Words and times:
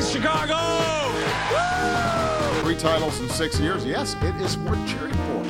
Race 0.00 0.12
Chicago! 0.12 0.56
Three 2.62 2.74
titles 2.74 3.20
in 3.20 3.28
six 3.28 3.60
years. 3.60 3.84
Yes, 3.84 4.16
it 4.22 4.34
is 4.36 4.56
worth 4.56 4.88
cheering 4.88 5.12
for. 5.12 5.42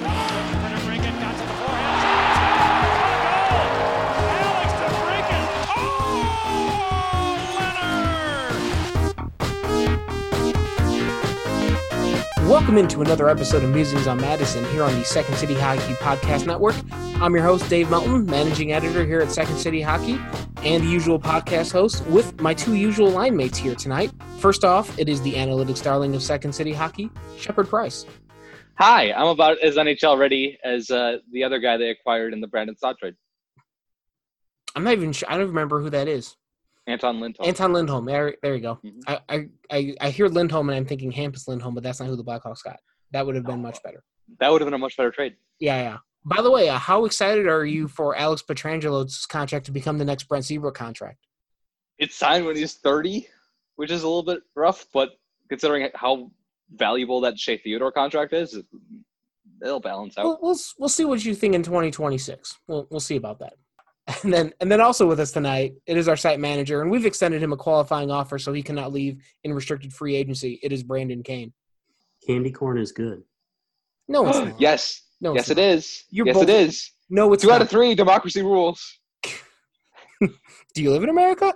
Welcome 12.43 12.77
into 12.77 13.03
another 13.03 13.29
episode 13.29 13.63
of 13.63 13.71
Musings 13.71 14.09
on 14.09 14.21
Madison 14.21 14.65
here 14.73 14.83
on 14.83 14.93
the 14.99 15.05
Second 15.05 15.37
City 15.37 15.55
Hockey 15.55 15.95
Podcast 15.95 16.47
Network. 16.47 16.75
I'm 17.21 17.33
your 17.35 17.45
host, 17.45 17.71
Dave 17.71 17.89
Melton, 17.89 18.27
managing 18.27 18.73
editor 18.73 19.07
here 19.07 19.21
at 19.21 19.31
Second 19.31 19.59
City 19.59 19.81
Hockey, 19.81 20.21
and 20.65 20.83
the 20.85 20.89
usual 20.89 21.19
podcast 21.19 21.73
host 21.73 22.05
with 22.07 22.39
my 22.41 22.53
two 22.53 22.75
usual 22.75 23.11
line 23.11 23.37
mates 23.37 23.57
here 23.59 23.75
tonight. 23.75 24.11
First 24.39 24.65
off, 24.65 24.99
it 24.99 25.09
is 25.09 25.21
the 25.23 25.33
analytics 25.35 25.83
darling 25.83 26.15
of 26.15 26.23
Second 26.23 26.53
City 26.53 26.73
Hockey, 26.73 27.11
Shepard 27.39 27.69
Price. 27.69 28.05
Hi, 28.79 29.13
I'm 29.13 29.27
about 29.29 29.59
as 29.61 29.77
NHL 29.77 30.19
ready 30.19 30.59
as 30.65 30.91
uh, 30.91 31.19
the 31.33 31.45
other 31.45 31.59
guy 31.59 31.77
they 31.77 31.91
acquired 31.91 32.33
in 32.33 32.41
the 32.41 32.47
Brandon 32.47 32.77
Saad 32.77 32.97
trade, 32.99 33.15
I'm 34.75 34.85
not 34.85 34.93
even 34.93 35.13
sure, 35.13 35.31
I 35.31 35.37
don't 35.37 35.49
remember 35.49 35.81
who 35.81 35.91
that 35.91 36.09
is. 36.09 36.37
Anton 36.87 37.21
Lindholm. 37.21 37.49
Anton 37.49 37.73
Lindholm. 37.73 38.05
There, 38.05 38.35
there 38.43 38.55
you 38.55 38.61
go. 38.63 38.79
Mhm. 38.85 39.01
I, 39.07 39.19
I, 39.29 39.49
I, 39.71 39.95
I 40.01 40.11
hear 40.11 40.29
Lindholm 40.29 40.69
and 40.71 40.77
I'm 40.77 40.87
thinking 40.87 41.13
Hampus 41.13 41.47
Lindholm, 41.49 41.75
but 41.75 41.83
that's 41.83 42.01
not 42.01 42.09
who 42.09 42.17
the 42.17 42.25
Blackhawks 42.25 42.63
got. 42.65 42.79
That 43.13 43.27
would 43.27 43.35
have 43.35 43.45
been 43.45 43.61
much 43.63 43.83
better. 43.83 44.03
that 44.39 44.51
would 44.51 44.61
have 44.61 44.67
been 44.67 44.75
a 44.75 44.79
much 44.79 44.97
better 44.97 45.11
trade. 45.11 45.37
Yeah, 45.59 45.81
yeah. 45.83 45.97
By 46.25 46.43
the 46.43 46.51
way, 46.51 46.69
uh, 46.69 46.79
how 46.79 47.05
excited 47.07 47.47
are 47.47 47.65
you 47.65 47.89
for 47.89 48.15
Alex 48.17 48.43
Pietrangelo's 48.43 49.25
contract 49.27 49.67
to 49.67 49.73
become 49.73 49.99
the 49.99 50.05
next 50.05 50.25
Brent 50.25 50.45
Seabrook 50.45 50.75
contract? 50.75 51.27
It's 51.99 52.15
signed 52.15 52.45
when 52.47 52.57
he's 52.57 52.75
30, 52.75 53.27
which 53.77 53.91
is 53.91 54.03
a 54.03 54.07
little 54.07 54.23
bit 54.23 54.43
rough, 54.55 54.87
but 54.93 55.11
considering 55.49 55.89
how 55.95 56.31
valuable 56.73 57.21
that 57.23 57.39
Shea 57.39 57.57
Theodore 57.59 57.93
contract 57.93 58.33
is, 58.33 58.55
it- 58.55 58.67
it'll 59.63 59.81
balance 59.81 60.17
out. 60.19 60.25
We'll, 60.25 60.39
we'll 60.43 60.59
we'll 60.79 60.89
see 60.89 61.05
what 61.05 61.25
you 61.25 61.35
think 61.35 61.55
in 61.55 61.63
2026. 61.63 62.59
We'll 62.67 62.87
we'll 62.91 63.01
see 63.01 63.17
about 63.17 63.39
that. 63.41 63.55
And 64.25 64.33
then 64.33 64.53
and 64.61 64.73
then 64.73 64.81
also 64.81 65.07
with 65.07 65.21
us 65.21 65.31
tonight, 65.33 65.75
it 65.87 65.97
is 65.97 66.09
our 66.09 66.17
site 66.17 66.41
manager, 66.41 66.81
and 66.83 66.91
we've 66.91 67.07
extended 67.07 67.43
him 67.43 67.53
a 67.53 67.57
qualifying 67.57 68.11
offer 68.11 68.39
so 68.39 68.53
he 68.53 68.63
cannot 68.63 68.93
leave 68.93 69.23
in 69.45 69.53
restricted 69.53 69.93
free 69.93 70.17
agency. 70.17 70.59
It 70.63 70.73
is 70.73 70.83
Brandon 70.83 71.23
Kane. 71.23 71.53
Candy 72.27 72.51
corn 72.51 72.77
is 72.79 72.91
good. 72.93 73.23
No, 74.09 74.27
it's 74.29 74.39
not. 74.45 74.61
yes, 74.61 75.03
no, 75.21 75.35
yes, 75.35 75.51
it 75.51 75.57
not. 75.57 75.63
is. 75.65 76.05
You're 76.11 76.27
yes, 76.27 76.35
both- 76.35 76.43
it 76.45 76.51
is. 76.51 76.91
No, 77.11 77.33
it's 77.33 77.43
Two 77.43 77.51
out 77.51 77.61
of 77.63 77.69
three, 77.69 77.95
democracy 77.95 78.43
rules. 78.43 78.99
Do 80.21 80.83
you 80.83 80.91
live 80.93 81.03
in 81.03 81.09
America? 81.09 81.53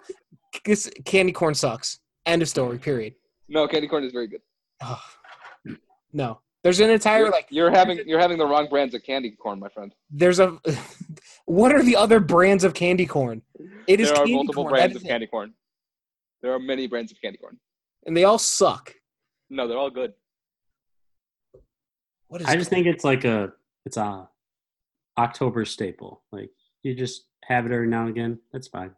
'Cause 0.65 0.91
Candy 1.05 1.33
corn 1.33 1.55
sucks. 1.55 1.99
End 2.27 2.43
of 2.43 2.49
story. 2.49 2.79
Period. 2.79 3.15
No, 3.49 3.67
candy 3.69 3.87
corn 3.89 4.05
is 4.05 4.13
very 4.13 4.27
good. 4.29 4.41
Ugh. 4.81 4.99
No, 6.13 6.41
there's 6.63 6.81
an 6.81 6.91
entire 6.91 7.23
You're, 7.23 7.31
like 7.31 7.47
you're 7.51 7.71
having 7.71 8.01
you're 8.07 8.21
having 8.21 8.39
the 8.39 8.47
wrong 8.47 8.69
brands 8.69 8.95
of 8.95 9.03
candy 9.03 9.33
corn, 9.33 9.59
my 9.59 9.69
friend. 9.69 9.93
there's 10.11 10.39
a. 10.39 10.59
what 11.47 11.73
are 11.73 11.83
the 11.83 11.97
other 11.97 12.21
brands 12.21 12.63
of 12.65 12.73
candy 12.73 13.05
corn? 13.05 13.43
It 13.89 14.01
is 14.01 14.11
there 14.13 14.23
are 14.23 14.27
multiple 14.27 14.63
corn. 14.65 14.73
brands 14.75 14.97
of 14.97 15.03
candy 15.03 15.27
corn. 15.27 15.53
There 16.41 16.53
are 16.53 16.59
many 16.61 16.87
brands 16.87 17.11
of 17.13 17.21
candy 17.21 17.39
corn. 17.39 17.59
and 18.07 18.17
they 18.17 18.25
all 18.25 18.39
suck. 18.39 18.95
No, 19.51 19.67
they're 19.69 19.79
all 19.79 19.91
good. 19.91 20.15
What 22.29 22.41
is? 22.41 22.47
I 22.47 22.57
just 22.57 22.71
think 22.71 22.87
it's 22.87 23.05
like 23.05 23.25
a 23.25 23.53
it's 23.87 23.97
a 23.97 24.29
October 25.19 25.65
staple. 25.65 26.23
Like 26.33 26.51
you 26.83 26.95
just 26.95 27.27
have 27.45 27.67
it 27.67 27.73
every 27.73 27.87
now 27.89 28.03
and 28.03 28.11
again. 28.11 28.39
That's 28.53 28.69
fine. 28.69 28.93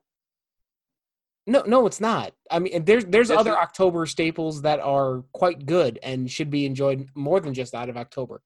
No, 1.49 1.63
no, 1.67 1.87
it's 1.87 2.01
not. 2.01 2.33
I 2.51 2.59
mean, 2.59 2.85
there's 2.85 3.05
there's 3.05 3.29
Yes, 3.31 3.39
other 3.39 3.53
it- 3.53 3.59
October 3.59 4.07
staples 4.07 4.63
that 4.63 4.81
are 4.81 5.23
quite 5.33 5.67
good 5.67 5.99
and 6.03 6.31
should 6.31 6.51
be 6.51 6.67
enjoyed 6.67 7.09
more 7.15 7.39
than 7.41 7.55
just 7.55 7.75
out 7.75 7.89
of 7.89 7.97
October 7.97 8.43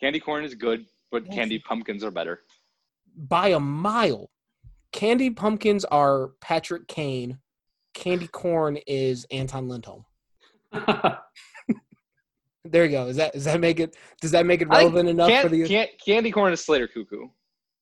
Candy 0.00 0.20
corn 0.20 0.44
is 0.44 0.54
good, 0.54 0.86
but 1.10 1.26
Yes. 1.26 1.34
candy 1.34 1.58
pumpkins 1.58 2.04
are 2.04 2.10
better. 2.10 2.42
by 3.16 3.48
a 3.48 3.60
mile. 3.60 4.30
Candy 4.92 5.30
pumpkins 5.30 5.84
are 5.86 6.28
Patrick 6.40 6.86
Kane. 6.88 7.38
Candy 7.94 8.28
corn 8.28 8.76
is 8.86 9.26
Anton 9.32 9.68
Lindholm. 9.68 10.04
There 12.64 12.84
you 12.84 12.90
go. 12.90 13.06
Is 13.06 13.16
that 13.16 13.32
does 13.32 13.44
that 13.44 13.60
make 13.60 13.80
it 13.80 13.96
does 14.20 14.32
that 14.32 14.44
make 14.46 14.60
it 14.60 14.68
relevant 14.68 15.08
enough 15.08 15.28
Can- 15.30 15.42
for 15.42 15.48
the? 15.48 15.66
can- 15.66 15.88
candy 16.04 16.30
corn 16.30 16.52
is 16.52 16.64
Slater 16.64 16.88
Koekkoek. 16.88 17.30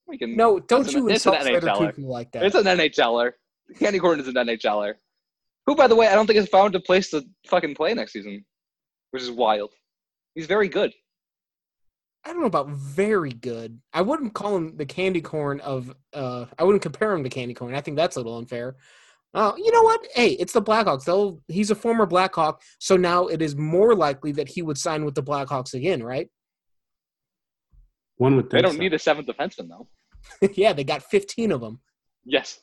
We 0.06 0.16
can. 0.18 0.36
no, 0.36 0.58
don't 0.58 0.90
you 0.92 1.08
it's 1.08 1.26
an 1.26 1.32
insult 1.32 1.42
Slater 1.42 1.66
NHLer. 1.66 1.94
Koekkoek 1.94 2.06
like 2.06 2.32
that. 2.32 2.44
It's 2.44 2.54
an 2.54 2.64
NHLer. 2.64 3.32
Candy 3.78 3.98
corn 3.98 4.20
is 4.20 4.28
an 4.28 4.34
NHLer. 4.34 4.94
Who, 5.66 5.74
by 5.74 5.86
the 5.86 5.96
way, 5.96 6.06
I 6.06 6.14
don't 6.14 6.26
think 6.26 6.38
has 6.38 6.48
found 6.48 6.74
a 6.74 6.80
place 6.80 7.10
to 7.10 7.22
fucking 7.48 7.74
play 7.74 7.92
next 7.92 8.12
season, 8.12 8.44
which 9.10 9.22
is 9.22 9.30
wild. 9.30 9.72
He's 10.34 10.46
very 10.46 10.68
good. 10.68 10.94
I 12.24 12.30
don't 12.30 12.40
know 12.40 12.46
about 12.46 12.68
very 12.68 13.32
good. 13.32 13.78
I 13.92 14.00
wouldn't 14.02 14.32
call 14.34 14.56
him 14.56 14.76
the 14.76 14.86
candy 14.86 15.20
corn 15.20 15.60
of. 15.60 15.94
uh 16.14 16.46
I 16.58 16.64
wouldn't 16.64 16.82
compare 16.82 17.12
him 17.12 17.24
to 17.24 17.30
candy 17.30 17.52
corn. 17.54 17.74
I 17.74 17.80
think 17.80 17.96
that's 17.96 18.16
a 18.16 18.20
little 18.20 18.38
unfair. 18.38 18.76
Uh, 19.34 19.52
you 19.56 19.70
know 19.70 19.82
what? 19.82 20.00
Hey, 20.14 20.30
it's 20.30 20.52
the 20.54 20.62
Blackhawks. 20.62 21.04
They'll, 21.04 21.40
he's 21.48 21.70
a 21.70 21.74
former 21.74 22.06
Blackhawk, 22.06 22.62
so 22.78 22.96
now 22.96 23.26
it 23.26 23.42
is 23.42 23.54
more 23.56 23.94
likely 23.94 24.32
that 24.32 24.48
he 24.48 24.62
would 24.62 24.78
sign 24.78 25.04
with 25.04 25.14
the 25.14 25.22
Blackhawks 25.22 25.74
again, 25.74 26.02
right? 26.02 26.28
One 28.16 28.36
would 28.36 28.50
They 28.50 28.62
don't 28.62 28.72
so. 28.72 28.78
need 28.78 28.94
a 28.94 28.98
seventh 28.98 29.28
defenseman 29.28 29.68
though. 29.68 29.88
yeah, 30.54 30.72
they 30.72 30.84
got 30.84 31.02
15 31.02 31.52
of 31.52 31.60
them. 31.60 31.80
Yes, 32.24 32.60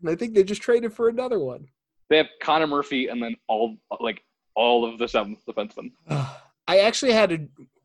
And 0.00 0.10
I 0.10 0.16
think 0.16 0.34
they 0.34 0.44
just 0.44 0.60
traded 0.62 0.92
for 0.92 1.08
another 1.08 1.38
one. 1.38 1.68
they 2.10 2.16
have 2.18 2.26
Connor 2.42 2.66
Murphy 2.66 3.08
and 3.08 3.22
then 3.22 3.36
all 3.48 3.76
like 4.00 4.22
all 4.54 4.84
of 4.84 4.98
the 4.98 5.06
seventh 5.08 5.38
defensemen. 5.46 5.92
I 6.68 6.78
actually 6.80 7.12
had 7.12 7.32
a, 7.32 7.38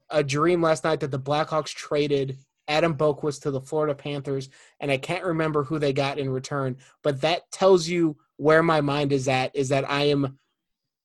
a 0.09 0.23
dream 0.23 0.61
last 0.61 0.83
night 0.83 1.01
that 1.01 1.11
the 1.11 1.19
Blackhawks 1.19 1.69
traded 1.73 2.37
Adam 2.67 2.95
Boqvist 2.95 3.41
to 3.41 3.51
the 3.51 3.61
Florida 3.61 3.95
Panthers, 3.95 4.49
and 4.79 4.91
I 4.91 4.97
can't 4.97 5.25
remember 5.25 5.63
who 5.63 5.79
they 5.79 5.93
got 5.93 6.19
in 6.19 6.29
return. 6.29 6.77
But 7.03 7.21
that 7.21 7.49
tells 7.51 7.87
you 7.87 8.17
where 8.37 8.63
my 8.63 8.81
mind 8.81 9.11
is 9.11 9.27
at. 9.27 9.55
Is 9.55 9.69
that 9.69 9.89
I 9.89 10.03
am 10.03 10.37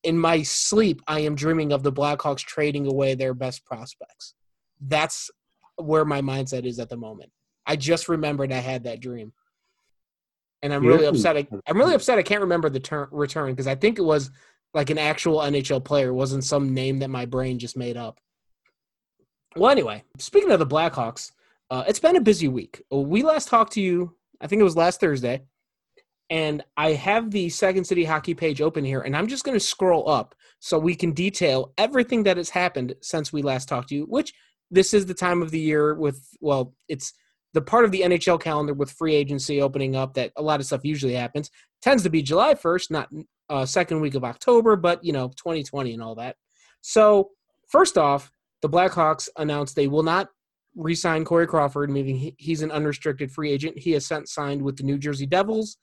in 0.03 0.19
my 0.19 0.43
sleep, 0.43 1.03
I 1.09 1.21
am 1.21 1.35
dreaming 1.35 1.73
of 1.73 1.83
the 1.83 1.93
Blackhawks 1.93 2.41
trading 2.45 2.87
away 2.87 3.15
their 3.15 3.35
best 3.35 3.65
prospects. 3.65 4.35
That's 4.81 5.31
where 5.77 6.05
my 6.05 6.21
mindset 6.21 6.65
is 6.65 6.79
at 6.79 6.89
the 6.89 6.97
moment. 6.97 7.31
I 7.67 7.77
just 7.77 8.09
remembered 8.09 8.53
I 8.53 8.59
had 8.59 8.85
that 8.85 9.01
dream, 9.01 9.33
and 10.63 10.73
I'm 10.73 10.87
really 10.87 11.03
Yeah. 11.03 11.09
upset. 11.09 11.37
I, 11.37 11.49
I'm 11.67 11.79
really 11.79 11.95
upset. 11.95 12.19
I 12.19 12.23
can't 12.23 12.43
remember 12.43 12.69
the 12.69 12.81
ter- 12.81 13.09
return 13.11 13.51
because 13.53 13.67
I 13.67 13.75
think 13.75 13.99
it 13.99 14.03
was 14.03 14.31
like 14.75 14.91
an 14.91 14.99
actual 14.99 15.39
NHL 15.39 15.85
player. 15.85 16.09
It 16.11 16.15
wasn't 16.15 16.45
some 16.45 16.73
name 16.75 17.01
that 17.01 17.11
my 17.11 17.25
brain 17.25 17.59
just 17.59 17.77
made 17.77 17.97
up. 17.97 18.21
Well, 19.57 19.71
anyway, 19.71 20.05
speaking 20.19 20.53
of 20.53 20.59
the 20.59 20.67
Blackhawks, 20.67 21.33
uh, 21.71 21.85
it's 21.87 21.99
been 21.99 22.17
a 22.17 22.21
busy 22.21 22.49
week. 22.49 22.83
We 22.91 23.23
last 23.23 23.49
talked 23.49 23.73
to 23.73 23.81
you, 23.81 24.15
I 24.41 24.47
think 24.47 24.61
it 24.61 24.65
was 24.65 24.77
last 24.77 25.01
Thursday, 25.01 25.43
and 26.31 26.65
I 26.77 26.93
have 26.93 27.31
the 27.31 27.49
Second 27.49 27.85
City 27.85 28.05
Hockey 28.05 28.35
page 28.35 28.61
open 28.61 28.85
here, 28.85 29.01
and 29.01 29.17
I'm 29.17 29.27
just 29.27 29.45
going 29.45 29.57
to 29.57 29.65
scroll 29.65 30.09
up 30.09 30.35
so 30.59 30.79
we 30.79 30.95
can 30.95 31.13
detail 31.13 31.73
everything 31.79 32.25
that 32.25 32.37
has 32.37 32.51
happened 32.51 32.95
since 33.03 33.33
we 33.33 33.43
last 33.43 33.69
talked 33.69 33.89
to 33.91 33.95
you. 33.95 34.05
Which 34.05 34.33
this 34.71 34.95
is 34.95 35.07
the 35.07 35.15
time 35.15 35.43
of 35.43 35.51
the 35.51 35.61
year 35.61 35.95
with, 35.95 36.27
well, 36.41 36.75
it's 36.89 37.13
the 37.53 37.63
part 37.63 37.85
of 37.85 37.91
the 37.91 38.03
NHL 38.03 38.41
calendar 38.41 38.75
with 38.75 38.91
free 38.91 39.15
agency 39.15 39.63
opening 39.63 39.97
up 39.97 40.15
that 40.15 40.33
a 40.37 40.43
lot 40.43 40.61
of 40.61 40.67
stuff 40.67 40.85
usually 40.85 41.15
happens. 41.15 41.51
Tends 41.81 42.03
to 42.03 42.11
be 42.11 42.23
July 42.23 42.55
1st, 42.55 42.91
not 42.91 43.09
uh, 43.49 43.65
second 43.65 44.01
week 44.01 44.15
of 44.15 44.25
October, 44.25 44.77
but 44.77 45.03
you 45.05 45.13
know, 45.13 45.29
2020 45.29 45.95
and 45.95 46.03
all 46.03 46.17
that. 46.17 46.37
So, 46.81 47.31
first 47.71 47.97
off, 47.97 48.31
the 48.63 48.69
Blackhawks 48.69 49.29
announced 49.37 49.77
they 49.77 49.89
will 49.89 50.03
not 50.03 50.29
re-sign 50.77 51.25
Corey 51.25 51.47
Crawford, 51.47 51.91
meaning 51.91 52.17
he, 52.17 52.35
he's 52.39 52.63
an 52.63 52.71
unrestricted 52.71 53.33
free 53.33 53.51
agent. 53.51 53.79
He 53.79 53.93
has 53.93 54.07
sent 54.07 54.29
signed 54.29 54.63
with 54.63 54.77
the 54.77 54.85
New 54.85 54.99
Jersey 54.99 55.27
Devils. 55.27 55.79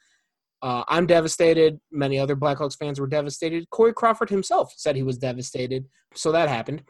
Uh, 0.62 0.84
I'm 0.88 1.06
devastated. 1.06 1.80
Many 1.92 2.18
other 2.18 2.38
Blackhawks 2.38 2.78
fans 2.78 3.00
were 3.00 3.08
devastated. 3.08 3.70
Corey 3.70 3.94
Crawford 3.94 4.30
himself 4.30 4.74
said 4.78 4.96
he 4.96 5.04
was 5.04 5.18
devastated. 5.18 5.86
So 6.16 6.32
that 6.32 6.48
happened. 6.48 6.84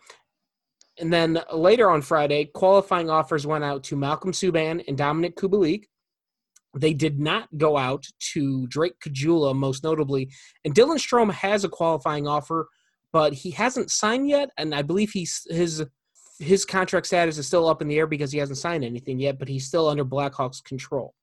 And 1.00 1.12
then 1.12 1.40
later 1.52 1.90
on 1.90 2.04
Friday, 2.04 2.52
qualifying 2.54 3.10
offers 3.10 3.48
went 3.48 3.64
out 3.64 3.84
to 3.86 3.96
Malcolm 3.96 4.32
Subban 4.32 4.84
and 4.88 4.98
Dominik 4.98 5.34
Kubalik. 5.34 5.86
They 6.78 6.94
did 6.94 7.20
not 7.20 7.48
go 7.58 7.78
out 7.78 8.06
to 8.34 8.68
Drake 8.68 9.00
Caggiula, 9.04 9.56
most 9.56 9.84
notably. 9.84 10.30
And 10.66 10.76
Dylan 10.76 10.98
Strome 10.98 11.32
has 11.32 11.64
a 11.64 11.70
qualifying 11.70 12.28
offer, 12.28 12.68
but 13.12 13.34
he 13.34 13.52
hasn't 13.52 13.92
signed 13.92 14.30
yet. 14.30 14.50
And 14.58 14.76
I 14.76 14.84
believe 14.84 15.12
he's 15.12 15.48
his 15.50 15.84
his 16.40 16.66
contract 16.66 17.08
status 17.08 17.38
is 17.38 17.48
still 17.48 17.68
up 17.68 17.82
in 17.82 17.88
the 17.88 17.98
air 17.98 18.08
because 18.08 18.32
he 18.32 18.40
hasn't 18.40 18.58
signed 18.58 18.84
anything 18.84 19.20
yet, 19.20 19.40
but 19.40 19.48
he's 19.48 19.68
still 19.68 19.88
under 19.88 20.06
Blackhawks 20.06 20.64
control. 20.64 21.14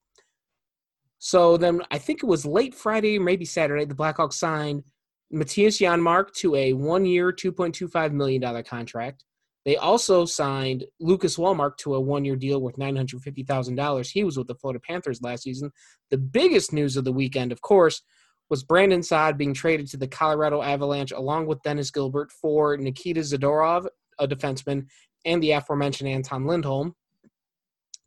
So 1.19 1.57
then 1.57 1.83
I 1.91 1.99
think 1.99 2.23
it 2.23 2.27
was 2.27 2.47
late 2.47 2.75
Friday, 2.75 3.19
maybe 3.19 3.45
Saturday, 3.45 3.85
the 3.85 3.95
Blackhawks 3.95 4.35
signed 4.35 4.85
Mattias 5.33 5.79
Janmark 5.79 6.33
to 6.37 6.55
a 6.57 6.73
one 6.73 7.05
year, 7.05 7.33
$2.25 7.33 8.13
million 8.13 8.65
contract. 8.65 9.25
They 9.65 9.77
also 9.77 10.25
signed 10.25 10.85
Lucas 10.99 11.37
Wallmark 11.37 11.77
to 11.79 11.95
a 11.95 12.01
one 12.01 12.25
year 12.25 12.37
deal 12.37 12.61
worth 12.61 12.77
$950,000. 12.77 14.11
He 14.11 14.25
was 14.25 14.39
with 14.39 14.47
the 14.47 14.55
Florida 14.55 14.81
Panthers 14.81 15.21
last 15.21 15.43
season. 15.43 15.71
The 16.11 16.19
biggest 16.19 16.73
news 16.73 16.97
of 16.97 17.05
the 17.05 17.13
weekend, 17.13 17.53
of 17.53 17.61
course, 17.61 18.01
was 18.49 18.65
Brandon 18.65 19.03
Saad 19.03 19.37
being 19.37 19.55
traded 19.55 19.89
to 19.89 19.97
the 19.97 20.09
Colorado 20.09 20.63
Avalanche 20.63 21.13
along 21.13 21.47
with 21.47 21.63
Dennis 21.63 21.91
Gilbert 21.91 22.33
for 22.33 22.77
Nikita 22.77 23.21
Zadorov, 23.21 23.87
a 24.21 24.29
defenseman, 24.29 24.87
and 25.25 25.43
the 25.43 25.53
aforementioned 25.53 26.09
Anton 26.09 26.47
Lindholm. 26.47 26.95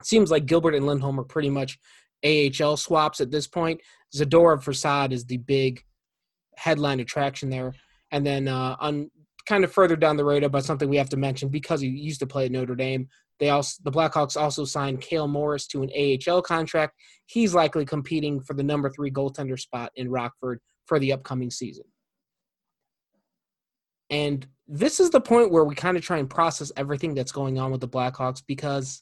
seems 0.03 0.31
like 0.31 0.45
Gilbert 0.45 0.75
and 0.75 0.85
Lindholm 0.85 1.19
are 1.19 1.25
pretty 1.25 1.49
much 1.49 1.79
AHL 2.23 2.77
swaps 2.77 3.19
at 3.21 3.31
this 3.31 3.47
point. 3.47 3.81
Zadorov 4.15 4.63
for 4.63 4.73
Saad 4.73 5.11
is 5.11 5.25
the 5.25 5.37
big 5.37 5.83
headline 6.55 6.99
attraction 6.99 7.49
there. 7.49 7.73
And 8.11 8.25
then 8.25 8.47
uh, 8.47 8.75
on 8.79 9.09
kind 9.47 9.63
of 9.63 9.71
further 9.71 9.95
down 9.95 10.17
the 10.17 10.25
radar, 10.25 10.49
but 10.49 10.63
something 10.63 10.89
we 10.89 10.97
have 10.97 11.09
to 11.09 11.17
mention 11.17 11.49
because 11.49 11.81
he 11.81 11.87
used 11.87 12.19
to 12.19 12.27
play 12.27 12.45
at 12.45 12.51
Notre 12.51 12.75
Dame. 12.75 13.07
They 13.39 13.49
also 13.49 13.81
the 13.83 13.91
Blackhawks 13.91 14.39
also 14.39 14.63
signed 14.63 15.01
Cale 15.01 15.27
Morris 15.27 15.67
to 15.67 15.83
an 15.83 15.89
AHL 15.97 16.41
contract. 16.41 16.95
He's 17.25 17.53
likely 17.53 17.85
competing 17.85 18.41
for 18.41 18.53
the 18.53 18.63
number 18.63 18.89
three 18.89 19.11
goaltender 19.11 19.59
spot 19.59 19.91
in 19.95 20.09
Rockford 20.09 20.59
for 20.85 20.99
the 20.99 21.11
upcoming 21.11 21.49
season. 21.49 21.85
And 24.13 24.45
this 24.67 24.99
is 24.99 25.09
the 25.09 25.19
point 25.19 25.51
where 25.51 25.63
we 25.63 25.73
kind 25.73 25.97
of 25.97 26.03
try 26.03 26.19
and 26.19 26.29
process 26.29 26.71
everything 26.77 27.15
that's 27.15 27.31
going 27.31 27.57
on 27.57 27.71
with 27.71 27.81
the 27.81 27.87
Blackhawks 27.87 28.43
because 28.45 29.01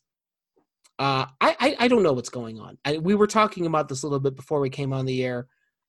uh, 0.99 1.25
I, 1.41 1.55
I, 1.59 1.75
I 1.79 1.87
don't 1.89 2.01
know 2.01 2.13
what's 2.13 2.29
going 2.29 2.61
on. 2.61 2.77
I, 2.85 2.97
we 2.97 3.13
were 3.13 3.27
talking 3.27 3.65
about 3.65 3.89
this 3.89 4.03
a 4.03 4.05
little 4.05 4.21
bit 4.21 4.37
before 4.37 4.61
we 4.61 4.69
came 4.69 4.93
on 4.93 5.05
the 5.05 5.21
air. 5.25 5.47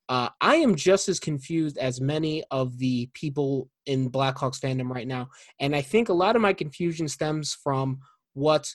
Uh, 0.09 0.29
I 0.41 0.57
am 0.57 0.75
just 0.75 1.09
as 1.09 1.21
confused 1.21 1.79
as 1.79 2.01
many 2.01 2.43
of 2.51 2.77
the 2.79 3.09
people 3.15 3.71
in 3.87 4.11
Blackhawks 4.11 4.59
fandom 4.59 4.91
right 4.91 5.07
now, 5.07 5.29
and 5.61 5.77
I 5.77 5.83
think 5.83 6.09
a 6.09 6.15
lot 6.15 6.35
of 6.35 6.43
my 6.43 6.53
confusion 6.53 7.07
stems 7.07 7.55
from 7.55 8.01
what 8.35 8.75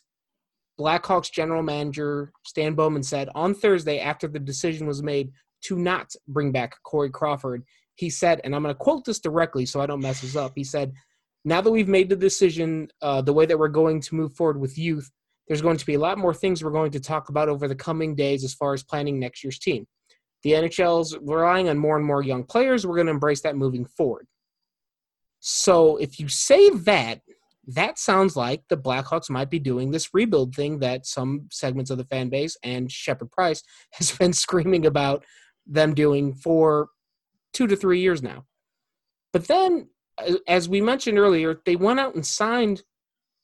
Blackhawks 0.80 1.30
general 1.30 1.62
manager 1.62 2.32
Stan 2.46 2.74
Bowman 2.74 3.04
said 3.04 3.28
on 3.36 3.54
Thursday 3.54 4.00
after 4.00 4.28
the 4.28 4.40
decision 4.40 4.88
was 4.88 5.04
made 5.04 5.32
to 5.64 5.78
not 5.78 6.14
bring 6.28 6.54
back 6.54 6.76
Corey 6.84 7.10
Crawford. 7.10 7.64
He 7.98 8.10
said, 8.10 8.40
and 8.44 8.56
I'm 8.56 8.64
going 8.64 8.74
to 8.74 8.80
quote 8.80 9.06
this 9.06 9.20
directly 9.20 9.66
so 9.66 9.82
I 9.82 9.88
don't 9.88 10.02
mess 10.02 10.22
this 10.22 10.36
up. 10.36 10.54
He 10.56 10.64
said, 10.64 10.94
"Now 11.44 11.62
that 11.62 11.72
we've 11.72 11.88
made 11.88 12.10
the 12.10 12.16
decision, 12.16 12.90
uh, 13.02 13.22
the 13.22 13.34
way 13.34 13.46
that 13.46 13.58
we're 13.58 13.68
going 13.68 14.02
to 14.02 14.16
move 14.16 14.34
forward 14.36 14.60
with 14.60 14.78
youth, 14.78 15.10
there's 15.48 15.62
going 15.62 15.78
to 15.78 15.86
be 15.86 15.96
a 15.96 16.00
lot 16.00 16.18
more 16.18 16.34
things 16.34 16.64
we're 16.64 16.72
going 16.72 16.92
to 16.92 17.00
talk 17.00 17.30
about 17.30 17.50
over 17.50 17.68
the 17.68 17.76
coming 17.76 18.16
days 18.16 18.44
as 18.44 18.54
far 18.54 18.74
as 18.74 18.84
planning 18.84 19.20
next 19.20 19.44
year's 19.44 19.60
team. 19.60 19.88
The 20.44 20.52
NHL's 20.52 21.18
relying 21.22 21.70
on 21.70 21.78
more 21.78 21.98
and 21.98 22.06
more 22.06 22.22
young 22.22 22.44
players. 22.44 22.86
We're 22.86 22.96
going 22.96 23.08
to 23.08 23.14
embrace 23.14 23.42
that 23.42 23.56
moving 23.56 23.86
forward. 23.86 24.28
So 25.40 25.98
if 25.98 26.20
you 26.20 26.28
say 26.28 26.70
that, 26.70 27.22
that 27.68 28.00
sounds 28.00 28.36
like 28.36 28.64
the 28.70 28.78
Blackhawks 28.78 29.30
might 29.30 29.50
be 29.50 29.60
doing 29.60 29.92
this 29.92 30.14
rebuild 30.14 30.56
thing 30.56 30.80
that 30.80 31.06
some 31.06 31.48
segments 31.52 31.92
of 31.92 31.98
the 31.98 32.06
fan 32.06 32.30
base 32.30 32.56
and 32.64 32.92
Shepard 32.92 33.32
Price 33.32 33.64
has 33.94 34.12
been 34.12 34.34
screaming 34.34 34.86
about 34.86 35.26
them 35.66 35.94
doing 35.94 36.34
for 36.34 36.90
two 37.54 37.68
to 37.68 37.76
three 37.76 38.00
years 38.00 38.22
now. 38.22 38.46
But 39.34 39.48
then, 39.48 39.90
as 40.48 40.68
we 40.68 40.82
mentioned 40.82 41.20
earlier, 41.20 41.62
they 41.66 41.76
went 41.76 42.00
out 42.00 42.16
and 42.16 42.26
signed 42.26 42.84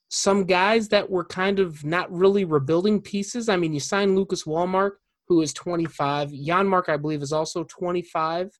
some 0.08 0.44
guys 0.44 0.88
that 0.88 1.10
were 1.10 1.24
kind 1.24 1.58
of 1.58 1.84
not 1.84 2.10
really 2.12 2.44
rebuilding 2.44 3.00
pieces. 3.00 3.48
I 3.48 3.56
mean, 3.56 3.72
you 3.72 3.80
signed 3.80 4.16
Lucas 4.16 4.46
Wallmark, 4.46 5.00
who 5.28 5.42
is 5.42 5.52
25. 5.52 6.30
Janmark, 6.30 6.88
I 6.88 6.96
believe, 6.96 7.22
is 7.22 7.32
also 7.32 7.64
25. 7.64 8.46
Or 8.46 8.50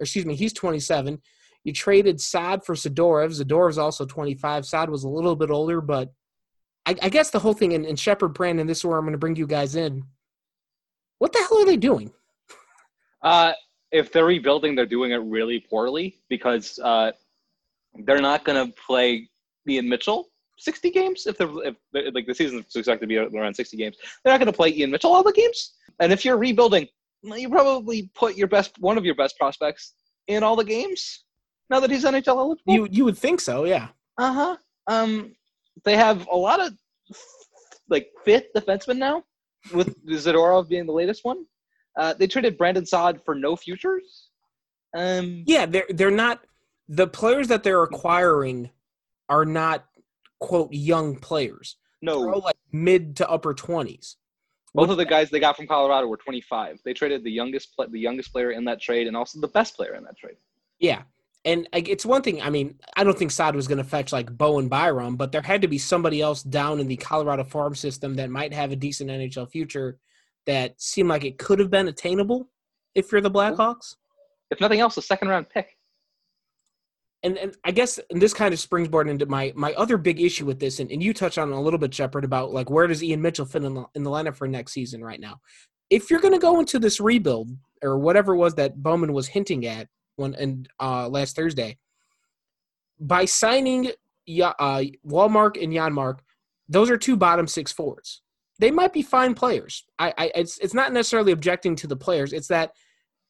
excuse 0.00 0.26
me, 0.26 0.34
he's 0.34 0.52
27. 0.52 1.20
You 1.64 1.72
traded 1.72 2.20
Saad 2.20 2.64
for 2.64 2.74
Zadorov. 2.74 3.40
Zadorov's 3.40 3.78
also 3.78 4.04
25. 4.04 4.66
Saad 4.66 4.90
was 4.90 5.04
a 5.04 5.08
little 5.08 5.36
bit 5.36 5.50
older, 5.50 5.80
but 5.80 6.12
I, 6.86 6.96
I 7.02 7.08
guess 7.08 7.30
the 7.30 7.40
whole 7.40 7.54
thing, 7.54 7.72
and, 7.74 7.84
and 7.84 7.98
Shepard 7.98 8.34
Brandon, 8.34 8.66
this 8.66 8.78
is 8.78 8.84
where 8.84 8.98
I'm 8.98 9.04
going 9.04 9.12
to 9.12 9.18
bring 9.18 9.36
you 9.36 9.46
guys 9.46 9.74
in. 9.74 10.04
What 11.18 11.32
the 11.32 11.40
hell 11.40 11.62
are 11.62 11.66
they 11.66 11.76
doing? 11.76 12.12
Uh, 13.22 13.52
if 13.92 14.12
they're 14.12 14.24
rebuilding, 14.24 14.74
they're 14.74 14.86
doing 14.86 15.12
it 15.12 15.16
really 15.16 15.60
poorly 15.60 16.18
because 16.28 16.78
uh, 16.82 17.12
they're 18.04 18.20
not 18.20 18.44
going 18.44 18.66
to 18.66 18.72
play 18.86 19.28
Ian 19.68 19.88
Mitchell 19.88 20.28
60 20.58 20.90
games 20.90 21.26
if 21.26 21.36
they're 21.36 21.50
if 21.64 21.76
like 22.14 22.26
the 22.26 22.34
season's 22.34 22.74
expected 22.74 23.00
to 23.00 23.06
be 23.06 23.16
around 23.16 23.54
60 23.54 23.76
games. 23.76 23.96
They're 24.24 24.32
not 24.32 24.38
going 24.38 24.52
to 24.52 24.56
play 24.56 24.70
Ian 24.70 24.90
Mitchell 24.90 25.12
all 25.12 25.22
the 25.22 25.32
games. 25.32 25.74
And 26.00 26.12
if 26.12 26.24
you're 26.24 26.38
rebuilding, 26.38 26.88
you 27.22 27.48
probably 27.48 28.10
put 28.14 28.36
your 28.36 28.48
best 28.48 28.78
one 28.78 28.96
of 28.96 29.04
your 29.04 29.14
best 29.14 29.36
prospects 29.38 29.94
in 30.28 30.42
all 30.42 30.56
the 30.56 30.64
games 30.64 31.24
now 31.70 31.80
that 31.80 31.90
he's 31.90 32.04
NHL 32.04 32.36
eligible? 32.36 32.74
You 32.74 32.88
you 32.90 33.04
would 33.04 33.18
think 33.18 33.40
so, 33.40 33.64
yeah. 33.64 33.88
Uh 34.18 34.32
huh. 34.32 34.56
Um, 34.86 35.34
they 35.84 35.96
have 35.96 36.26
a 36.28 36.36
lot 36.36 36.60
of 36.60 36.72
like 37.88 38.08
fifth 38.24 38.46
defensemen 38.56 38.98
now, 38.98 39.24
with 39.74 39.94
Zadorov 40.06 40.68
being 40.68 40.86
the 40.86 40.92
latest 40.92 41.24
one. 41.24 41.44
Uh, 41.96 42.14
they 42.14 42.26
traded 42.26 42.58
Brandon 42.58 42.84
Saad 42.84 43.20
for 43.24 43.34
no 43.34 43.56
futures. 43.56 44.28
Um, 44.94 45.44
yeah, 45.46 45.66
they're 45.66 45.86
they're 45.90 46.10
not 46.10 46.40
the 46.88 47.06
players 47.06 47.48
that 47.48 47.62
they're 47.62 47.82
acquiring 47.82 48.70
are 49.28 49.44
not 49.44 49.84
quote 50.40 50.72
young 50.72 51.16
players. 51.16 51.76
No, 52.02 52.20
they're 52.20 52.34
all 52.34 52.40
like 52.40 52.56
mid 52.72 53.16
to 53.16 53.28
upper 53.28 53.54
twenties. 53.54 54.16
Both 54.74 54.90
of 54.90 54.98
the 54.98 55.06
guys 55.06 55.30
they 55.30 55.40
got 55.40 55.56
from 55.56 55.66
Colorado 55.66 56.06
were 56.06 56.18
25. 56.18 56.80
They 56.84 56.92
traded 56.92 57.24
the 57.24 57.30
youngest 57.30 57.70
the 57.90 57.98
youngest 57.98 58.30
player 58.30 58.50
in 58.50 58.66
that 58.66 58.78
trade 58.78 59.06
and 59.06 59.16
also 59.16 59.40
the 59.40 59.48
best 59.48 59.74
player 59.74 59.94
in 59.94 60.04
that 60.04 60.18
trade. 60.18 60.36
Yeah, 60.78 61.02
and 61.46 61.66
it's 61.72 62.04
one 62.04 62.20
thing. 62.20 62.42
I 62.42 62.50
mean, 62.50 62.78
I 62.94 63.02
don't 63.02 63.16
think 63.16 63.30
Saad 63.30 63.54
was 63.54 63.68
going 63.68 63.78
to 63.78 63.84
fetch 63.84 64.12
like 64.12 64.36
Bowen 64.36 64.68
Byram, 64.68 65.16
but 65.16 65.32
there 65.32 65.40
had 65.40 65.62
to 65.62 65.68
be 65.68 65.78
somebody 65.78 66.20
else 66.20 66.42
down 66.42 66.78
in 66.78 66.88
the 66.88 66.96
Colorado 66.96 67.44
farm 67.44 67.74
system 67.74 68.16
that 68.16 68.28
might 68.28 68.52
have 68.52 68.70
a 68.72 68.76
decent 68.76 69.08
NHL 69.08 69.50
future 69.50 69.98
that 70.46 70.80
seemed 70.80 71.08
like 71.08 71.24
it 71.24 71.38
could 71.38 71.58
have 71.58 71.70
been 71.70 71.88
attainable 71.88 72.48
if 72.94 73.10
you're 73.12 73.20
the 73.20 73.30
Blackhawks. 73.30 73.94
If 74.50 74.60
nothing 74.60 74.80
else, 74.80 74.96
a 74.96 75.02
second 75.02 75.28
round 75.28 75.48
pick. 75.48 75.76
And, 77.22 77.36
and 77.38 77.56
I 77.64 77.72
guess 77.72 77.98
and 78.10 78.22
this 78.22 78.34
kind 78.34 78.54
of 78.54 78.60
springboard 78.60 79.08
into 79.08 79.26
my 79.26 79.52
my 79.56 79.72
other 79.74 79.96
big 79.96 80.20
issue 80.20 80.46
with 80.46 80.60
this, 80.60 80.78
and, 80.78 80.90
and 80.92 81.02
you 81.02 81.12
touched 81.12 81.38
on 81.38 81.50
a 81.50 81.60
little 81.60 81.78
bit, 81.78 81.92
Shepard, 81.92 82.24
about 82.24 82.52
like 82.52 82.70
where 82.70 82.86
does 82.86 83.02
Ian 83.02 83.22
Mitchell 83.22 83.46
fit 83.46 83.64
in 83.64 83.74
the, 83.74 83.84
in 83.94 84.02
the 84.04 84.10
lineup 84.10 84.36
for 84.36 84.46
next 84.46 84.72
season 84.72 85.02
right 85.02 85.18
now? 85.18 85.40
If 85.90 86.10
you're 86.10 86.20
going 86.20 86.34
to 86.34 86.40
go 86.40 86.60
into 86.60 86.78
this 86.78 87.00
rebuild 87.00 87.50
or 87.82 87.98
whatever 87.98 88.34
it 88.34 88.38
was 88.38 88.54
that 88.54 88.82
Bowman 88.82 89.12
was 89.12 89.28
hinting 89.28 89.66
at, 89.66 89.88
one 90.16 90.34
and 90.34 90.68
uh, 90.80 91.08
last 91.08 91.36
Thursday. 91.36 91.78
By 92.98 93.26
signing 93.26 93.90
uh, 94.42 94.82
Wallmark 95.02 95.56
and 95.58 95.72
Janmark, 95.72 96.20
those 96.68 96.90
are 96.90 96.96
two 96.96 97.16
bottom 97.16 97.46
six 97.46 97.72
forwards. 97.72 98.22
They 98.58 98.70
might 98.70 98.92
be 98.92 99.02
fine 99.02 99.34
players. 99.34 99.84
I, 99.98 100.14
I 100.16 100.30
it's 100.34 100.58
it's 100.58 100.74
not 100.74 100.92
necessarily 100.92 101.32
objecting 101.32 101.76
to 101.76 101.86
the 101.86 101.96
players. 101.96 102.32
It's 102.32 102.48
that 102.48 102.72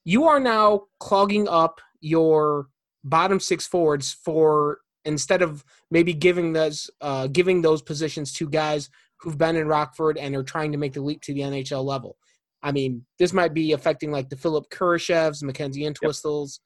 you 0.05 0.25
are 0.25 0.41
now 0.41 0.83
clogging 1.01 1.49
up 1.49 1.81
your 2.01 2.69
bottom 3.05 3.41
six 3.41 3.67
forwards 3.67 4.13
for 4.13 4.79
instead 5.05 5.43
of 5.43 5.65
maybe 5.91 6.13
giving 6.13 6.53
those 6.53 6.91
uh, 7.01 7.27
giving 7.29 7.63
those 7.63 7.83
positions 7.83 8.33
to 8.35 8.49
guys 8.49 8.91
who've 9.21 9.39
been 9.39 9.57
in 9.57 9.67
Rockford 9.67 10.19
and 10.19 10.37
are 10.37 10.43
trying 10.43 10.73
to 10.73 10.79
make 10.79 10.93
the 10.93 11.01
leap 11.01 11.23
to 11.23 11.35
the 11.35 11.41
NHL 11.41 11.85
level. 11.85 12.17
I 12.63 12.73
mean, 12.73 13.07
this 13.19 13.33
might 13.33 13.55
be 13.55 13.73
affecting 13.73 14.11
like 14.11 14.29
the 14.29 14.37
Philip 14.37 14.69
Kurashevs, 14.71 15.43
Mackenzie 15.43 15.87
Entwistles, 15.87 16.61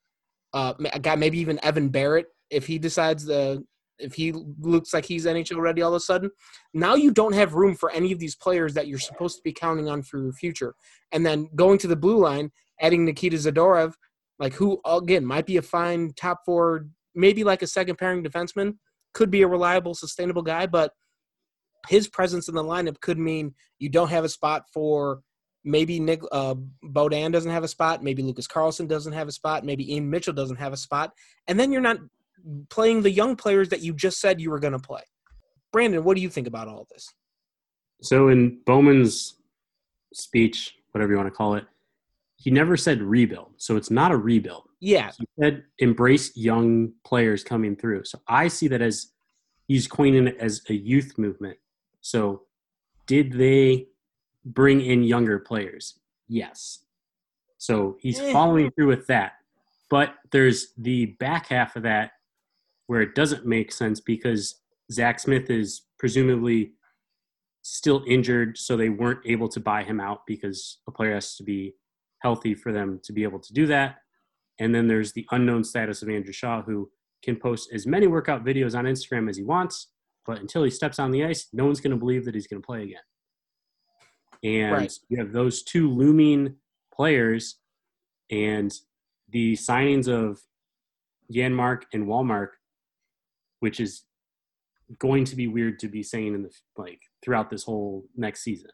uh, 0.52 0.74
a 0.92 0.98
guy 0.98 1.14
maybe 1.16 1.38
even 1.38 1.62
Evan 1.62 1.90
Barratt 1.90 2.24
if 2.50 2.66
he 2.66 2.78
decides 2.78 3.24
the 3.24 3.64
if 4.00 4.14
he 4.14 4.32
looks 4.32 4.92
like 4.94 5.04
he's 5.04 5.26
NHL 5.26 5.60
ready 5.60 5.82
all 5.82 5.92
of 5.92 5.96
a 5.96 6.00
sudden. 6.00 6.30
Now 6.74 6.94
you 6.94 7.10
don't 7.10 7.34
have 7.34 7.54
room 7.54 7.74
for 7.74 7.90
any 7.90 8.12
of 8.12 8.18
these 8.18 8.34
players 8.34 8.74
that 8.74 8.88
you're 8.88 8.98
supposed 8.98 9.36
to 9.36 9.42
be 9.42 9.52
counting 9.52 9.88
on 9.88 10.02
for 10.02 10.18
your 10.18 10.32
future. 10.32 10.74
And 11.12 11.24
then 11.24 11.48
going 11.54 11.78
to 11.78 11.88
the 11.88 11.96
blue 11.96 12.18
line, 12.18 12.50
adding 12.80 13.04
Nikita 13.04 13.36
Zadorov, 13.36 13.94
like 14.38 14.54
who 14.54 14.80
again 14.86 15.24
might 15.24 15.46
be 15.46 15.58
a 15.58 15.62
fine 15.62 16.12
top 16.16 16.40
four, 16.44 16.86
maybe 17.14 17.44
like 17.44 17.62
a 17.62 17.66
second 17.66 17.96
pairing 17.96 18.24
defenseman, 18.24 18.74
could 19.12 19.30
be 19.30 19.42
a 19.42 19.48
reliable, 19.48 19.94
sustainable 19.94 20.42
guy, 20.42 20.66
but 20.66 20.92
his 21.88 22.08
presence 22.08 22.48
in 22.48 22.54
the 22.54 22.62
lineup 22.62 23.00
could 23.00 23.18
mean 23.18 23.54
you 23.78 23.88
don't 23.88 24.10
have 24.10 24.24
a 24.24 24.28
spot 24.28 24.64
for 24.72 25.20
maybe 25.64 26.00
Nick 26.00 26.22
uh, 26.32 26.54
Beaudin 26.84 27.32
doesn't 27.32 27.50
have 27.50 27.64
a 27.64 27.68
spot, 27.68 28.02
maybe 28.02 28.22
Lucas 28.22 28.46
Carlsson 28.46 28.88
doesn't 28.88 29.12
have 29.12 29.28
a 29.28 29.32
spot, 29.32 29.64
maybe 29.64 29.92
Ian 29.92 30.08
Mitchell 30.08 30.32
doesn't 30.32 30.56
have 30.56 30.72
a 30.72 30.76
spot, 30.76 31.12
and 31.46 31.58
then 31.58 31.70
you're 31.70 31.80
not 31.82 31.98
playing 32.68 33.02
the 33.02 33.10
young 33.10 33.36
players 33.36 33.68
that 33.70 33.80
you 33.82 33.92
just 33.92 34.18
said 34.20 34.40
you 34.40 34.50
were 34.50 34.58
going 34.60 34.72
to 34.72 34.78
play. 34.78 35.02
Brandon, 35.72 36.02
what 36.04 36.16
do 36.16 36.22
you 36.22 36.28
think 36.28 36.46
about 36.46 36.68
all 36.68 36.86
this? 36.90 37.06
So 38.02 38.28
in 38.28 38.60
Bowman's 38.66 39.36
speech, 40.12 40.74
whatever 40.92 41.12
you 41.12 41.16
want 41.18 41.28
to 41.28 41.36
call 41.36 41.54
it, 41.54 41.64
he 42.36 42.50
never 42.50 42.76
said 42.76 43.02
rebuild. 43.02 43.52
So 43.58 43.76
it's 43.76 43.90
not 43.90 44.10
a 44.12 44.16
rebuild. 44.16 44.64
Yeah. 44.80 45.10
He 45.18 45.26
said 45.40 45.64
embrace 45.78 46.36
young 46.36 46.92
players 47.04 47.44
coming 47.44 47.76
through. 47.76 48.04
So 48.04 48.20
I 48.26 48.48
see 48.48 48.66
that 48.68 48.80
as 48.80 49.08
he's 49.68 49.86
coining 49.86 50.26
it 50.28 50.36
as 50.40 50.62
a 50.70 50.74
youth 50.74 51.18
movement. 51.18 51.58
So 52.00 52.42
did 53.06 53.32
they 53.32 53.88
bring 54.44 54.80
in 54.80 55.02
younger 55.02 55.38
players? 55.38 55.98
Yes. 56.28 56.84
So 57.58 57.98
he's 58.00 58.18
Eh. 58.18 58.32
following 58.32 58.70
through 58.70 58.86
with 58.88 59.06
that. 59.08 59.32
But 59.90 60.14
there's 60.32 60.72
the 60.78 61.06
back 61.20 61.48
half 61.48 61.76
of 61.76 61.82
that 61.82 62.12
where 62.90 63.02
it 63.02 63.14
doesn't 63.14 63.46
make 63.46 63.70
sense 63.70 64.00
because 64.00 64.62
Zach 64.90 65.20
Smith 65.20 65.48
is 65.48 65.82
presumably 65.96 66.72
still 67.62 68.02
injured, 68.04 68.58
so 68.58 68.76
they 68.76 68.88
weren't 68.88 69.24
able 69.24 69.48
to 69.48 69.60
buy 69.60 69.84
him 69.84 70.00
out 70.00 70.22
because 70.26 70.80
a 70.88 70.90
player 70.90 71.14
has 71.14 71.36
to 71.36 71.44
be 71.44 71.72
healthy 72.18 72.52
for 72.52 72.72
them 72.72 72.98
to 73.04 73.12
be 73.12 73.22
able 73.22 73.38
to 73.38 73.52
do 73.52 73.64
that. 73.68 73.98
And 74.58 74.74
then 74.74 74.88
there's 74.88 75.12
the 75.12 75.24
unknown 75.30 75.62
status 75.62 76.02
of 76.02 76.08
Andrew 76.08 76.32
Shaw, 76.32 76.62
who 76.62 76.90
can 77.22 77.36
post 77.36 77.72
as 77.72 77.86
many 77.86 78.08
workout 78.08 78.44
videos 78.44 78.76
on 78.76 78.86
Instagram 78.86 79.30
as 79.30 79.36
he 79.36 79.44
wants, 79.44 79.92
but 80.26 80.40
until 80.40 80.64
he 80.64 80.70
steps 80.70 80.98
on 80.98 81.12
the 81.12 81.24
ice, 81.24 81.46
no 81.52 81.66
one's 81.66 81.80
going 81.80 81.92
to 81.92 81.96
believe 81.96 82.24
that 82.24 82.34
he's 82.34 82.48
going 82.48 82.60
to 82.60 82.66
play 82.66 82.82
again. 82.82 83.06
And 84.42 84.72
Right. 84.72 84.92
you 85.08 85.18
have 85.18 85.30
those 85.32 85.62
two 85.62 85.88
looming 85.88 86.56
players, 86.92 87.60
and 88.32 88.74
the 89.28 89.52
signings 89.52 90.08
of 90.08 90.40
Yanmark 91.32 91.82
and 91.92 92.08
Wallmark, 92.08 92.56
which 93.60 93.80
is 93.80 94.02
going 94.98 95.24
to 95.24 95.36
be 95.36 95.46
weird 95.46 95.78
to 95.78 95.88
be 95.88 96.02
saying 96.02 96.34
in 96.34 96.42
the 96.42 96.50
like 96.76 97.00
throughout 97.22 97.48
this 97.50 97.62
whole 97.62 98.06
next 98.16 98.42
season. 98.42 98.70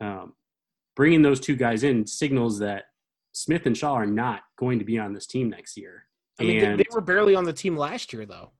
Um, 0.00 0.34
bringing 0.94 1.22
those 1.22 1.40
two 1.40 1.56
guys 1.56 1.82
in 1.82 2.06
signals 2.06 2.58
that 2.60 2.84
Smith 3.32 3.66
and 3.66 3.76
Shaw 3.76 3.94
are 3.94 4.06
not 4.06 4.42
going 4.56 4.78
to 4.78 4.84
be 4.84 4.98
on 4.98 5.12
this 5.12 5.26
team 5.26 5.50
next 5.50 5.76
year. 5.76 6.04
I 6.40 6.44
mean, 6.44 6.60
they, 6.60 6.66
And- 6.66 6.80
they 6.80 6.86
were 6.92 7.00
barely 7.00 7.34
on 7.34 7.44
the 7.44 7.52
team 7.52 7.76
last 7.76 8.12
year, 8.12 8.24
though. 8.26 8.52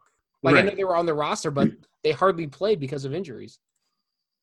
Like 0.42 0.56
I 0.56 0.62
know 0.62 0.75
they 0.75 0.84
were 0.84 0.96
on 0.96 1.06
the 1.06 1.14
roster, 1.14 1.50
but 1.50 1.68
they 2.04 2.12
hardly 2.12 2.46
played 2.46 2.78
because 2.78 3.04
of 3.04 3.12
injuries. 3.14 3.58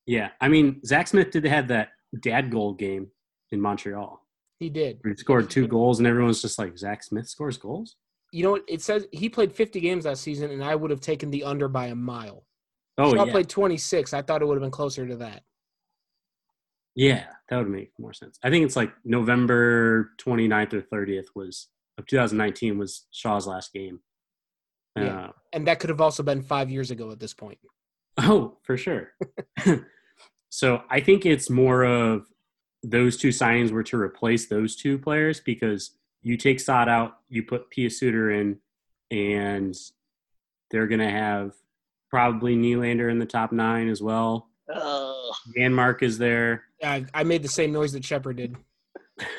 Yeah, 0.04 0.28
I 0.40 0.48
mean, 0.48 0.84
Zach 0.84 1.08
Smith 1.08 1.30
did 1.30 1.44
have 1.46 1.68
that 1.68 1.88
dad 2.20 2.50
goal 2.50 2.74
game 2.74 3.08
in 3.50 3.60
Montreal. 3.60 4.20
He 4.58 4.68
did. 4.70 5.00
He 5.04 5.14
scored 5.16 5.50
two 5.50 5.66
goals, 5.66 5.98
and 5.98 6.06
everyone's 6.06 6.40
just 6.42 6.58
like, 6.58 6.76
Zach 6.78 7.02
Smith 7.02 7.28
scores 7.28 7.56
goals? 7.56 7.96
You 8.36 8.42
know 8.42 8.50
what? 8.50 8.64
It 8.68 8.82
says 8.82 9.06
he 9.12 9.30
played 9.30 9.50
50 9.50 9.80
games 9.80 10.04
that 10.04 10.18
season, 10.18 10.50
and 10.50 10.62
I 10.62 10.74
would 10.74 10.90
have 10.90 11.00
taken 11.00 11.30
the 11.30 11.44
under 11.44 11.68
by 11.68 11.86
a 11.86 11.94
mile. 11.94 12.44
Oh, 12.98 13.14
Shaw 13.14 13.24
yeah. 13.24 13.32
played 13.32 13.48
26. 13.48 14.12
I 14.12 14.20
thought 14.20 14.42
it 14.42 14.44
would 14.44 14.56
have 14.56 14.62
been 14.62 14.70
closer 14.70 15.08
to 15.08 15.16
that. 15.16 15.42
Yeah, 16.94 17.24
that 17.48 17.56
would 17.56 17.70
make 17.70 17.92
more 17.98 18.12
sense. 18.12 18.38
I 18.44 18.50
think 18.50 18.66
it's 18.66 18.76
like 18.76 18.92
November 19.06 20.10
29th 20.20 20.74
or 20.74 20.82
30th 20.82 21.28
was 21.34 21.68
of 21.96 22.04
2019 22.04 22.76
was 22.76 23.06
Shaw's 23.10 23.46
last 23.46 23.72
game. 23.72 24.00
Yeah. 24.98 25.28
Uh, 25.28 25.32
And 25.54 25.66
that 25.66 25.80
could 25.80 25.88
have 25.88 26.02
also 26.02 26.22
been 26.22 26.42
five 26.42 26.70
years 26.70 26.90
ago 26.90 27.10
at 27.10 27.18
this 27.18 27.32
point. 27.32 27.58
Oh, 28.18 28.58
for 28.64 28.76
sure. 28.76 29.12
so 30.50 30.82
I 30.90 31.00
think 31.00 31.24
it's 31.24 31.48
more 31.48 31.84
of 31.84 32.26
those 32.82 33.16
two 33.16 33.30
signings 33.30 33.70
were 33.70 33.82
to 33.84 33.96
replace 33.98 34.46
those 34.46 34.76
two 34.76 34.98
players 34.98 35.40
because 35.40 35.92
you 36.26 36.36
take 36.36 36.58
Saad 36.58 36.88
out, 36.88 37.18
you 37.28 37.44
put 37.44 37.70
Pius 37.70 38.00
Suter 38.00 38.32
in, 38.32 38.58
and 39.12 39.76
they're 40.72 40.88
going 40.88 40.98
to 40.98 41.08
have 41.08 41.52
probably 42.10 42.56
Nylander 42.56 43.08
in 43.08 43.20
the 43.20 43.26
top 43.26 43.52
nine 43.52 43.88
as 43.88 44.02
well. 44.02 44.48
Ugh. 44.74 45.32
Mark 45.70 46.02
is 46.02 46.18
there. 46.18 46.64
I, 46.82 47.04
I 47.14 47.22
made 47.22 47.44
the 47.44 47.48
same 47.48 47.70
noise 47.70 47.92
that 47.92 48.04
Shepard 48.04 48.38
did. 48.38 48.56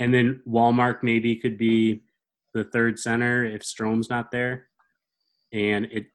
and 0.00 0.12
then 0.12 0.42
Wallmark 0.44 1.04
maybe 1.04 1.36
could 1.36 1.56
be 1.56 2.02
the 2.54 2.64
third 2.64 2.98
center 2.98 3.44
if 3.44 3.64
Strome's 3.64 4.10
not 4.10 4.32
there. 4.32 4.66
And 5.52 5.84
it 5.92 6.06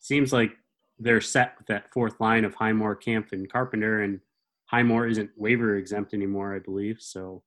seems 0.00 0.32
like 0.32 0.50
they're 0.98 1.20
set 1.20 1.54
with 1.58 1.68
that 1.68 1.92
fourth 1.92 2.18
line 2.18 2.44
of 2.44 2.56
Highmore, 2.56 2.96
Kampf, 2.96 3.30
and 3.30 3.48
Carpenter, 3.48 4.02
and 4.02 4.18
Highmore 4.66 5.06
isn't 5.06 5.30
waiver 5.36 5.76
exempt 5.76 6.12
anymore, 6.12 6.56
I 6.56 6.58
believe. 6.58 6.96
So 6.98 7.44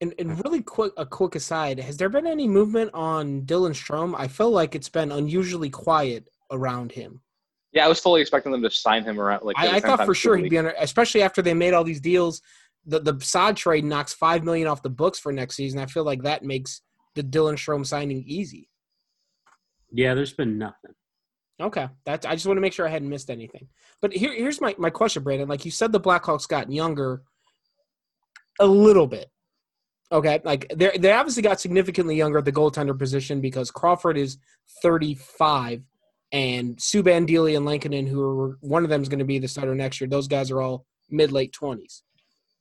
And, 0.00 0.12
and 0.18 0.44
really 0.44 0.62
quick, 0.62 0.92
a 0.96 1.06
quick 1.06 1.34
aside: 1.34 1.78
Has 1.78 1.96
there 1.96 2.08
been 2.08 2.26
any 2.26 2.46
movement 2.46 2.90
on 2.92 3.42
Dylan 3.42 3.70
Strome? 3.70 4.14
I 4.16 4.28
feel 4.28 4.50
like 4.50 4.74
it's 4.74 4.90
been 4.90 5.10
unusually 5.10 5.70
quiet 5.70 6.28
around 6.50 6.92
him. 6.92 7.22
Yeah, 7.72 7.84
I 7.84 7.88
was 7.88 8.00
fully 8.00 8.20
expecting 8.20 8.52
them 8.52 8.62
to 8.62 8.70
sign 8.70 9.04
him 9.04 9.20
around. 9.20 9.42
Like 9.44 9.58
I, 9.58 9.76
I 9.76 9.80
thought 9.80 10.04
for 10.04 10.14
sure 10.14 10.36
he'd 10.36 10.50
be 10.50 10.58
under, 10.58 10.74
especially 10.78 11.22
after 11.22 11.42
they 11.42 11.54
made 11.54 11.74
all 11.74 11.84
these 11.84 12.00
deals. 12.00 12.42
The 12.84 13.00
the 13.00 13.18
Saad 13.20 13.56
trade 13.56 13.84
knocks 13.84 14.12
five 14.12 14.44
million 14.44 14.68
off 14.68 14.82
the 14.82 14.90
books 14.90 15.18
for 15.18 15.32
next 15.32 15.56
season. 15.56 15.80
I 15.80 15.86
feel 15.86 16.04
like 16.04 16.22
that 16.22 16.44
makes 16.44 16.82
the 17.14 17.22
Dylan 17.22 17.54
Strome 17.54 17.86
signing 17.86 18.22
easy. 18.26 18.68
yeah, 19.92 20.14
there's 20.14 20.32
been 20.34 20.58
nothing. 20.58 20.92
Okay, 21.60 21.88
that's 22.04 22.26
I 22.26 22.34
just 22.34 22.46
want 22.46 22.58
to 22.58 22.60
make 22.60 22.74
sure 22.74 22.86
I 22.86 22.90
hadn't 22.90 23.08
missed 23.08 23.30
anything. 23.30 23.68
But 24.02 24.12
here, 24.12 24.34
here's 24.34 24.60
my 24.60 24.74
my 24.78 24.90
question, 24.90 25.22
Brandon. 25.22 25.48
Like 25.48 25.64
you 25.64 25.70
said, 25.70 25.90
the 25.90 26.00
Blackhawks 26.00 26.46
got 26.46 26.70
younger 26.70 27.22
a 28.60 28.66
little 28.66 29.06
bit. 29.06 29.30
Okay, 30.12 30.40
like 30.44 30.66
they 30.74 30.96
they 30.98 31.12
obviously 31.12 31.42
got 31.42 31.60
significantly 31.60 32.14
younger 32.16 32.38
at 32.38 32.44
the 32.44 32.52
goaltender 32.52 32.96
position 32.96 33.40
because 33.40 33.70
Crawford 33.72 34.16
is 34.16 34.38
35, 34.82 35.82
and 36.32 36.76
Subban, 36.76 37.26
Delia, 37.26 37.56
and 37.56 37.66
Lankinen, 37.66 38.06
who 38.06 38.22
are 38.22 38.58
one 38.60 38.84
of 38.84 38.90
them 38.90 39.02
is 39.02 39.08
going 39.08 39.18
to 39.18 39.24
be 39.24 39.38
the 39.38 39.48
starter 39.48 39.74
next 39.74 40.00
year. 40.00 40.08
Those 40.08 40.28
guys 40.28 40.50
are 40.50 40.60
all 40.62 40.86
mid 41.10 41.32
late 41.32 41.52
20s. 41.60 42.02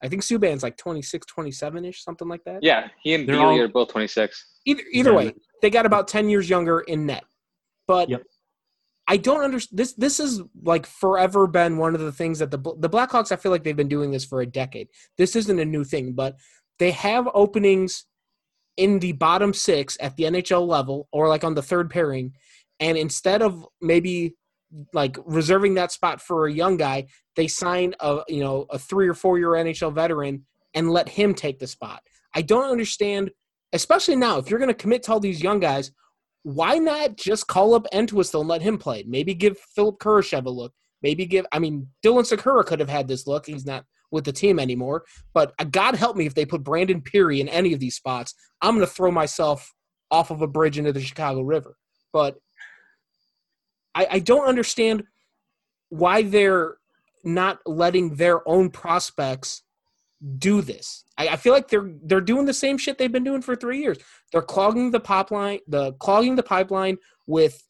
I 0.03 0.07
think 0.07 0.23
Subban's 0.23 0.63
like 0.63 0.77
26, 0.77 1.25
27 1.27 1.85
ish, 1.85 2.03
something 2.03 2.27
like 2.27 2.43
that. 2.45 2.59
Yeah, 2.63 2.89
he 3.03 3.13
and 3.13 3.27
They're 3.27 3.35
Delia 3.35 3.59
all- 3.59 3.61
are 3.61 3.67
both 3.67 3.89
26. 3.89 4.45
Either 4.65 4.83
either 4.91 5.11
Yeah. 5.11 5.15
way, 5.17 5.33
they 5.61 5.69
got 5.69 5.85
about 5.85 6.07
ten 6.07 6.29
years 6.29 6.49
younger 6.49 6.79
in 6.81 7.05
net. 7.05 7.23
But 7.87 8.09
Yep. 8.09 8.23
I 9.07 9.17
don't 9.17 9.41
understand 9.43 9.77
this. 9.77 9.93
This 9.93 10.19
is 10.19 10.41
like 10.63 10.87
forever 10.87 11.45
been 11.45 11.77
one 11.77 11.93
of 11.93 12.01
the 12.01 12.11
things 12.11 12.39
that 12.39 12.49
the 12.49 12.57
the 12.79 12.89
Blackhawks. 12.89 13.31
I 13.31 13.35
feel 13.35 13.51
like 13.51 13.63
they've 13.63 13.75
been 13.75 13.87
doing 13.87 14.09
this 14.09 14.25
for 14.25 14.41
a 14.41 14.47
decade. 14.47 14.89
This 15.19 15.35
isn't 15.35 15.59
a 15.59 15.65
new 15.65 15.83
thing, 15.83 16.13
but 16.13 16.37
they 16.79 16.91
have 16.91 17.27
openings 17.33 18.05
in 18.77 18.99
the 18.99 19.13
bottom 19.13 19.53
six 19.53 19.97
at 19.99 20.15
the 20.15 20.23
NHL 20.23 20.67
level, 20.67 21.07
or 21.11 21.27
like 21.29 21.43
on 21.43 21.55
the 21.55 21.61
third 21.61 21.89
pairing, 21.89 22.33
and 22.79 22.97
instead 22.97 23.41
of 23.41 23.65
maybe 23.81 24.35
like 24.93 25.17
reserving 25.25 25.75
that 25.75 25.91
spot 25.91 26.21
for 26.21 26.47
a 26.47 26.53
young 26.53 26.75
guy, 26.75 27.05
they 27.35 27.47
sign 27.47 27.93
a 27.99 28.21
you 28.27 28.41
know 28.41 28.65
a 28.69 28.79
three 28.79 29.07
or 29.07 29.13
four 29.13 29.37
year 29.39 29.49
NHL 29.49 29.93
veteran 29.93 30.45
and 30.73 30.91
let 30.91 31.07
him 31.07 31.33
take 31.33 31.59
the 31.59 31.67
spot. 31.67 32.01
I 32.33 32.41
don't 32.41 32.69
understand 32.69 33.31
especially 33.75 34.15
now, 34.15 34.37
if 34.37 34.49
you're 34.49 34.59
going 34.59 34.69
to 34.69 34.73
commit 34.73 35.03
to 35.03 35.11
all 35.11 35.19
these 35.19 35.43
young 35.43 35.59
guys, 35.59 35.91
why 36.43 36.77
not 36.77 37.17
just 37.17 37.47
call 37.47 37.73
up 37.73 37.87
Entwistle 37.93 38.41
and 38.41 38.49
let 38.49 38.61
him 38.61 38.77
play? 38.77 39.03
Maybe 39.07 39.33
give 39.33 39.57
Philip 39.75 39.99
Kurashev 39.99 40.45
a 40.45 40.49
look. 40.49 40.73
Maybe 41.01 41.25
give, 41.25 41.45
I 41.51 41.59
mean, 41.59 41.87
Dylan 42.03 42.23
Sikura 42.23 42.65
could 42.65 42.79
have 42.79 42.89
had 42.89 43.07
this 43.07 43.27
look. 43.27 43.45
He's 43.45 43.65
not 43.65 43.85
with 44.11 44.25
the 44.25 44.31
team 44.31 44.59
anymore. 44.59 45.03
But 45.33 45.53
uh, 45.59 45.65
God 45.65 45.95
help 45.95 46.15
me 46.15 46.25
if 46.25 46.35
they 46.35 46.45
put 46.45 46.63
Brandon 46.63 47.01
Pirri 47.01 47.39
in 47.39 47.49
any 47.49 47.73
of 47.73 47.79
these 47.79 47.95
spots. 47.95 48.33
I'm 48.61 48.75
going 48.75 48.87
to 48.87 48.91
throw 48.91 49.11
myself 49.11 49.71
off 50.11 50.31
of 50.31 50.41
a 50.41 50.47
bridge 50.47 50.77
into 50.77 50.93
the 50.93 51.01
Chicago 51.01 51.41
River. 51.41 51.77
But 52.13 52.35
I, 53.93 54.07
I 54.11 54.19
don't 54.19 54.47
understand 54.47 55.03
why 55.89 56.21
they're 56.21 56.77
not 57.23 57.59
letting 57.65 58.15
their 58.15 58.47
own 58.47 58.69
prospects 58.69 59.63
do 60.37 60.61
this. 60.61 61.03
I, 61.17 61.29
I 61.29 61.35
feel 61.35 61.53
like 61.53 61.69
they're 61.69 61.91
they're 62.03 62.21
doing 62.21 62.45
the 62.45 62.53
same 62.53 62.77
shit 62.77 62.97
they've 62.97 63.11
been 63.11 63.23
doing 63.23 63.41
for 63.41 63.55
three 63.55 63.79
years. 63.79 63.97
They're 64.31 64.41
clogging 64.41 64.91
the 64.91 64.99
pipeline, 64.99 65.59
the 65.67 65.93
clogging 65.93 66.35
the 66.35 66.43
pipeline 66.43 66.97
with 67.27 67.64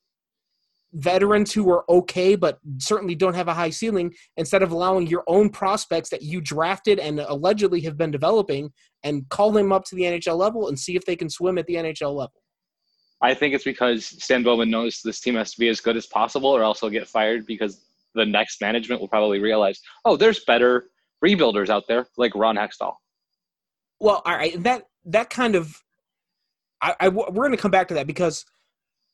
veterans 0.96 1.52
who 1.54 1.70
are 1.70 1.90
okay 1.90 2.36
but 2.36 2.60
certainly 2.78 3.16
don't 3.16 3.34
have 3.34 3.48
a 3.48 3.54
high 3.54 3.70
ceiling 3.70 4.14
instead 4.38 4.64
of 4.64 4.72
allowing 4.72 5.06
your 5.08 5.24
own 5.28 5.50
prospects 5.50 6.10
that 6.10 6.22
you 6.22 6.40
drafted 6.40 7.00
and 7.00 7.20
allegedly 7.20 7.82
have 7.82 7.98
been 7.98 8.12
developing 8.12 8.72
and 9.04 9.28
call 9.30 9.52
them 9.52 9.72
up 9.72 9.84
to 9.84 9.96
the 9.96 10.04
NHL 10.04 10.38
level 10.38 10.68
and 10.70 10.80
see 10.80 10.96
if 10.96 11.06
they 11.06 11.16
can 11.16 11.30
swim 11.30 11.58
at 11.58 11.68
the 11.68 11.76
NHL 11.76 12.16
level. 12.16 12.42
I 13.22 13.34
think 13.34 13.54
it's 13.54 13.64
because 13.64 14.06
Stan 14.06 14.44
Bowman 14.44 14.70
knows 14.70 15.02
this 15.04 15.20
team 15.20 15.36
has 15.36 15.52
to 15.54 15.60
be 15.60 15.70
as 15.70 15.80
good 15.80 15.96
as 15.98 16.06
possible, 16.06 16.50
or 16.50 16.64
else 16.64 16.82
he'll 16.82 16.90
get 16.90 17.08
fired 17.08 17.46
because 17.46 17.86
the 18.14 18.26
next 18.26 18.62
management 18.62 19.02
will 19.02 19.08
probably 19.08 19.40
realize, 19.40 19.80
oh, 20.04 20.18
there's 20.18 20.44
better 20.46 20.90
rebuilders 21.24 21.70
out 21.70 21.84
there, 21.88 22.08
like 22.18 22.36
Ron 22.36 22.56
Hextall. 22.56 22.94
Well, 24.00 24.22
all 24.26 24.36
right, 24.36 24.62
that 24.64 24.84
that 25.06 25.30
kind 25.30 25.56
of, 25.56 25.82
I, 26.82 26.96
I 27.00 27.10
we're 27.10 27.32
going 27.32 27.52
to 27.52 27.58
come 27.58 27.72
back 27.72 27.88
to 27.88 27.94
that 27.96 28.08
because 28.08 28.46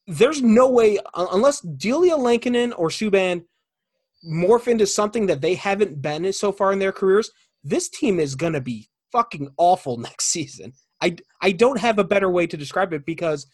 there's 0.07 0.41
no 0.41 0.69
way 0.69 0.97
unless 1.15 1.61
Delia 1.61 2.17
Lankinen 2.17 2.73
or 2.73 2.89
Subban 2.89 3.43
morph 4.25 4.67
into 4.67 4.85
something 4.85 5.25
that 5.27 5.41
they 5.41 5.55
haven't 5.55 6.01
been 6.01 6.31
so 6.33 6.51
far 6.51 6.71
in 6.73 6.79
their 6.79 6.91
careers. 6.91 7.31
This 7.63 7.89
team 7.89 8.19
is 8.19 8.35
going 8.35 8.53
to 8.53 8.61
be 8.61 8.89
fucking 9.11 9.49
awful 9.57 9.97
next 10.09 10.25
season. 10.25 10.73
I 11.01 11.15
I 11.41 11.51
don't 11.51 11.79
have 11.79 11.99
a 11.99 12.03
better 12.03 12.29
way 12.29 12.47
to 12.47 12.57
describe 12.57 12.93
it 12.93 13.05
because 13.05 13.47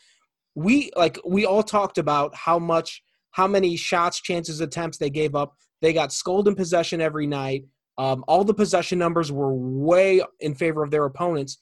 we 0.56 0.92
like 0.96 1.20
we 1.26 1.46
all 1.46 1.64
talked 1.64 1.98
about 1.98 2.36
how 2.36 2.60
much 2.60 3.04
how 3.32 3.48
many 3.48 3.78
shots, 3.78 4.20
chances, 4.20 4.62
attempts 4.62 4.98
they 4.98 5.10
gave 5.10 5.36
up. 5.36 5.56
They 5.82 5.94
got 5.94 6.12
scolded 6.12 6.52
in 6.52 6.56
possession 6.56 7.02
every 7.02 7.28
night. 7.28 7.66
Um, 8.00 8.24
all 8.28 8.44
the 8.44 8.54
possession 8.54 9.00
numbers 9.00 9.32
were 9.32 9.54
way 9.54 10.22
in 10.40 10.56
favor 10.56 10.84
of 10.84 10.92
their 10.92 11.06
opponents. 11.06 11.60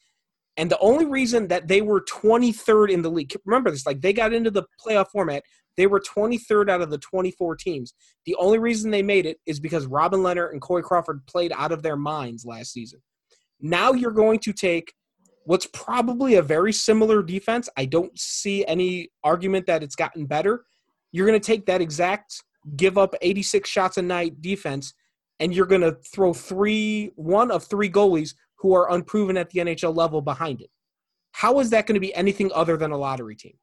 And 0.57 0.71
the 0.71 0.79
only 0.79 1.05
reason 1.05 1.47
that 1.50 1.67
they 1.67 1.81
were 1.81 2.01
23rd 2.01 2.91
in 2.91 3.01
the 3.01 3.09
league, 3.09 3.33
remember 3.45 3.71
this, 3.71 3.85
like 3.85 4.01
they 4.01 4.13
got 4.13 4.33
into 4.33 4.51
the 4.51 4.63
playoff 4.85 5.07
format, 5.12 5.43
they 5.77 5.88
were 5.88 6.00
23rd 6.00 6.69
out 6.69 6.81
of 6.81 6.89
the 6.89 6.97
24 6.97 7.57
teams. 7.57 7.93
The 8.25 8.35
only 8.35 8.59
reason 8.59 8.91
they 8.91 9.03
made 9.03 9.25
it 9.25 9.38
is 9.45 9.59
because 9.59 9.85
Robin 9.85 10.21
Lehner 10.21 10.51
and 10.51 10.62
Corey 10.62 10.83
Crawford 10.83 11.25
played 11.27 11.51
out 11.53 11.74
of 11.74 11.83
their 11.83 11.97
minds 11.97 12.45
last 12.45 12.71
season. 12.71 13.01
Now 13.59 13.91
you're 13.91 14.12
going 14.12 14.39
to 14.39 14.53
take 14.53 14.93
what's 15.43 15.67
probably 15.67 16.35
a 16.35 16.41
very 16.41 16.71
similar 16.71 17.21
defense. 17.21 17.69
I 17.77 17.85
don't 17.85 18.17
see 18.17 18.65
any 18.65 19.09
argument 19.24 19.67
that 19.67 19.83
it's 19.83 19.95
gotten 19.95 20.25
better. 20.25 20.65
You're 21.12 21.27
going 21.27 21.39
to 21.39 21.45
take 21.45 21.65
that 21.65 21.81
exact 21.81 22.41
give 22.75 22.97
up 22.97 23.13
86 23.21 23.69
shots 23.69 23.97
a 23.97 24.01
night 24.01 24.41
defense 24.41 24.93
and 25.39 25.53
you're 25.53 25.65
going 25.65 25.81
to 25.81 25.97
throw 26.13 26.33
three 26.33 27.12
one 27.15 27.51
of 27.51 27.63
three 27.63 27.89
goalies 27.89 28.33
who 28.65 28.74
are 28.74 28.91
unproven 28.91 29.38
at 29.38 29.51
the 29.51 29.60
NHL 29.60 29.95
level 29.95 30.24
behind 30.24 30.60
it. 30.60 30.72
How 31.34 31.60
is 31.60 31.69
that 31.69 31.86
going 31.86 31.93
to 31.93 32.00
be 32.00 32.12
anything 32.15 32.50
other 32.55 32.77
than 32.77 32.89
a 32.89 32.98
lottery 32.98 33.36
team? 33.36 33.53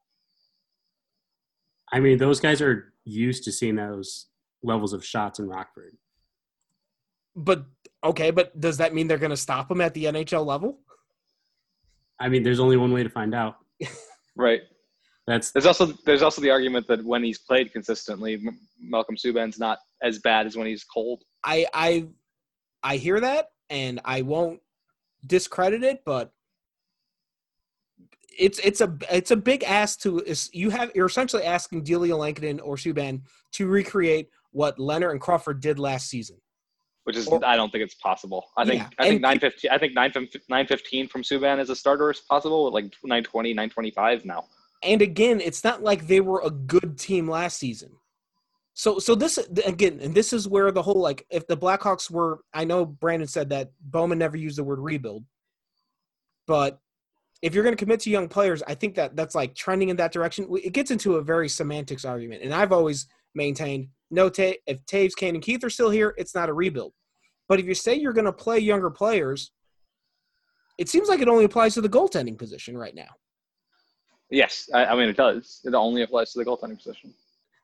I 1.92 1.98
mean, 1.98 2.18
those 2.18 2.38
guys 2.38 2.62
are 2.62 2.92
used 3.04 3.42
to 3.44 3.52
seeing 3.52 3.74
those 3.74 4.28
levels 4.62 4.92
of 4.92 5.04
shots 5.04 5.40
in 5.40 5.48
Rockford. 5.48 5.96
But 7.34 7.64
okay, 8.04 8.30
but 8.30 8.60
does 8.60 8.76
that 8.76 8.94
mean 8.94 9.08
they're 9.08 9.18
going 9.18 9.30
to 9.30 9.36
stop 9.36 9.68
them 9.68 9.80
at 9.80 9.92
the 9.92 10.04
NHL 10.04 10.46
level? 10.46 10.78
I 12.20 12.28
mean, 12.28 12.44
there's 12.44 12.60
only 12.60 12.76
one 12.76 12.92
way 12.92 13.02
to 13.02 13.10
find 13.10 13.34
out. 13.34 13.56
Right. 14.34 14.62
That's 15.26 15.50
There's 15.50 15.66
also 15.66 15.92
there's 16.06 16.22
also 16.22 16.40
the 16.40 16.48
argument 16.48 16.86
that 16.88 17.04
when 17.04 17.22
he's 17.22 17.38
played 17.38 17.70
consistently, 17.70 18.36
M- 18.36 18.58
Malcolm 18.80 19.14
Subban's 19.14 19.58
not 19.58 19.76
as 20.02 20.20
bad 20.20 20.46
as 20.46 20.56
when 20.56 20.66
he's 20.66 20.84
cold. 20.84 21.22
I 21.44 21.66
I 21.74 22.06
I 22.82 22.96
hear 22.96 23.20
that 23.20 23.48
and 23.68 24.00
I 24.06 24.22
won't 24.22 24.60
discredit 25.26 25.82
it, 25.82 26.02
but 26.04 26.32
it's 28.38 28.58
it's 28.60 28.80
a 28.80 28.96
it's 29.10 29.30
a 29.30 29.36
big 29.36 29.62
ask 29.64 30.00
to 30.00 30.20
is 30.20 30.50
you 30.52 30.70
have 30.70 30.90
you're 30.94 31.06
essentially 31.06 31.44
asking 31.44 31.82
Delia 31.84 32.16
Lankinen 32.16 32.60
or 32.60 32.76
Subban 32.76 33.22
to 33.52 33.66
recreate 33.66 34.30
what 34.52 34.78
Lehner 34.78 35.10
and 35.10 35.20
Crawford 35.20 35.60
did 35.60 35.78
last 35.78 36.08
season. 36.08 36.36
Which 37.04 37.16
is 37.16 37.26
Or- 37.26 37.44
I 37.44 37.56
don't 37.56 37.70
think 37.70 37.82
it's 37.82 37.94
possible. 37.94 38.46
I 38.56 38.64
think 38.64 38.82
Yeah, 38.82 38.88
I 38.98 39.08
think 39.08 39.20
nine 39.20 39.40
fifteen 39.40 39.70
I 39.70 39.78
think 39.78 39.94
nine 39.94 40.12
nine 40.48 40.66
fifteen 40.66 41.08
from 41.08 41.22
Subban 41.22 41.58
as 41.58 41.70
a 41.70 41.76
starter 41.76 42.10
is 42.10 42.20
possible. 42.20 42.64
With 42.64 42.74
like 42.74 42.84
920, 43.02 43.54
925 43.54 44.24
now. 44.24 44.44
And 44.84 45.02
again, 45.02 45.40
it's 45.40 45.62
not 45.62 45.82
like 45.82 46.06
they 46.06 46.20
were 46.20 46.42
a 46.44 46.50
good 46.50 46.98
team 46.98 47.28
last 47.28 47.58
season. 47.58 47.90
So 48.74 48.98
so 48.98 49.14
this 49.14 49.38
again, 49.66 50.00
and 50.00 50.14
this 50.14 50.32
is 50.32 50.48
where 50.48 50.70
the 50.70 50.82
whole 50.82 51.00
like 51.00 51.26
if 51.30 51.46
the 51.46 51.56
Blackhawks 51.56 52.10
were 52.10 52.40
I 52.54 52.64
know 52.64 52.86
Brandon 52.86 53.28
said 53.28 53.50
that 53.50 53.70
Bowman 53.80 54.18
never 54.18 54.36
used 54.36 54.58
the 54.58 54.64
word 54.64 54.78
rebuild. 54.78 55.24
But 56.46 56.78
if 57.42 57.54
you're 57.54 57.64
going 57.64 57.76
to 57.76 57.84
commit 57.84 58.00
to 58.00 58.10
young 58.10 58.28
players, 58.28 58.62
I 58.66 58.74
think 58.74 58.94
that 58.94 59.14
that's 59.14 59.34
like 59.34 59.54
trending 59.54 59.90
in 59.90 59.96
that 59.96 60.12
direction. 60.12 60.46
It 60.64 60.72
gets 60.72 60.90
into 60.90 61.16
a 61.16 61.22
very 61.22 61.48
semantics 61.48 62.04
argument, 62.04 62.42
and 62.42 62.54
I've 62.54 62.72
always 62.72 63.06
maintained 63.34 63.88
no. 64.10 64.28
Ta- 64.28 64.54
if 64.66 64.84
Toews, 64.86 65.14
Kane, 65.16 65.34
and 65.34 65.44
Keith 65.44 65.64
are 65.64 65.70
still 65.70 65.90
here, 65.90 66.14
it's 66.16 66.34
not 66.34 66.48
a 66.48 66.52
rebuild. 66.52 66.92
But 67.48 67.60
if 67.60 67.66
you 67.66 67.74
say 67.74 67.94
you're 67.94 68.12
going 68.12 68.24
to 68.24 68.32
play 68.32 68.58
younger 68.58 68.90
players, 68.90 69.50
it 70.78 70.88
seems 70.88 71.08
like 71.08 71.20
it 71.20 71.28
only 71.28 71.44
applies 71.44 71.74
to 71.74 71.80
the 71.80 71.88
goaltending 71.88 72.38
position 72.38 72.78
right 72.78 72.94
now. 72.94 73.08
Yes, 74.30 74.70
I, 74.72 74.86
I 74.86 74.94
mean 74.96 75.10
it 75.10 75.16
does. 75.16 75.60
It 75.64 75.74
only 75.74 76.02
applies 76.02 76.32
to 76.32 76.38
the 76.38 76.44
goaltending 76.44 76.78
position. 76.78 77.12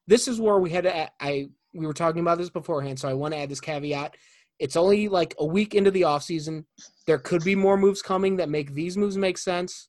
This 0.08 0.26
is 0.26 0.40
where 0.40 0.58
we 0.58 0.70
had 0.70 0.84
to 0.84 1.10
I 1.20 1.50
we 1.74 1.86
were 1.86 1.92
talking 1.92 2.22
about 2.22 2.38
this 2.38 2.50
beforehand, 2.50 2.98
so 2.98 3.08
I 3.08 3.14
want 3.14 3.34
to 3.34 3.38
add 3.38 3.50
this 3.50 3.60
caveat. 3.60 4.16
It's 4.58 4.74
only 4.74 5.06
like 5.06 5.34
a 5.38 5.46
week 5.46 5.74
into 5.74 5.92
the 5.92 6.02
offseason. 6.02 6.64
There 7.06 7.18
could 7.18 7.44
be 7.44 7.54
more 7.54 7.76
moves 7.76 8.02
coming 8.02 8.36
that 8.36 8.48
make 8.48 8.74
these 8.74 8.96
moves 8.96 9.16
make 9.16 9.38
sense. 9.38 9.88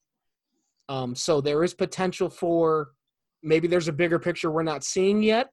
Um, 0.89 1.15
so 1.15 1.41
there 1.41 1.63
is 1.63 1.73
potential 1.73 2.29
for 2.29 2.89
maybe 3.41 3.67
there's 3.67 3.87
a 3.87 3.93
bigger 3.93 4.19
picture 4.19 4.51
we're 4.51 4.61
not 4.61 4.83
seeing 4.83 5.23
yet. 5.23 5.49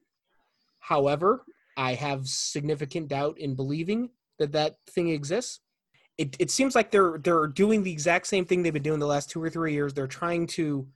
However, 0.80 1.44
I 1.76 1.94
have 1.94 2.26
significant 2.26 3.08
doubt 3.08 3.38
in 3.38 3.54
believing 3.54 4.10
that 4.38 4.52
that 4.52 4.74
thing 4.90 5.10
exists. 5.10 5.60
It, 6.18 6.36
it 6.40 6.50
seems 6.50 6.74
like 6.74 6.90
they're 6.90 7.18
they're 7.22 7.46
doing 7.46 7.84
the 7.84 7.92
exact 7.92 8.26
same 8.26 8.44
thing 8.44 8.62
they've 8.62 8.72
been 8.72 8.82
doing 8.82 9.00
the 9.00 9.06
last 9.06 9.30
two 9.30 9.42
or 9.42 9.48
three 9.48 9.74
years. 9.74 9.94
They're 9.94 10.06
trying 10.06 10.48
to 10.48 10.88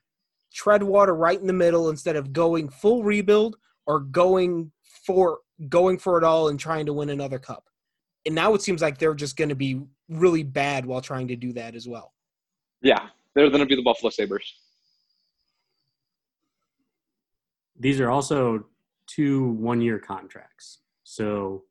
tread 0.53 0.83
water 0.83 1.15
right 1.15 1.41
in 1.41 1.47
the 1.47 1.53
middle 1.53 1.91
instead 1.91 2.17
of 2.17 2.33
going 2.33 2.69
full 2.69 3.03
rebuild 3.03 3.57
or 3.87 4.01
going 4.01 4.71
for 5.07 5.41
going 5.69 5.99
for 5.99 6.19
it 6.19 6.25
all 6.25 6.49
and 6.49 6.59
trying 6.59 6.87
to 6.87 6.93
win 6.93 7.11
another 7.11 7.39
cup. 7.39 7.69
And 8.27 8.35
now 8.35 8.55
it 8.55 8.63
seems 8.63 8.83
like 8.83 8.99
they're 8.99 9.15
just 9.15 9.37
going 9.37 9.49
to 9.49 9.55
be 9.55 9.81
really 10.09 10.43
bad 10.43 10.85
while 10.85 11.01
trying 11.01 11.29
to 11.29 11.37
do 11.37 11.53
that 11.55 11.75
as 11.75 11.89
well. 11.89 12.13
Yeah, 12.83 13.09
they're 13.35 13.49
going 13.49 13.61
to 13.61 13.67
be 13.67 13.77
the 13.77 13.83
Buffalo 13.83 14.11
Sabres. 14.11 14.55
these 17.81 17.99
are 17.99 18.11
also 18.11 18.65
two 19.07 19.49
one-year 19.53 19.99
contracts. 19.99 20.79
So 21.03 21.65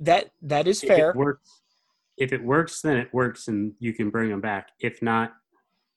That 0.00 0.32
that 0.42 0.66
is 0.66 0.82
if 0.82 0.88
fair. 0.88 1.10
it 1.10 1.16
works, 1.16 1.62
if 2.18 2.32
it 2.32 2.42
works, 2.42 2.82
then 2.82 2.96
it 2.98 3.08
works, 3.14 3.48
and 3.48 3.72
you 3.78 3.94
can 3.94 4.10
bring 4.10 4.28
them 4.28 4.40
back. 4.40 4.70
If 4.80 5.00
not, 5.00 5.32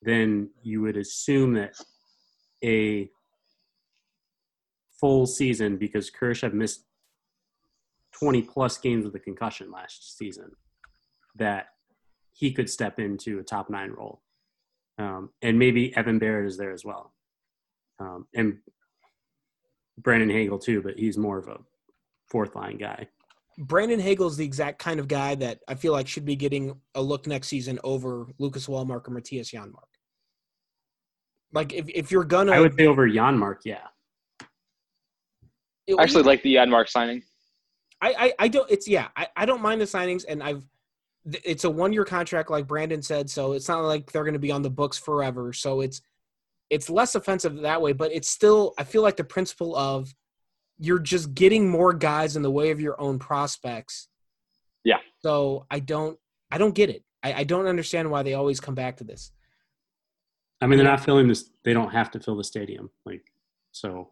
then 0.02 0.50
you 0.62 0.82
would 0.82 0.96
assume 0.96 1.54
that 1.56 1.74
a 2.64 3.10
full 5.00 5.26
season 5.26 5.78
because 5.78 6.12
Kurashev 6.12 6.54
missed 6.54 6.86
20 8.20 8.42
plus 8.44 8.78
games 8.78 9.06
with 9.06 9.16
a 9.16 9.20
concussion 9.20 9.72
last 9.72 10.18
season, 10.18 10.52
that 11.36 11.68
he 12.34 12.52
could 12.52 12.70
step 12.70 13.00
into 13.00 13.40
a 13.40 13.44
top 13.44 13.70
nine 13.70 13.92
role. 13.92 14.22
Um, 14.98 15.30
and 15.42 15.58
maybe 15.58 15.96
Evan 15.96 16.20
Barratt 16.20 16.48
is 16.48 16.58
there 16.58 16.74
as 16.74 16.84
well. 16.84 17.14
Um, 18.00 18.28
and 18.36 18.58
Brandon 19.98 20.30
Hagel 20.30 20.60
too, 20.60 20.82
but 20.82 20.98
he's 20.98 21.18
more 21.18 21.38
of 21.38 21.48
a 21.48 21.58
fourth 22.28 22.56
line 22.56 22.78
guy. 22.78 23.08
Brandon 23.58 24.00
Hagel 24.00 24.28
is 24.28 24.38
the 24.38 24.46
exact 24.46 24.80
kind 24.80 25.00
of 25.00 25.08
guy 25.08 25.36
that 25.36 25.60
I 25.68 25.76
feel 25.76 25.92
like 25.92 26.08
should 26.08 26.26
be 26.26 26.38
getting 26.38 26.80
a 26.96 27.02
look 27.02 27.28
next 27.28 27.50
season 27.50 27.78
over 27.84 28.28
Lucas 28.38 28.70
Wallmark 28.70 29.08
or 29.08 29.12
Mattias 29.12 29.54
Janmark. 29.54 29.90
Like 31.52 31.74
if, 31.74 31.90
if 31.90 32.12
you're 32.12 32.24
gonna 32.24 32.52
I 32.52 32.60
would 32.60 32.76
say 32.76 32.88
over 32.88 33.08
Janmark, 33.10 33.58
yeah. 33.66 33.80
it- 35.88 35.96
I 35.98 36.04
actually 36.04 36.24
like 36.24 36.44
the 36.44 36.56
Yanmark 36.56 36.90
signing. 36.90 37.24
I, 38.02 38.14
I, 38.18 38.34
I 38.40 38.48
don't. 38.48 38.70
It's 38.72 38.88
yeah. 38.88 39.10
I, 39.16 39.28
I 39.36 39.46
don't 39.46 39.62
mind 39.62 39.82
the 39.82 39.86
signings, 39.86 40.24
and 40.28 40.42
I've. 40.42 40.64
It's 41.44 41.66
a 41.66 41.70
one 41.70 41.92
year 41.92 42.06
contract, 42.06 42.50
like 42.50 42.66
Brandon 42.66 43.02
said, 43.02 43.30
so 43.30 43.52
it's 43.52 43.68
not 43.68 43.82
like 43.82 44.12
they're 44.12 44.24
going 44.24 44.34
to 44.34 44.40
be 44.40 44.52
on 44.52 44.62
the 44.62 44.70
books 44.70 44.98
forever. 44.98 45.52
So 45.52 45.82
it's, 45.82 46.02
it's 46.70 46.90
less 46.90 47.14
offensive 47.14 47.58
that 47.58 47.82
way, 47.82 47.92
but 47.92 48.14
it's 48.14 48.30
still. 48.30 48.74
I 48.78 48.86
feel 48.86 49.02
like 49.02 49.18
the 49.18 49.26
principle 49.26 49.76
of, 49.76 50.16
you're 50.80 51.00
just 51.00 51.34
getting 51.34 51.70
more 51.70 51.92
guys 51.94 52.38
in 52.38 52.42
the 52.42 52.50
way 52.50 52.72
of 52.72 52.80
your 52.80 53.00
own 53.02 53.20
prospects. 53.20 54.08
Yeah. 54.86 55.00
So 55.22 55.66
I 55.70 55.80
don't. 55.80 56.18
I 56.50 56.58
don't 56.58 56.74
get 56.74 56.90
it. 56.90 57.04
I, 57.22 57.34
I 57.34 57.44
don't 57.44 57.68
understand 57.68 58.10
why 58.10 58.24
they 58.24 58.34
always 58.34 58.62
come 58.62 58.76
back 58.76 58.98
to 58.98 59.04
this. 59.04 59.34
I 60.62 60.68
mean, 60.68 60.78
they're 60.78 60.88
not 60.88 61.04
filling 61.04 61.28
this. 61.28 61.50
They 61.64 61.74
don't 61.74 61.92
have 61.92 62.12
to 62.12 62.20
fill 62.20 62.36
the 62.36 62.44
stadium. 62.44 62.90
Like, 63.06 63.32
so 63.72 64.10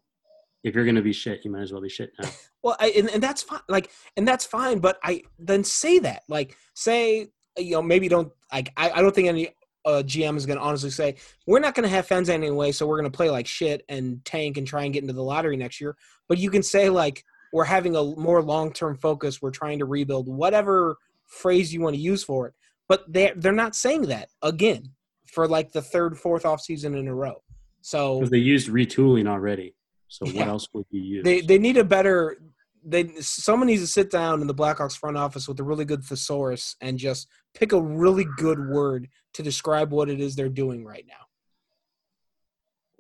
if 0.64 0.76
you're 0.76 0.86
going 0.86 0.96
to 0.96 1.02
be 1.02 1.14
shit, 1.14 1.44
you 1.44 1.52
might 1.52 1.62
as 1.62 1.72
well 1.72 1.82
be 1.82 1.90
shit 1.90 2.12
now. 2.22 2.30
Well, 2.64 2.76
I, 2.82 2.90
and, 2.98 3.10
and 3.12 3.24
that's 3.24 3.44
fine. 3.44 3.62
Like, 3.70 3.92
and 4.18 4.28
that's 4.28 4.44
fine. 4.44 4.80
But 4.80 5.00
I 5.02 5.22
then 5.40 5.64
say 5.64 6.00
that, 6.00 6.24
like, 6.28 6.58
say, 6.74 7.30
you 7.58 7.72
know, 7.72 7.82
maybe 7.82 8.10
don't 8.10 8.30
like. 8.52 8.74
I, 8.76 8.90
I 8.90 9.02
don't 9.02 9.16
think 9.16 9.30
any 9.30 9.50
uh, 9.86 10.04
GM 10.04 10.36
is 10.36 10.46
going 10.46 10.58
to 10.58 10.64
honestly 10.64 10.90
say 10.90 11.16
we're 11.46 11.60
not 11.60 11.76
going 11.76 11.84
to 11.84 11.96
have 11.96 12.08
fans 12.08 12.28
anyway, 12.28 12.74
so 12.74 12.86
we're 12.86 13.00
going 13.00 13.10
to 13.10 13.16
play 13.16 13.30
like 13.30 13.48
shit 13.48 13.84
and 13.88 14.26
tank 14.26 14.58
and 14.58 14.68
try 14.68 14.84
and 14.84 14.94
get 14.94 15.02
into 15.02 15.14
the 15.14 15.24
lottery 15.24 15.56
next 15.56 15.80
year. 15.80 15.96
But 16.28 16.40
you 16.40 16.50
can 16.50 16.62
say 16.62 16.90
like 16.90 17.24
we're 17.54 17.64
having 17.64 17.96
a 17.96 18.04
more 18.04 18.42
long 18.42 18.74
term 18.74 18.98
focus. 18.98 19.42
We're 19.42 19.52
trying 19.52 19.80
to 19.80 19.86
rebuild 19.86 20.28
whatever 20.28 20.98
phrase 21.26 21.74
you 21.74 21.80
want 21.80 21.96
to 21.96 22.02
use 22.02 22.24
for 22.24 22.48
it. 22.48 22.54
But 22.90 23.06
they 23.08 23.32
they're 23.38 23.54
not 23.54 23.76
saying 23.76 24.04
that 24.04 24.30
again 24.42 24.92
for 25.28 25.48
like 25.48 25.72
the 25.72 25.82
third, 25.82 26.18
fourth 26.18 26.46
off 26.46 26.62
season 26.62 26.96
in 26.96 27.08
a 27.08 27.14
row. 27.16 27.42
So 27.82 28.24
they 28.26 28.38
used 28.38 28.70
retooling 28.70 29.28
already. 29.28 29.76
So 30.08 30.26
Yeah. 30.26 30.40
what 30.40 30.48
else 30.48 30.68
would 30.74 30.86
you 30.90 31.02
use? 31.02 31.24
they 31.24 31.42
they 31.42 31.58
need 31.58 31.78
a 31.78 31.84
better 31.84 32.38
they 32.84 33.10
someone 33.20 33.68
needs 33.68 33.82
to 33.82 33.88
sit 33.88 34.10
down 34.10 34.40
in 34.42 34.48
the 34.48 34.54
Blackhawks 34.56 34.98
front 34.98 35.18
office 35.18 35.48
with 35.48 35.60
a 35.60 35.64
really 35.64 35.84
good 35.86 36.04
thesaurus 36.04 36.76
and 36.80 36.98
just 36.98 37.28
pick 37.54 37.74
a 37.74 37.82
really 37.82 38.26
good 38.38 38.60
word 38.70 39.10
to 39.34 39.44
describe 39.44 39.92
what 39.92 40.10
it 40.10 40.20
is 40.22 40.36
they're 40.36 40.48
doing 40.50 40.86
right 40.86 41.06
now. 41.08 41.26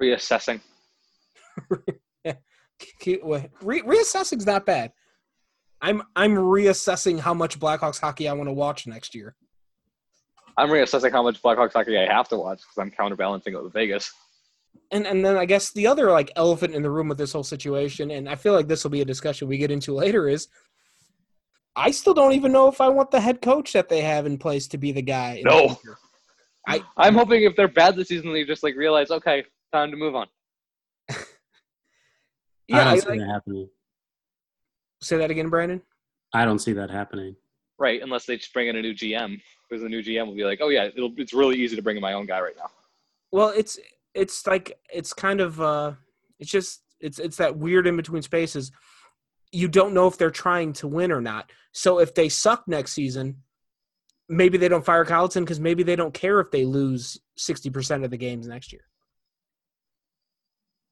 Reassessing. 0.01 0.59
Re- 3.65 3.81
reassessing's 3.81 4.45
not 4.45 4.65
bad. 4.65 4.91
I'm 5.81 6.03
I'm 6.15 6.35
reassessing 6.35 7.19
how 7.19 7.33
much 7.33 7.59
Blackhawks 7.59 7.99
hockey 7.99 8.27
I 8.27 8.33
want 8.33 8.49
to 8.49 8.53
watch 8.53 8.87
next 8.87 9.15
year. 9.15 9.35
I'm 10.57 10.69
reassessing 10.69 11.11
how 11.11 11.21
much 11.23 11.41
Blackhawks 11.41 11.73
hockey 11.73 11.97
I 11.97 12.11
have 12.11 12.27
to 12.29 12.37
watch 12.37 12.59
because 12.61 12.77
I'm 12.79 12.91
counterbalancing 12.91 13.53
it 13.53 13.63
with 13.63 13.73
Vegas. 13.73 14.11
And 14.91 15.05
and 15.05 15.23
then 15.25 15.37
I 15.37 15.45
guess 15.45 15.71
the 15.71 15.87
other 15.87 16.11
like 16.11 16.31
elephant 16.35 16.73
in 16.73 16.81
the 16.81 16.89
room 16.89 17.07
with 17.09 17.17
this 17.17 17.33
whole 17.33 17.43
situation, 17.43 18.11
and 18.11 18.27
I 18.27 18.35
feel 18.35 18.53
like 18.53 18.67
this 18.67 18.83
will 18.83 18.91
be 18.91 19.01
a 19.01 19.05
discussion 19.05 19.47
we 19.47 19.57
get 19.57 19.71
into 19.71 19.93
later, 20.03 20.27
is 20.27 20.47
I 21.75 21.91
still 21.91 22.13
don't 22.15 22.33
even 22.33 22.51
know 22.51 22.67
if 22.67 22.81
I 22.81 22.89
want 22.89 23.11
the 23.11 23.19
head 23.21 23.41
coach 23.41 23.73
that 23.73 23.87
they 23.89 24.01
have 24.01 24.25
in 24.25 24.37
place 24.37 24.67
to 24.69 24.77
be 24.77 24.91
the 24.91 25.01
guy. 25.01 25.35
in 25.35 25.43
the 25.43 25.49
No. 25.49 25.67
future. 25.75 25.97
I'm 26.97 27.13
hoping 27.13 27.43
if 27.43 27.55
they're 27.55 27.67
bad 27.67 27.95
this 27.95 28.09
season, 28.09 28.33
they 28.33 28.43
just 28.43 28.63
like 28.63 28.75
realize, 28.75 29.09
okay, 29.11 29.45
time 29.71 29.91
to 29.91 29.95
move 29.97 30.15
on. 30.15 30.27
yeah, 31.09 31.15
I 32.73 32.83
don't 32.83 32.87
I, 32.87 32.97
see 32.97 33.09
like, 33.09 33.19
that 33.19 33.29
happening. 33.29 33.69
say 35.01 35.17
that 35.17 35.31
again, 35.31 35.49
Brandon. 35.49 35.81
I 36.33 36.43
don't 36.43 36.59
see 36.59 36.73
that 36.73 36.89
happening. 36.89 37.35
Right, 37.79 38.01
unless 38.01 38.25
they 38.25 38.37
just 38.37 38.53
bring 38.53 38.67
in 38.67 38.75
a 38.75 38.81
new 38.81 38.93
GM, 38.93 39.39
because 39.69 39.83
the 39.83 39.89
new 39.89 40.01
GM 40.01 40.25
will 40.25 40.35
be 40.35 40.43
like, 40.43 40.59
oh 40.61 40.69
yeah, 40.69 40.89
it's 40.95 41.33
really 41.33 41.57
easy 41.57 41.75
to 41.75 41.81
bring 41.81 41.95
in 41.95 42.01
my 42.01 42.13
own 42.13 42.25
guy 42.25 42.41
right 42.41 42.55
now. 42.57 42.69
Well, 43.31 43.49
it's 43.49 43.77
it's 44.13 44.47
like 44.47 44.79
it's 44.91 45.13
kind 45.13 45.41
of 45.41 45.61
uh 45.61 45.93
it's 46.39 46.49
just 46.49 46.81
it's 46.99 47.19
it's 47.19 47.37
that 47.37 47.57
weird 47.57 47.87
in 47.87 47.95
between 47.95 48.21
spaces. 48.21 48.71
You 49.51 49.67
don't 49.67 49.93
know 49.93 50.07
if 50.07 50.17
they're 50.17 50.31
trying 50.31 50.73
to 50.73 50.87
win 50.87 51.11
or 51.11 51.21
not. 51.21 51.51
So 51.71 51.99
if 51.99 52.15
they 52.15 52.29
suck 52.29 52.67
next 52.67 52.93
season, 52.93 53.43
maybe 54.27 54.57
they 54.57 54.67
don't 54.67 54.85
fire 54.85 55.05
Colliton 55.05 55.43
because 55.43 55.59
maybe 55.59 55.83
they 55.83 55.95
don't 55.95 56.13
care 56.13 56.39
if 56.39 56.51
they 56.51 56.65
lose 56.65 57.19
sixty 57.37 57.69
percent 57.69 58.03
of 58.03 58.11
the 58.11 58.17
games 58.17 58.47
next 58.47 58.73
year. 58.73 58.81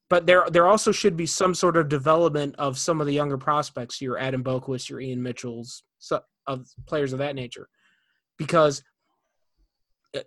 But 0.08 0.28
there, 0.28 0.45
there 0.52 0.67
also 0.67 0.91
should 0.91 1.17
be 1.17 1.26
some 1.26 1.56
sort 1.56 1.78
of 1.78 1.89
development 1.89 2.56
of 2.60 2.78
some 2.78 3.02
of 3.02 3.08
the 3.08 3.13
younger 3.13 3.39
prospects. 3.39 4.02
Your 4.02 4.19
Adam 4.19 4.43
Boqvist, 4.43 4.88
your 4.88 5.00
Ian 5.00 5.24
Mitchell's, 5.24 5.84
so, 5.98 6.21
of 6.48 6.68
players 6.86 7.14
of 7.14 7.20
that 7.20 7.36
nature, 7.36 7.68
because 8.38 8.84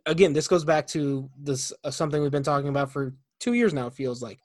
again, 0.07 0.33
this 0.33 0.49
goes 0.49 0.65
back 0.65 0.87
to 0.89 1.31
this 1.39 1.73
uh, 1.85 1.91
something 1.91 2.21
we've 2.21 2.31
been 2.31 2.43
talking 2.43 2.69
about 2.69 2.91
for 2.91 3.15
two 3.41 3.55
years 3.55 3.73
now. 3.73 3.87
It 3.87 3.95
feels 3.95 4.23
like, 4.23 4.41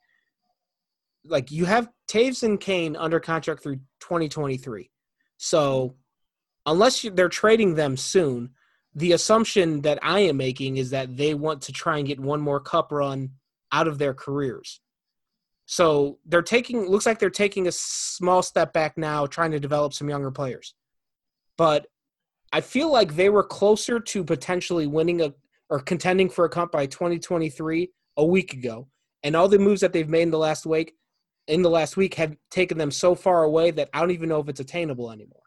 like 1.25 1.51
you 1.51 1.65
have 1.65 1.89
Toews 2.07 2.43
and 2.43 2.59
Kane 2.59 2.95
under 2.95 3.19
contract 3.19 3.63
through 3.63 3.77
2023, 3.99 4.89
so 5.37 5.95
unless 6.65 7.03
you, 7.03 7.11
they're 7.11 7.29
trading 7.29 7.75
them 7.75 7.97
soon, 7.97 8.51
the 8.95 9.13
assumption 9.13 9.81
that 9.81 9.99
I 10.01 10.19
am 10.19 10.37
making 10.37 10.77
is 10.77 10.91
that 10.91 11.17
they 11.17 11.33
want 11.33 11.61
to 11.63 11.71
try 11.71 11.97
and 11.97 12.07
get 12.07 12.19
one 12.19 12.41
more 12.41 12.59
cup 12.59 12.91
run 12.91 13.31
out 13.71 13.87
of 13.87 13.97
their 13.97 14.13
careers. 14.13 14.79
So 15.65 16.19
they're 16.25 16.41
taking 16.41 16.87
looks 16.87 17.05
like 17.05 17.19
they're 17.19 17.29
taking 17.29 17.67
a 17.67 17.71
small 17.71 18.43
step 18.43 18.73
back 18.73 18.97
now, 18.97 19.25
trying 19.25 19.51
to 19.51 19.59
develop 19.59 19.93
some 19.93 20.09
younger 20.09 20.31
players. 20.31 20.75
But 21.57 21.87
I 22.51 22.61
feel 22.61 22.91
like 22.91 23.15
they 23.15 23.29
were 23.29 23.43
closer 23.43 23.99
to 23.99 24.23
potentially 24.23 24.87
winning 24.87 25.21
a 25.21 25.33
or 25.69 25.79
contending 25.79 26.29
for 26.29 26.45
a 26.45 26.49
cup 26.49 26.71
by 26.71 26.85
2023 26.85 27.91
a 28.17 28.25
week 28.25 28.53
ago. 28.53 28.87
And 29.23 29.35
all 29.35 29.47
the 29.47 29.57
moves 29.57 29.81
that 29.81 29.93
they've 29.93 30.09
made 30.09 30.23
in 30.23 30.31
the 30.31 30.37
last 30.37 30.65
week 30.65 30.93
in 31.47 31.61
the 31.61 31.69
last 31.69 31.97
week 31.97 32.13
have 32.15 32.35
taken 32.51 32.77
them 32.77 32.91
so 32.91 33.15
far 33.15 33.43
away 33.43 33.71
that 33.71 33.89
I 33.93 33.99
don't 33.99 34.11
even 34.11 34.29
know 34.29 34.39
if 34.39 34.49
it's 34.49 34.59
attainable 34.59 35.11
anymore. 35.11 35.41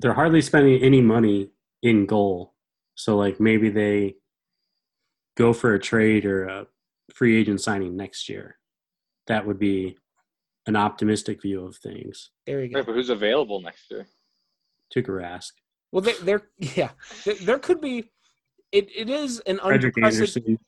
They're 0.00 0.14
hardly 0.14 0.40
spending 0.40 0.82
any 0.82 1.00
money 1.00 1.50
in 1.82 2.06
goal. 2.06 2.54
So 2.94 3.16
like 3.16 3.40
maybe 3.40 3.68
they 3.68 4.16
go 5.36 5.52
for 5.52 5.74
a 5.74 5.78
trade 5.78 6.24
or 6.24 6.46
a 6.46 6.66
free 7.14 7.38
agent 7.38 7.60
signing 7.60 7.96
next 7.96 8.28
year. 8.28 8.56
That 9.26 9.46
would 9.46 9.58
be 9.58 9.96
an 10.70 10.76
optimistic 10.76 11.42
view 11.42 11.66
of 11.66 11.76
things. 11.76 12.30
There 12.46 12.62
you 12.62 12.72
go. 12.72 12.78
Right, 12.78 12.86
but 12.86 12.94
who's 12.94 13.10
available 13.10 13.60
next 13.60 13.90
year? 13.90 14.06
Tuukka 14.94 15.08
Rask. 15.08 15.50
Well, 15.90 16.00
there, 16.00 16.14
there 16.22 16.42
yeah, 16.76 16.90
there, 17.24 17.34
there 17.34 17.58
could 17.58 17.80
be. 17.80 18.10
It, 18.70 18.88
it 18.96 19.10
is 19.10 19.40
an 19.40 19.58
Frederik 19.58 19.96
unprecedented. 19.96 20.32
Andersen. 20.32 20.58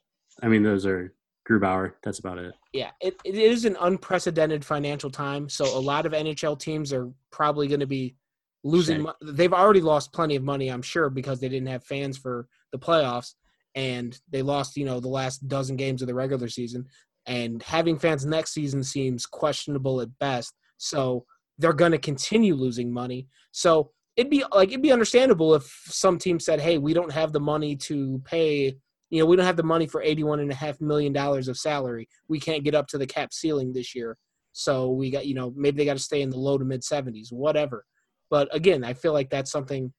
I 0.43 0.49
mean, 0.49 0.65
those 0.65 0.85
are 0.87 1.15
Grubauer. 1.49 1.93
That's 2.03 2.19
about 2.19 2.39
it. 2.39 2.53
Yeah, 2.73 2.91
it, 3.01 3.15
it 3.25 3.37
is 3.37 3.65
an 3.65 3.77
unprecedented 3.81 4.65
financial 4.65 5.09
time. 5.11 5.49
So 5.49 5.65
a 5.65 5.79
lot 5.79 6.05
of 6.05 6.13
NHL 6.13 6.59
teams 6.59 6.93
are 6.93 7.09
probably 7.31 7.69
going 7.69 7.81
to 7.81 7.87
be 7.87 8.17
losing. 8.65 9.03
Mo- 9.03 9.15
They've 9.23 9.53
already 9.53 9.83
lost 9.83 10.13
plenty 10.13 10.35
of 10.35 10.43
money, 10.43 10.69
I'm 10.69 10.83
sure, 10.83 11.11
because 11.11 11.39
they 11.39 11.49
didn't 11.49 11.69
have 11.69 11.85
fans 11.85 12.19
for 12.19 12.49
the 12.73 12.79
playoffs, 12.79 13.35
and 13.77 14.19
they 14.31 14.43
lost, 14.43 14.77
you 14.77 14.85
know, 14.85 14.99
the 14.99 15.09
last 15.09 15.47
dozen 15.47 15.77
games 15.77 16.03
of 16.03 16.09
the 16.09 16.15
regular 16.15 16.49
season. 16.49 16.87
And 17.27 17.63
having 17.63 17.99
fans 17.99 18.27
next 18.27 18.53
season 18.53 18.83
seems 18.83 19.27
questionable 19.27 20.01
at 20.01 20.19
best. 20.19 20.55
So 20.79 21.25
they're 21.59 21.73
going 21.73 21.93
to 21.93 21.99
continue 21.99 22.55
losing 22.55 22.93
money. 22.93 23.29
So 23.53 23.93
it'd 24.17 24.31
be 24.31 24.45
like 24.53 24.69
it'd 24.71 24.83
be 24.83 24.93
understandable 24.93 25.55
if 25.55 25.65
some 25.87 26.19
team 26.19 26.41
said, 26.41 26.61
"Hey, 26.61 26.79
we 26.79 26.95
don't 26.95 27.13
have 27.13 27.33
the 27.33 27.41
money 27.41 27.77
to 27.77 28.21
pay." 28.25 28.77
You 29.11 29.19
know, 29.19 29.27
we 29.27 29.37
don't 29.37 29.47
have 29.47 29.57
the 29.57 29.63
money 29.63 29.87
for 29.87 30.03
eighty-one 30.03 30.41
and 30.41 30.51
a 30.51 30.55
half 30.55 30.81
million 30.81 31.13
dollars 31.13 31.49
of 31.49 31.59
salary. 31.59 32.09
We 32.29 32.41
can't 32.41 32.65
get 32.65 32.75
up 32.75 32.87
to 32.89 32.99
the 32.99 33.07
cap 33.07 33.33
ceiling 33.33 33.73
this 33.73 33.95
year, 33.95 34.17
so 34.53 34.91
we 34.91 35.11
got 35.11 35.27
you 35.27 35.35
know 35.35 35.53
maybe 35.57 35.77
they 35.77 35.85
got 35.85 35.97
to 35.97 36.03
stay 36.03 36.23
in 36.23 36.31
the 36.31 36.39
low 36.39 36.59
to 36.59 36.65
mid 36.65 36.83
seventies, 36.85 37.31
whatever. 37.31 37.85
But 38.31 38.55
again, 38.55 38.85
I 38.85 38.95
feel 38.95 39.13
like 39.13 39.31
that's 39.31 39.51
something 39.51 39.93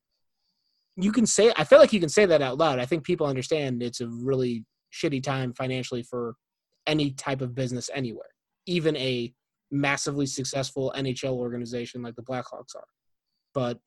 you 0.96 1.12
can 1.12 1.26
say. 1.26 1.54
I 1.56 1.64
feel 1.64 1.80
like 1.80 1.94
you 1.94 2.00
can 2.00 2.10
say 2.10 2.26
that 2.26 2.42
out 2.42 2.58
loud. 2.58 2.80
I 2.80 2.86
think 2.86 3.04
people 3.04 3.28
understand 3.28 3.84
it's 3.84 4.02
a 4.02 4.08
really 4.08 4.66
shitty 4.94 5.24
time 5.24 5.54
financially 5.54 6.04
for 6.04 6.36
any 6.88 7.12
type 7.12 7.41
of 7.41 7.56
business 7.56 7.89
anywhere, 7.93 8.30
even 8.65 8.96
a 8.98 9.34
massively 9.72 10.26
successful 10.26 10.93
NHL 10.96 11.34
organization 11.34 12.02
like 12.02 12.15
the 12.15 12.22
Blackhawks 12.22 12.76
are. 12.76 12.88
But 13.54 13.80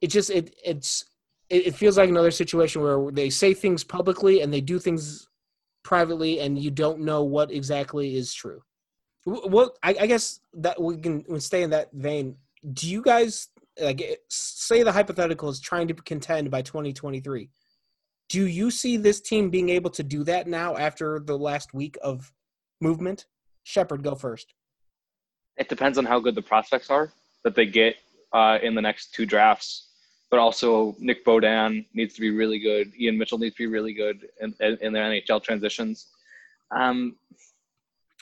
it 0.00 0.08
just 0.08 0.30
it 0.30 0.54
it's 0.64 1.04
it, 1.50 1.74
feels 1.74 1.96
like 1.96 2.10
another 2.10 2.30
situation 2.30 2.82
where 2.82 3.10
they 3.10 3.30
say 3.30 3.54
things 3.54 3.82
publicly 3.82 4.42
and 4.42 4.52
they 4.52 4.60
do 4.60 4.78
things 4.78 5.26
privately, 5.82 6.40
and 6.40 6.58
you 6.58 6.70
don't 6.70 7.00
know 7.00 7.24
what 7.24 7.50
exactly 7.50 8.16
is 8.16 8.34
true. 8.34 8.60
What 9.24 9.76
I, 9.82 9.96
I 10.00 10.06
guess 10.06 10.40
that 10.54 10.80
we 10.80 10.98
can 10.98 11.24
we 11.28 11.40
stay 11.40 11.62
in 11.62 11.70
that 11.70 11.90
vein. 11.92 12.36
Do 12.72 12.88
you 12.88 13.02
guys 13.02 13.48
like 13.80 14.20
say 14.28 14.82
the 14.82 14.92
hypothetical 14.92 15.48
is 15.48 15.60
trying 15.60 15.88
to 15.88 15.94
contend 15.94 16.50
by 16.50 16.62
2023? 16.62 17.50
Do 18.28 18.46
you 18.46 18.70
see 18.70 18.96
this 18.96 19.20
team 19.20 19.48
being 19.50 19.70
able 19.70 19.90
to 19.90 20.02
do 20.02 20.22
that 20.24 20.46
now 20.46 20.76
after 20.76 21.18
the 21.18 21.36
last 21.36 21.72
week 21.72 21.96
of 22.02 22.30
movement? 22.80 23.26
Shepard, 23.64 24.02
go 24.02 24.14
first. 24.14 24.54
It 25.56 25.68
depends 25.68 25.98
on 25.98 26.04
how 26.04 26.20
good 26.20 26.34
the 26.34 26.42
prospects 26.42 26.90
are 26.90 27.10
that 27.44 27.54
they 27.54 27.66
get 27.66 27.96
uh, 28.32 28.58
in 28.62 28.74
the 28.74 28.82
next 28.82 29.14
two 29.14 29.26
drafts. 29.26 29.86
But 30.30 30.38
also, 30.40 30.94
Nick 30.98 31.24
Beaudin 31.24 31.86
needs 31.94 32.14
to 32.14 32.20
be 32.20 32.28
really 32.30 32.58
good. 32.58 32.92
Ian 33.00 33.16
Mitchell 33.16 33.38
needs 33.38 33.54
to 33.56 33.62
be 33.62 33.66
really 33.66 33.94
good 33.94 34.28
in, 34.40 34.54
in, 34.60 34.76
in 34.82 34.92
their 34.92 35.04
NHL 35.04 35.42
transitions. 35.42 36.08
Um, 36.70 37.16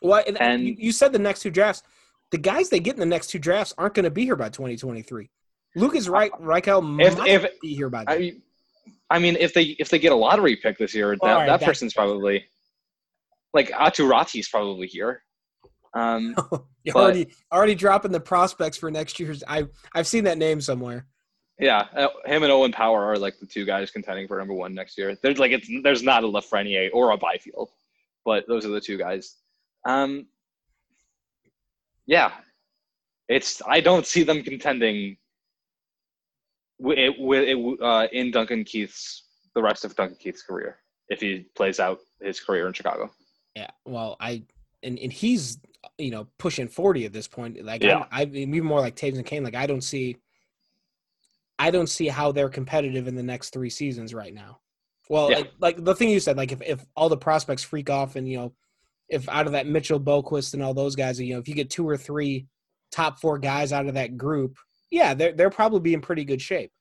Well, 0.03 0.23
and, 0.27 0.41
And- 0.41 0.79
you, 0.79 0.93
said 0.93 1.13
the 1.13 1.19
next 1.19 1.41
two 1.41 1.51
drafts. 1.51 1.83
The 2.31 2.39
guys 2.39 2.69
they 2.71 2.79
get 2.81 2.95
in 2.95 3.01
the 3.01 3.07
next 3.07 3.29
two 3.29 3.39
drafts 3.41 3.75
aren't 3.77 3.95
going 3.95 4.05
to 4.05 4.11
be 4.11 4.25
here 4.25 4.37
by 4.37 4.51
2023. 4.51 5.31
Lucas 5.75 6.09
Reich, 6.09 6.33
Reichel 6.33 6.79
If- 7.05 7.19
might 7.19 7.29
if- 7.29 7.61
be 7.61 7.75
here 7.75 7.91
by 7.91 8.05
then. 8.05 8.23
I, 8.23 8.33
I 9.11 9.19
mean, 9.19 9.37
if 9.39 9.55
they 9.55 9.77
if 9.79 9.89
they 9.89 9.99
get 9.99 10.13
a 10.13 10.17
lottery 10.17 10.57
pick 10.57 10.79
this 10.79 10.95
year, 10.95 11.17
that, 11.23 11.35
right, 11.35 11.47
that 11.47 11.61
that- 11.61 11.67
person's 11.67 11.95
probably 11.95 12.45
like 13.55 13.71
Aturati's 13.71 14.49
probably 14.49 14.87
here. 14.87 15.23
Um, 15.95 16.35
You're 16.85 16.93
but- 16.93 16.97
already 16.97 17.29
already 17.53 17.75
dropping 17.75 18.13
the 18.13 18.21
prospects 18.21 18.77
for 18.77 18.91
next 18.91 19.19
year's. 19.21 19.43
I 19.49 19.67
I've 19.95 20.07
seen 20.07 20.25
that 20.25 20.39
name 20.39 20.61
somewhere. 20.61 21.07
yeah, 21.59 21.87
uh, 21.97 22.09
him 22.27 22.43
and 22.43 22.53
Owen 22.53 22.73
Power 22.73 23.05
are 23.05 23.19
like 23.19 23.39
the 23.39 23.47
two 23.47 23.65
guys 23.65 23.91
contending 23.91 24.29
for 24.29 24.39
number 24.39 24.55
one 24.55 24.75
next 24.75 24.99
year. 24.99 25.17
There's 25.23 25.39
like 25.39 25.53
it's 25.53 25.69
there's 25.83 26.03
not 26.03 26.25
a 26.25 26.27
Lafreniere 26.27 26.91
or 26.93 27.13
a 27.13 27.17
Byfield, 27.17 27.71
but 28.25 28.45
those 28.49 28.67
are 28.67 28.71
the 28.71 28.81
two 28.81 28.99
guys. 28.99 29.37
Um, 29.87 30.27
yeah, 32.07 32.33
it's 33.29 33.63
I 33.67 33.81
don't 33.81 34.07
see 34.07 34.23
them 34.23 34.43
contending 34.43 35.17
with, 36.79 36.99
it, 36.99 37.81
uh, 37.83 38.07
in 38.13 38.31
Duncan 38.31 38.65
Keith's 38.65 39.25
the 39.55 39.63
rest 39.63 39.85
of 39.85 39.95
Duncan 39.97 40.17
Keith's 40.21 40.43
career 40.43 40.79
if 41.09 41.21
he 41.21 41.47
plays 41.55 41.81
out 41.81 42.01
his 42.21 42.41
career 42.41 42.67
in 42.67 42.73
Chicago. 42.73 43.11
Yeah. 43.55 43.71
Well, 43.85 44.17
I 44.21 44.43
and 44.83 44.99
and 44.99 45.13
he's 45.13 45.59
you 45.99 46.11
know 46.11 46.27
pushing 46.39 46.69
40 46.69 47.07
at 47.07 47.13
this 47.13 47.29
point. 47.29 47.65
Like 47.65 47.83
Yeah. 47.83 48.05
I'm, 48.11 48.29
I'm 48.29 48.35
even 48.37 48.65
more 48.65 48.81
like 48.81 48.97
Toews 48.97 49.17
and 49.17 49.25
Kane. 49.25 49.45
Like 49.45 49.55
I 49.55 49.67
don't 49.67 49.83
see. 49.83 50.17
I 51.59 51.71
don't 51.71 51.89
see 51.89 52.09
how 52.09 52.33
they're 52.33 52.51
competitive 52.51 53.09
in 53.09 53.15
the 53.15 53.23
next 53.23 53.51
three 53.51 53.71
seasons 53.71 54.13
right 54.13 54.35
now. 54.35 54.59
Well, 55.09 55.31
Yeah. 55.31 55.39
like, 55.39 55.53
like 55.59 55.85
the 55.85 55.95
thing 55.95 56.11
you 56.11 56.21
said, 56.21 56.37
like 56.37 56.53
if, 56.53 56.61
if 56.61 56.85
all 56.95 57.09
the 57.09 57.17
prospects 57.17 57.63
freak 57.63 57.89
off 57.89 58.17
and 58.17 58.29
you 58.29 58.37
know, 58.37 58.53
if 59.09 59.27
out 59.29 59.47
of 59.47 59.53
that 59.53 59.67
Mitchell, 59.67 60.01
Boqvist, 60.01 60.53
and 60.53 60.63
all 60.63 60.75
those 60.75 60.97
guys, 60.97 61.19
you 61.21 61.33
know, 61.33 61.41
if 61.41 61.49
you 61.49 61.55
get 61.55 61.71
two 61.71 61.89
or 61.89 61.97
three 61.97 62.47
top 62.91 63.21
four 63.21 63.39
guys 63.39 63.73
out 63.73 63.87
of 63.87 63.95
that 63.95 64.19
group, 64.19 64.59
yeah, 64.91 65.15
they're 65.15 65.33
they're 65.33 65.51
probably 65.51 65.81
be 65.81 65.95
in 65.95 66.01
pretty 66.01 66.25
good 66.25 66.41
shape. 66.41 66.73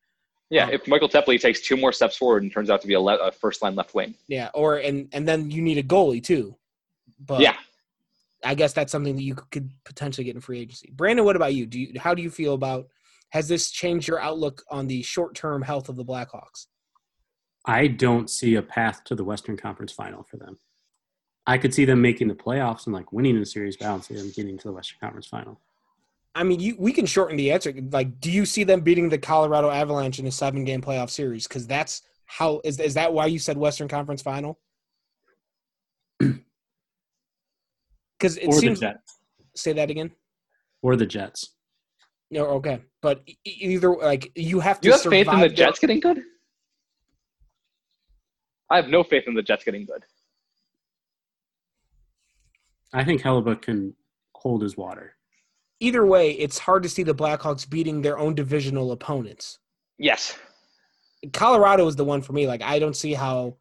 Yeah, 0.50 0.66
Um, 0.66 0.72
if 0.72 0.88
Michael 0.88 1.10
Teply 1.10 1.40
takes 1.40 1.62
two 1.62 1.76
more 1.76 1.92
steps 1.92 2.16
forward 2.18 2.44
and 2.44 2.52
turns 2.52 2.70
out 2.70 2.80
to 2.82 2.88
be 2.88 2.94
a, 2.94 3.00
le- 3.00 3.18
a 3.18 3.32
first 3.32 3.64
line 3.64 3.76
left 3.76 3.96
wing. 3.96 4.14
Yeah, 4.28 4.50
or 4.54 4.78
and 4.78 5.10
and 5.12 5.28
then 5.28 5.50
you 5.50 5.62
need 5.62 5.78
a 5.78 5.84
goalie 5.84 6.24
too. 6.24 6.56
But 7.20 7.42
yeah, 7.42 7.56
I 8.44 8.54
guess 8.56 8.74
that's 8.74 8.92
something 8.92 9.16
that 9.16 9.24
you 9.24 9.36
could 9.36 9.72
potentially 9.86 10.26
get 10.26 10.36
in 10.36 10.42
free 10.42 10.60
agency. 10.60 10.92
Brandon, 10.94 11.26
what 11.26 11.36
about 11.36 11.56
you? 11.56 11.66
Do 11.66 11.80
you 11.80 12.00
how 12.00 12.14
do 12.14 12.22
you 12.22 12.30
feel 12.30 12.54
about 12.54 12.88
has 13.30 13.48
this 13.48 13.72
changed 13.72 14.08
your 14.08 14.20
outlook 14.22 14.64
on 14.70 14.88
the 14.88 15.02
short 15.02 15.34
term 15.36 15.62
health 15.64 15.90
of 15.90 15.96
the 15.96 16.06
Blackhawks? 16.06 16.68
I 17.66 17.88
don't 17.88 18.30
see 18.30 18.56
a 18.56 18.62
path 18.62 19.04
to 19.06 19.16
the 19.16 19.24
Western 19.24 19.58
Conference 19.58 19.92
Final 19.92 20.22
for 20.24 20.38
them. 20.38 20.60
I 21.48 21.58
could 21.58 21.74
see 21.74 21.86
them 21.86 22.02
making 22.02 22.28
the 22.28 22.36
playoffs 22.36 22.86
and 22.86 22.94
like 22.94 23.12
winning 23.12 23.40
the 23.40 23.46
series, 23.46 23.78
but 23.78 23.86
I 23.86 23.90
don't 23.90 24.06
see 24.06 24.14
them 24.16 24.32
getting 24.36 24.58
to 24.60 24.68
the 24.68 24.74
Western 24.74 25.00
Conference 25.00 25.28
Final. 25.28 25.60
I 26.36 26.44
mean, 26.44 26.60
you 26.60 26.76
we 26.78 26.92
can 26.92 27.06
shorten 27.06 27.38
the 27.38 27.52
answer. 27.52 27.74
Like, 27.92 28.20
do 28.20 28.30
you 28.30 28.46
see 28.46 28.66
them 28.66 28.82
beating 28.82 29.08
the 29.08 29.18
Colorado 29.18 29.70
Avalanche 29.70 30.20
in 30.20 30.28
a 30.28 30.32
seven 30.32 30.66
game 30.66 30.82
playoff 30.82 31.10
series? 31.10 31.48
Because 31.48 31.66
that's 31.66 32.02
how 32.26 32.60
is 32.66 32.78
is 32.80 32.94
that 32.96 33.14
why 33.14 33.28
you 33.28 33.40
said 33.40 33.58
Western 33.58 33.88
Conference 33.88 34.22
Final? 34.22 34.60
Because 38.18 38.38
it 38.38 38.48
or 38.48 38.54
seems. 38.54 38.80
the 38.80 38.88
Jets. 38.88 39.18
Say 39.58 39.74
that 39.74 39.90
again. 39.90 40.10
Or 40.82 40.96
the 40.96 41.06
Jets. 41.06 41.56
No, 42.32 42.46
okay, 42.46 42.80
but 43.02 43.22
e- 43.28 43.36
either 43.46 43.94
like 43.94 44.32
you 44.36 44.62
have 44.62 44.80
to. 44.80 44.88
you 44.88 44.94
have 44.94 45.02
faith 45.02 45.28
in 45.28 45.42
the 45.42 45.50
Jets 45.50 45.80
getting 45.80 46.00
good? 46.00 46.22
I 48.70 48.78
have 48.78 48.88
no 48.88 49.04
faith 49.04 49.24
in 49.28 49.34
the 49.34 49.42
Jets 49.44 49.66
getting 49.66 49.86
good. 49.86 50.04
I 52.94 53.04
think 53.04 53.22
Hellebuyck 53.22 53.62
can 53.64 53.94
hold 54.34 54.62
his 54.62 54.78
water. 54.78 55.18
Either 55.80 56.06
way, 56.06 56.32
it's 56.32 56.58
hard 56.58 56.84
to 56.84 56.90
see 56.90 57.04
the 57.04 57.14
Blackhawks 57.14 57.70
beating 57.70 58.02
their 58.02 58.18
own 58.18 58.34
divisional 58.34 58.92
opponents. 58.92 59.60
Yes. 59.98 60.38
Colorado 61.34 61.88
is 61.88 61.96
the 61.96 62.06
one 62.06 62.22
for 62.22 62.34
me. 62.34 62.48
Like 62.48 62.62
I 62.62 62.80
don't 62.80 62.96
see 62.96 63.14
how 63.14 63.58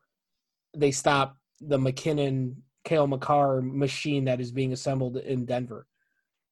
they 0.77 0.91
stop 0.91 1.37
the 1.61 1.79
MacKinnon, 1.79 2.63
Cale 2.85 3.07
Makar 3.07 3.63
machine 3.63 4.25
that 4.27 4.41
is 4.41 4.53
being 4.53 4.73
assembled 4.73 5.17
in 5.17 5.45
Denver. 5.45 5.87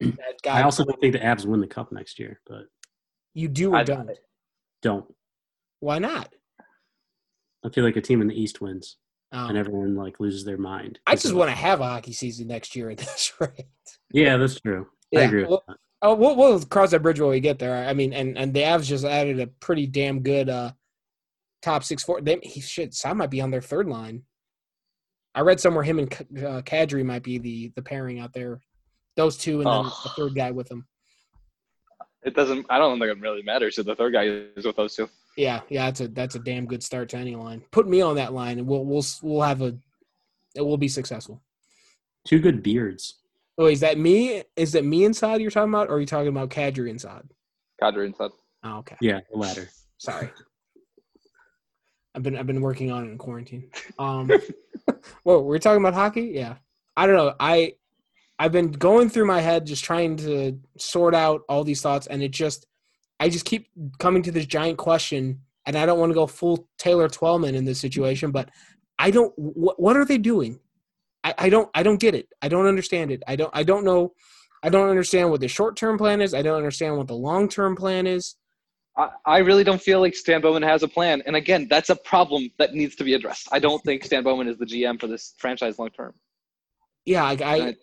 That 0.01 0.41
guy, 0.43 0.59
I 0.59 0.63
also 0.63 0.85
don't 0.85 1.01
think 1.01 1.13
the 1.13 1.21
Avs 1.21 1.45
win 1.47 1.61
the 1.61 1.67
cup 1.67 1.93
next 1.93 2.19
year, 2.19 2.41
but 2.47 2.65
you 3.35 3.47
do 3.49 3.73
or 3.73 3.77
I- 3.77 3.85
don't. 3.85 4.11
don't. 4.81 5.05
Why 5.81 5.99
not? 5.99 6.33
I 7.65 7.69
feel 7.69 7.85
like 7.85 7.97
a 7.97 8.01
team 8.01 8.21
in 8.21 8.27
the 8.29 8.35
East 8.41 8.61
wins, 8.61 8.97
Um, 9.31 9.51
and 9.51 9.59
everyone 9.59 9.95
like 9.95 10.19
loses 10.19 10.45
their 10.45 10.59
mind. 10.59 10.99
I 11.07 11.15
just 11.15 11.35
want 11.35 11.51
to 11.51 11.57
have 11.57 11.81
a 11.81 11.85
hockey 11.85 12.13
season 12.13 12.49
next 12.49 12.75
year 12.75 12.91
at 12.91 12.99
this 12.99 13.33
rate. 13.41 13.67
Yeah, 14.13 14.37
that's 14.39 14.59
true. 14.61 14.89
I 15.15 15.21
Yeah, 15.21 15.27
agree 15.27 15.41
with 15.43 15.51
well- 15.51 15.65
Oh, 16.05 16.17
we'll, 16.17 16.35
we'll 16.35 16.61
cross 16.65 16.91
that 16.91 17.01
bridge 17.01 17.21
when 17.21 17.31
we 17.31 17.39
get 17.39 17.61
there. 17.61 17.87
I 17.89 17.93
mean, 17.95 18.13
and 18.13 18.37
and 18.37 18.53
the 18.53 18.61
Avs 18.63 18.87
just 18.87 19.05
added 19.05 19.39
a 19.39 19.47
pretty 19.47 19.87
damn 19.87 20.21
good 20.21 20.49
uh 20.49 20.73
top 21.63 21.85
six 21.85 22.03
four. 22.03 22.21
They 22.21 22.41
he 22.43 22.61
shit. 22.61 22.93
Sam 22.93 23.19
might 23.19 23.31
be 23.31 23.41
on 23.41 23.53
their 23.53 23.61
third 23.61 23.87
line. 23.89 24.25
I 25.33 25.43
read 25.43 25.61
somewhere 25.61 25.85
him 25.85 26.01
and 26.01 26.11
K- 26.11 26.25
uh, 26.45 26.61
Kadri 26.63 27.05
might 27.05 27.23
be 27.23 27.39
the 27.39 27.73
the 27.77 27.83
pairing 27.83 28.19
out 28.19 28.33
there. 28.33 28.61
Those 29.15 29.37
two 29.37 29.59
and 29.61 29.67
then 29.67 29.83
Oh. 29.87 30.01
the 30.03 30.09
third 30.11 30.35
guy 30.35 30.51
with 30.51 30.69
them. 30.69 30.89
It 32.25 32.35
doesn't. 32.35 32.67
I 32.69 32.79
don't 32.79 32.99
think 32.99 33.11
it 33.17 33.21
really 33.21 33.43
matters 33.43 33.77
who 33.77 33.85
the 33.85 33.95
third 33.95 34.13
guy 34.13 34.25
is 34.57 34.65
with 34.67 34.75
those 34.77 34.97
two. 34.97 35.09
Yeah, 35.37 35.61
yeah, 35.69 35.85
that's 35.87 36.01
a 36.01 36.09
that's 36.09 36.35
a 36.35 36.41
damn 36.41 36.67
good 36.67 36.83
start 36.83 37.11
to 37.11 37.17
any 37.17 37.37
line. 37.37 37.63
Put 37.71 37.89
me 37.89 38.01
on 38.01 38.17
that 38.17 38.33
line, 38.33 38.59
and 38.59 38.67
we'll 38.67 38.85
we'll 38.85 39.05
we'll 39.23 39.43
have 39.43 39.63
a 39.63 39.77
it 40.57 40.63
will 40.63 40.77
be 40.79 40.89
successful. 40.89 41.41
Two 42.27 42.41
good 42.41 42.61
beards. 42.63 43.21
Oh, 43.59 43.67
is 43.67 43.81
that 43.81 43.99
me? 43.99 44.43
Is 44.57 44.73
that 44.73 44.85
me 44.85 45.05
inside 45.05 45.41
you're 45.41 45.51
talking 45.51 45.73
about, 45.73 45.89
or 45.89 45.97
are 45.97 46.01
you 46.01 46.07
talking 46.07 46.29
about 46.29 46.51
Kadri 46.51 46.89
inside? 46.89 47.29
Kadri 47.83 48.07
inside. 48.07 48.31
Oh, 48.65 48.79
okay. 48.79 48.97
Yeah, 49.01 49.21
the 49.31 49.39
latter. 49.39 49.69
Sorry. 49.99 50.31
I've 52.15 52.23
been 52.23 52.37
I've 52.37 52.47
been 52.47 52.61
working 52.61 52.91
on 52.91 53.07
it 53.07 53.11
in 53.11 53.19
quarantine. 53.19 53.71
Um 53.99 54.31
Whoa, 55.23 55.41
we're 55.41 55.59
talking 55.59 55.83
about 55.83 55.95
hockey? 55.95 56.33
Yeah. 56.35 56.57
I 56.97 57.07
don't 57.07 57.17
know. 57.17 57.35
I 57.41 57.75
I've 58.39 58.53
been 58.53 58.73
going 58.73 59.09
through 59.09 59.27
my 59.27 59.41
head 59.41 59.67
just 59.67 59.85
trying 59.85 60.17
to 60.19 60.59
sort 60.79 61.15
out 61.15 61.43
all 61.49 61.65
these 61.65 61.81
thoughts 61.81 62.07
and 62.07 62.23
it 62.23 62.31
just 62.31 62.67
I 63.21 63.29
just 63.29 63.45
keep 63.45 63.69
coming 63.99 64.23
to 64.25 64.33
this 64.33 64.47
giant 64.47 64.79
question 64.79 65.41
and 65.67 65.77
I 65.77 65.87
don't 65.87 65.99
want 65.99 66.11
to 66.11 66.15
go 66.15 66.27
full 66.27 66.69
Taylor 66.79 67.09
Twellman 67.09 67.55
in 67.55 67.65
this 67.65 67.79
situation, 67.79 68.31
but 68.31 68.51
I 68.99 69.11
don't 69.11 69.33
what, 69.37 69.81
what 69.81 69.97
are 69.97 70.05
they 70.05 70.19
doing? 70.19 70.59
I, 71.25 71.35
I 71.39 71.49
don't 71.49 71.69
I 71.75 71.83
don't 71.83 72.01
get 72.01 72.15
it. 72.15 72.29
I 72.41 72.49
don't 72.49 72.67
understand 72.67 73.11
it. 73.11 73.23
I 73.27 73.37
don't 73.37 73.51
I 73.55 73.63
don't 73.63 73.85
know 73.85 74.13
I 74.63 74.69
don't 74.69 74.89
understand 74.89 75.31
what 75.31 75.41
the 75.41 75.49
short 75.49 75.77
term 75.77 75.99
plan 75.99 76.21
is. 76.21 76.35
I 76.35 76.43
don't 76.43 76.57
understand 76.57 76.97
what 76.97 77.09
the 77.09 77.15
long 77.15 77.49
term 77.49 77.77
plan 77.77 78.07
is. 78.07 78.37
I, 78.97 79.09
I 79.25 79.39
really 79.39 79.65
don't 79.65 79.81
feel 79.81 80.01
like 80.01 80.15
Stan 80.15 80.41
Bowman 80.41 80.63
has 80.63 80.83
a 80.83 80.89
plan. 80.89 81.23
And 81.27 81.35
again, 81.35 81.67
that's 81.69 81.89
a 81.91 81.97
problem 81.97 82.51
that 82.59 82.75
needs 82.75 82.95
to 82.97 83.05
be 83.05 83.15
addressed. 83.15 83.49
I 83.51 83.59
don't 83.59 83.83
think 83.85 84.05
Stan 84.05 84.23
Bowman 84.23 84.49
is 84.49 84.59
the 84.59 84.67
GM 84.67 85.01
for 85.01 85.07
this 85.07 85.35
franchise 85.39 85.79
long 85.79 85.91
term. 85.91 86.15
Yeah, 87.05 87.25
I, 87.25 87.33
I 87.41 87.75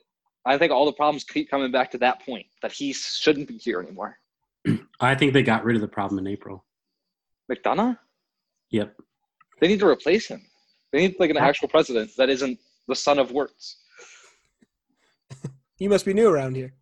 I 0.45 0.58
think 0.58 0.71
all 0.71 0.86
the 0.86 0.93
problems 0.93 1.23
keep 1.23 1.49
coming 1.49 1.71
back 1.71 1.91
to 1.91 1.97
that 1.99 2.25
point 2.25 2.45
that 2.62 2.71
he 2.71 2.93
shouldn't 2.93 3.47
be 3.47 3.58
here 3.58 3.82
anymore. 3.82 4.17
I 4.99 5.15
think 5.15 5.34
they 5.34 5.43
got 5.43 5.65
rid 5.65 5.75
of 5.75 5.82
the 5.82 5.88
problem 5.88 6.19
in 6.19 6.28
April. 6.32 6.65
McDonough? 7.52 7.97
Yep. 8.71 8.95
They 9.60 9.67
need 9.67 9.80
to 9.80 9.88
replace 9.88 10.28
him. 10.28 10.45
They 10.91 10.99
need 10.99 11.15
like 11.19 11.30
an 11.30 11.38
actual 11.38 11.67
president 11.67 12.12
that 12.17 12.30
isn't 12.30 12.58
the 12.89 12.95
son 12.95 13.19
of 13.19 13.32
Wirtz. 13.32 13.78
You 15.82 15.88
must 15.88 16.04
be 16.04 16.13
new 16.13 16.28
around 16.28 16.58
here. 16.58 16.73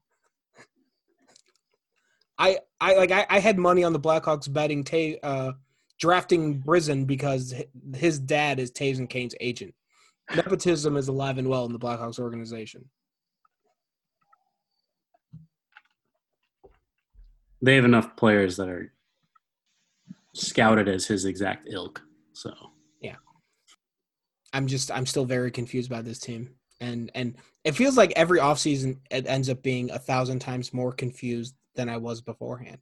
I 2.40 2.58
I 2.82 2.96
like 2.96 3.12
I, 3.12 3.28
I 3.30 3.38
had 3.38 3.60
money 3.60 3.84
on 3.84 3.94
the 3.94 4.00
Blackhawks 4.00 4.52
betting 4.52 4.84
Ta- 4.84 5.20
uh, 5.22 5.52
drafting 6.00 6.58
Brisson 6.58 7.06
because 7.06 7.54
his 7.96 8.18
dad 8.18 8.60
is 8.60 8.72
Toews 8.72 8.98
and 8.98 9.08
Kane's 9.08 9.36
agent. 9.40 9.76
Nepotism 10.36 10.98
is 10.98 11.10
alive 11.10 11.38
and 11.38 11.48
well 11.48 11.66
in 11.66 11.74
the 11.74 11.78
Blackhawks 11.80 12.18
organization. 12.18 12.90
They 17.62 17.76
have 17.76 17.86
enough 17.86 18.16
players 18.16 18.58
that 18.58 18.68
are 18.68 18.92
scouted 20.34 20.88
as 20.88 21.06
his 21.06 21.26
exact 21.26 21.70
ilk. 21.72 22.02
So 22.34 22.52
I'm 24.58 24.66
just 24.66 24.92
I'm 24.92 25.06
still 25.06 25.26
very 25.26 25.52
confused 25.52 25.90
by 25.90 26.02
this 26.02 26.18
team. 26.18 26.50
And 26.82 27.12
and 27.14 27.36
it 27.64 27.74
feels 27.74 27.96
like 27.96 28.12
every 28.16 28.40
offseason 28.40 28.98
it 29.12 29.28
ends 29.28 29.50
up 29.50 29.62
being 29.62 29.92
a 29.92 30.00
thousand 30.00 30.40
times 30.40 30.74
more 30.74 30.92
confused 30.92 31.54
than 31.76 31.90
I 31.90 31.98
was 31.98 32.22
beforehand. 32.22 32.80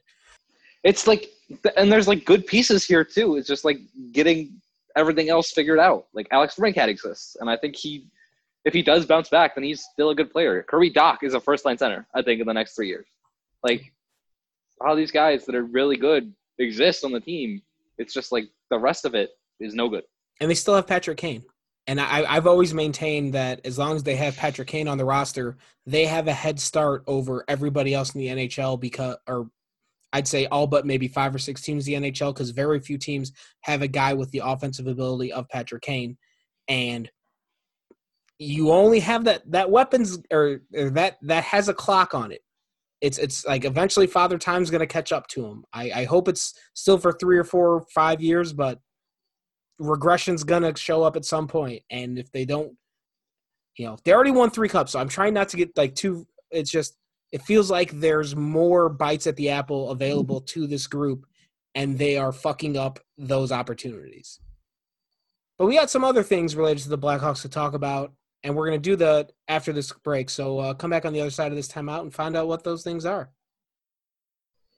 It's 0.83 1.05
like, 1.05 1.27
and 1.75 1.91
there's 1.91 2.07
like 2.07 2.23
good 2.23 2.47
pieces 2.47 2.85
here 2.85 3.03
too. 3.03 3.35
It's 3.35 3.47
just 3.47 3.65
like 3.65 3.79
getting 4.13 4.61
everything 4.95 5.29
else 5.29 5.51
figured 5.51 5.79
out. 5.79 6.05
Like 6.13 6.27
Alex 6.31 6.55
Rinkat 6.55 6.87
exists, 6.87 7.35
and 7.41 7.49
I 7.49 7.57
think 7.57 7.75
he, 7.75 8.07
if 8.63 8.73
he 8.73 8.81
does 8.81 9.05
bounce 9.05 9.27
back, 9.27 9.55
then 9.55 9.63
he's 9.63 9.83
still 9.83 10.11
a 10.11 10.15
good 10.15 10.31
player. 10.31 10.63
Kirby 10.63 10.91
Dach 10.91 11.23
is 11.23 11.33
a 11.33 11.41
first 11.41 11.65
line 11.65 11.77
center, 11.77 12.07
I 12.15 12.21
think, 12.21 12.39
in 12.39 12.47
the 12.47 12.53
next 12.53 12.75
three 12.75 12.87
years. 12.87 13.07
Like 13.63 13.91
all 14.79 14.95
these 14.95 15.11
guys 15.11 15.45
that 15.45 15.55
are 15.55 15.63
really 15.63 15.97
good 15.97 16.33
exist 16.57 17.03
on 17.03 17.11
the 17.11 17.19
team. 17.19 17.61
It's 17.97 18.13
just 18.13 18.31
like 18.31 18.45
the 18.69 18.79
rest 18.79 19.03
of 19.03 19.13
it 19.13 19.31
is 19.59 19.73
no 19.73 19.89
good. 19.89 20.03
and 20.39 20.49
they 20.49 20.55
still 20.55 20.75
have 20.75 20.87
Patrick 20.87 21.17
Kane. 21.17 21.43
And 21.87 22.01
I, 22.01 22.25
I've 22.27 22.47
always 22.47 22.73
maintained 22.73 23.33
that 23.33 23.61
as 23.63 23.77
long 23.77 23.95
as 23.95 24.03
they 24.03 24.15
have 24.15 24.35
Patrick 24.35 24.67
Kane 24.67 24.87
on 24.87 24.97
the 24.97 25.05
roster, 25.05 25.57
they 25.85 26.05
have 26.05 26.27
a 26.27 26.33
head 26.33 26.59
start 26.59 27.03
over 27.05 27.45
everybody 27.47 27.93
else 27.93 28.15
in 28.15 28.21
the 28.21 28.27
NHL 28.27 28.79
because, 28.79 29.17
or 29.27 29.49
I'd 30.11 30.27
say 30.27 30.47
all 30.47 30.65
but 30.65 30.85
maybe 30.85 31.07
five 31.07 31.35
or 31.35 31.39
six 31.39 31.61
teams 31.61 31.87
in 31.87 32.01
the 32.01 32.11
NHL 32.11 32.33
because 32.33 32.51
very 32.51 32.79
few 32.79 32.97
teams 32.97 33.33
have 33.61 33.81
a 33.81 33.87
guy 33.87 34.13
with 34.13 34.31
the 34.31 34.41
offensive 34.43 34.87
ability 34.87 35.33
of 35.33 35.49
Patrick 35.49 35.83
Kane, 35.83 36.17
and 36.67 37.11
you 38.39 38.71
only 38.71 39.01
have 39.01 39.25
that 39.25 39.49
that 39.51 39.69
weapons 39.69 40.17
or, 40.31 40.61
or 40.73 40.89
that 40.91 41.17
that 41.21 41.43
has 41.43 41.67
a 41.67 41.73
clock 41.73 42.13
on 42.13 42.31
it. 42.31 42.41
It's 43.01 43.17
it's 43.17 43.45
like 43.45 43.65
eventually 43.65 44.07
Father 44.07 44.37
Time's 44.37 44.71
going 44.71 44.79
to 44.79 44.87
catch 44.87 45.11
up 45.11 45.27
to 45.27 45.45
him. 45.45 45.65
I, 45.73 45.91
I 45.93 46.03
hope 46.05 46.29
it's 46.29 46.53
still 46.73 46.97
for 46.97 47.11
three 47.11 47.37
or 47.37 47.43
four 47.43 47.75
or 47.75 47.85
five 47.93 48.21
years, 48.21 48.53
but 48.53 48.79
regression's 49.81 50.43
gonna 50.43 50.75
show 50.77 51.03
up 51.03 51.15
at 51.15 51.25
some 51.25 51.47
point 51.47 51.81
and 51.89 52.17
if 52.17 52.31
they 52.31 52.45
don't 52.45 52.73
you 53.77 53.85
know 53.85 53.97
they 54.05 54.13
already 54.13 54.31
won 54.31 54.49
three 54.49 54.69
cups 54.69 54.93
so 54.93 54.99
i'm 54.99 55.09
trying 55.09 55.33
not 55.33 55.49
to 55.49 55.57
get 55.57 55.75
like 55.77 55.93
too 55.95 56.25
it's 56.51 56.71
just 56.71 56.97
it 57.31 57.41
feels 57.41 57.69
like 57.69 57.91
there's 57.91 58.35
more 58.35 58.87
bites 58.87 59.27
at 59.27 59.35
the 59.35 59.49
apple 59.49 59.89
available 59.89 60.39
to 60.39 60.67
this 60.67 60.87
group 60.87 61.25
and 61.75 61.97
they 61.97 62.17
are 62.17 62.31
fucking 62.31 62.77
up 62.77 62.99
those 63.17 63.51
opportunities. 63.51 64.39
But 65.57 65.67
we 65.67 65.75
got 65.75 65.91
some 65.91 66.03
other 66.03 66.23
things 66.23 66.55
related 66.55 66.83
to 66.83 66.89
the 66.89 66.97
blackhawks 66.97 67.41
to 67.43 67.49
talk 67.49 67.73
about 67.73 68.13
and 68.43 68.55
we're 68.55 68.71
to 68.71 68.77
do 68.77 68.95
that 68.95 69.31
after 69.47 69.73
this 69.73 69.91
break 70.03 70.29
so 70.29 70.59
uh, 70.59 70.73
come 70.73 70.89
back 70.89 71.05
on 71.05 71.13
the 71.13 71.21
other 71.21 71.29
side 71.29 71.51
of 71.51 71.55
this 71.55 71.67
timeout 71.67 72.01
and 72.01 72.13
find 72.13 72.35
out 72.35 72.47
what 72.47 72.63
those 72.63 72.83
things 72.83 73.05
are 73.05 73.29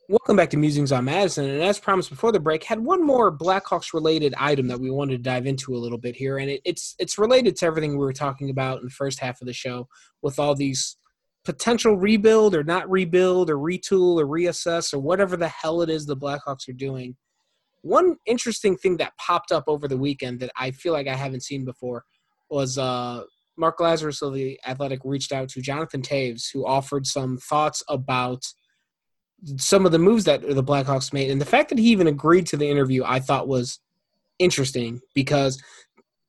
Welcome 0.09 0.37
back 0.37 0.49
to 0.51 0.57
Musings 0.57 0.93
on 0.93 1.03
Madison. 1.03 1.49
And 1.49 1.61
as 1.61 1.79
promised 1.79 2.09
before 2.09 2.31
the 2.31 2.39
break, 2.39 2.63
had 2.63 2.79
one 2.79 3.05
more 3.05 3.29
Blackhawks 3.29 3.93
related 3.93 4.33
item 4.37 4.67
that 4.67 4.79
we 4.79 4.89
wanted 4.89 5.17
to 5.17 5.29
dive 5.29 5.45
into 5.45 5.75
a 5.75 5.77
little 5.77 5.97
bit 5.97 6.15
here, 6.15 6.37
and 6.37 6.49
it, 6.49 6.61
it's 6.63 6.95
it's 6.97 7.17
related 7.17 7.57
to 7.57 7.65
everything 7.65 7.91
we 7.91 7.97
were 7.97 8.13
talking 8.13 8.49
about 8.49 8.79
in 8.79 8.85
the 8.85 8.89
first 8.89 9.19
half 9.19 9.41
of 9.41 9.47
the 9.47 9.53
show 9.53 9.85
with 10.21 10.39
all 10.39 10.55
these 10.55 10.95
potential 11.43 11.97
rebuild 11.97 12.55
or 12.55 12.63
not 12.63 12.89
rebuild 12.89 13.49
or 13.49 13.57
retool 13.57 14.17
or 14.17 14.25
reassess 14.25 14.93
or 14.93 14.99
whatever 14.99 15.35
the 15.35 15.49
hell 15.49 15.81
it 15.81 15.89
is 15.89 16.05
the 16.05 16.15
Blackhawks 16.15 16.69
are 16.69 16.73
doing. 16.73 17.17
One 17.81 18.15
interesting 18.25 18.77
thing 18.77 18.95
that 18.97 19.17
popped 19.17 19.51
up 19.51 19.65
over 19.67 19.89
the 19.89 19.97
weekend 19.97 20.39
that 20.39 20.51
I 20.55 20.71
feel 20.71 20.93
like 20.93 21.09
I 21.09 21.15
haven't 21.15 21.43
seen 21.43 21.65
before 21.65 22.05
was 22.49 22.77
uh, 22.77 23.23
Mark 23.57 23.79
Lazerus 23.79 24.21
of 24.21 24.33
the 24.33 24.57
Athletic 24.65 25.01
reached 25.03 25.33
out 25.33 25.49
to 25.49 25.61
Jonathan 25.61 26.01
Toews, 26.01 26.45
who 26.53 26.65
offered 26.65 27.05
some 27.05 27.37
thoughts 27.39 27.83
about 27.89 28.45
some 29.57 29.85
of 29.85 29.91
the 29.91 29.99
moves 29.99 30.25
that 30.25 30.41
the 30.41 30.63
Blackhawks 30.63 31.13
made, 31.13 31.29
and 31.29 31.39
the 31.39 31.45
fact 31.45 31.69
that 31.69 31.77
he 31.77 31.89
even 31.89 32.07
agreed 32.07 32.47
to 32.47 32.57
the 32.57 32.67
interview, 32.67 33.03
I 33.05 33.19
thought 33.19 33.47
was 33.47 33.79
interesting 34.39 35.01
because 35.13 35.61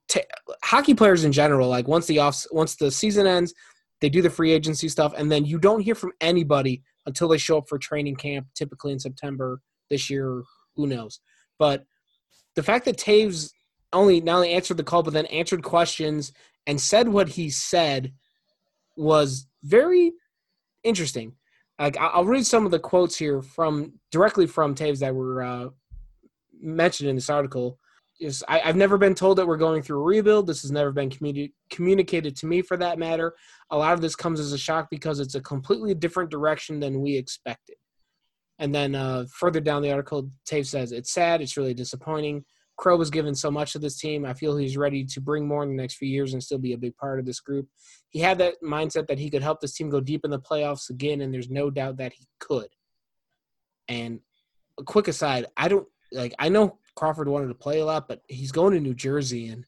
t- 0.09 0.23
hockey 0.62 0.94
players 0.94 1.25
in 1.25 1.33
general, 1.33 1.68
like 1.68 1.88
once 1.88 2.07
the 2.07 2.18
off, 2.18 2.44
once 2.51 2.77
the 2.77 2.90
season 2.90 3.27
ends, 3.27 3.55
they 4.01 4.09
do 4.09 4.23
the 4.23 4.31
free 4.31 4.53
agency 4.53 4.88
stuff, 4.88 5.14
and 5.16 5.31
then 5.31 5.44
you 5.44 5.59
don't 5.59 5.81
hear 5.81 5.94
from 5.94 6.12
anybody 6.21 6.83
until 7.07 7.29
they 7.29 7.38
show 7.38 7.59
up 7.59 7.68
for 7.68 7.79
training 7.79 8.16
camp, 8.16 8.47
typically 8.55 8.92
in 8.92 8.99
September 8.99 9.61
this 9.90 10.11
year. 10.11 10.42
Who 10.77 10.87
knows? 10.87 11.21
But 11.59 11.85
the 12.55 12.62
fact 12.62 12.85
that 12.85 12.99
Toews 12.99 13.51
only 13.92 14.21
not 14.21 14.37
only 14.37 14.53
answered 14.53 14.77
the 14.77 14.85
call, 14.85 15.03
but 15.03 15.14
then 15.14 15.27
answered 15.27 15.62
questions 15.62 16.33
and 16.66 16.81
said 16.81 17.09
what 17.09 17.31
he 17.31 17.51
said 17.51 18.12
was 18.97 19.47
very 19.62 20.12
interesting 20.85 21.33
like 21.79 21.97
I'll 21.97 22.25
read 22.25 22.47
some 22.47 22.64
of 22.64 22.71
the 22.71 22.79
quotes 22.79 23.17
here 23.17 23.41
from 23.41 23.93
directly 24.11 24.47
from 24.47 24.75
Toews 24.75 24.99
that 24.99 25.14
were 25.14 25.43
uh, 25.43 25.69
mentioned 26.61 27.09
in 27.09 27.17
this 27.17 27.31
article. 27.31 27.79
Yes, 28.19 28.43
I, 28.49 28.61
I've 28.61 28.77
never 28.77 28.99
been 28.99 29.14
told 29.14 29.38
that 29.38 29.47
we're 29.47 29.57
going 29.57 29.81
through 29.81 30.01
a 30.01 30.05
rebuild. 30.05 30.49
This 30.49 30.62
has 30.62 30.73
never 30.73 30.91
been 30.91 31.09
communi- 31.09 31.53
communicated 31.71 32.35
to 32.38 32.47
me, 32.47 32.62
for 32.62 32.77
that 32.77 32.99
matter. 32.99 33.35
A 33.71 33.79
lot 33.79 33.93
of 33.93 34.01
this 34.01 34.17
comes 34.17 34.41
as 34.41 34.53
a 34.53 34.59
shock 34.59 34.88
because 34.91 35.21
it's 35.21 35.37
a 35.37 35.41
completely 35.41 35.95
different 35.95 36.31
direction 36.31 36.81
than 36.81 37.01
we 37.01 37.17
expected. 37.17 37.77
And 38.59 38.75
then 38.75 38.97
uh, 38.97 39.27
further 39.33 39.61
down 39.61 39.83
the 39.83 39.93
article, 39.93 40.31
Toews 40.51 40.67
says 40.67 40.91
it's 40.91 41.12
sad. 41.12 41.41
It's 41.41 41.57
really 41.57 41.75
disappointing. 41.75 42.45
Crow 42.79 42.97
was 42.97 43.11
given 43.11 43.35
so 43.35 43.51
much 43.51 43.73
to 43.73 43.79
this 43.79 43.99
team. 43.99 44.25
I 44.25 44.35
feel 44.35 44.57
he's 44.57 44.77
ready 44.77 45.05
to 45.05 45.21
bring 45.21 45.47
more 45.47 45.64
in 45.64 45.69
the 45.69 45.75
next 45.75 45.97
few 45.97 46.09
years 46.09 46.33
and 46.33 46.43
still 46.43 46.59
be 46.59 46.73
a 46.73 46.79
big 46.79 46.97
part 46.97 47.19
of 47.19 47.27
this 47.27 47.41
group. 47.41 47.67
He 48.11 48.21
had 48.21 48.38
that 48.38 48.55
mindset 48.62 49.09
that 49.09 49.19
he 49.19 49.31
could 49.31 49.43
help 49.43 49.61
this 49.61 49.75
team 49.75 49.91
go 49.91 50.01
deep 50.01 50.25
in 50.25 50.31
the 50.31 50.38
playoffs 50.38 50.88
again, 50.88 51.21
and 51.21 51.35
there's 51.35 51.51
no 51.51 51.71
doubt 51.71 51.97
that 51.99 52.12
he 52.12 52.27
could. 52.38 52.69
And 53.88 54.21
a 54.79 54.85
quick 54.85 55.09
aside, 55.09 55.47
I 55.57 55.69
don't 55.69 55.88
like. 56.12 56.35
I 56.38 56.49
know 56.49 56.79
Crawford 56.95 57.29
wanted 57.29 57.49
to 57.49 57.55
play 57.55 57.81
a 57.81 57.85
lot, 57.85 58.07
but 58.07 58.23
he's 58.29 58.53
going 58.53 58.75
to 58.75 58.81
New 58.81 58.95
Jersey, 58.95 59.49
and 59.49 59.64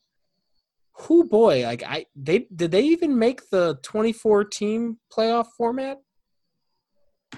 who 0.92 1.24
boy, 1.24 1.64
like 1.64 1.82
I 1.82 2.06
they 2.14 2.46
did 2.54 2.70
they 2.70 2.82
even 2.82 3.18
make 3.18 3.48
the 3.50 3.78
24 3.82 4.44
team 4.44 4.98
playoff 5.12 5.46
format? 5.56 5.98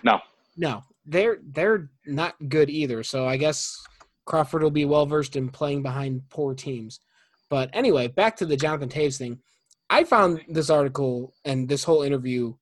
No. 0.04 0.20
No, 0.56 0.82
they're 1.06 1.38
they're 1.42 1.90
not 2.06 2.34
good 2.48 2.68
either. 2.68 3.02
So 3.02 3.26
I 3.26 3.36
guess 3.36 3.74
Crawford 4.32 4.62
will 4.62 4.70
be 4.70 4.86
well 4.86 5.04
versed 5.04 5.36
in 5.36 5.50
playing 5.50 5.82
behind 5.82 6.22
poor 6.30 6.54
teams. 6.54 7.00
But 7.50 7.68
anyway, 7.74 8.08
back 8.08 8.34
to 8.36 8.46
the 8.46 8.56
Jonathan 8.56 8.88
Toews 8.88 9.18
thing. 9.18 9.40
I 9.90 10.04
found 10.04 10.40
this 10.48 10.70
article 10.70 11.34
and 11.44 11.68
this 11.68 11.84
whole 11.84 12.02
interview 12.02 12.54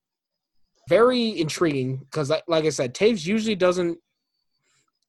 very 0.89 1.41
intriguing 1.41 1.99
because, 1.99 2.29
like, 2.49 2.65
I 2.65 2.71
said, 2.71 2.93
Toews 2.93 3.25
usually 3.25 3.55
doesn't 3.55 3.99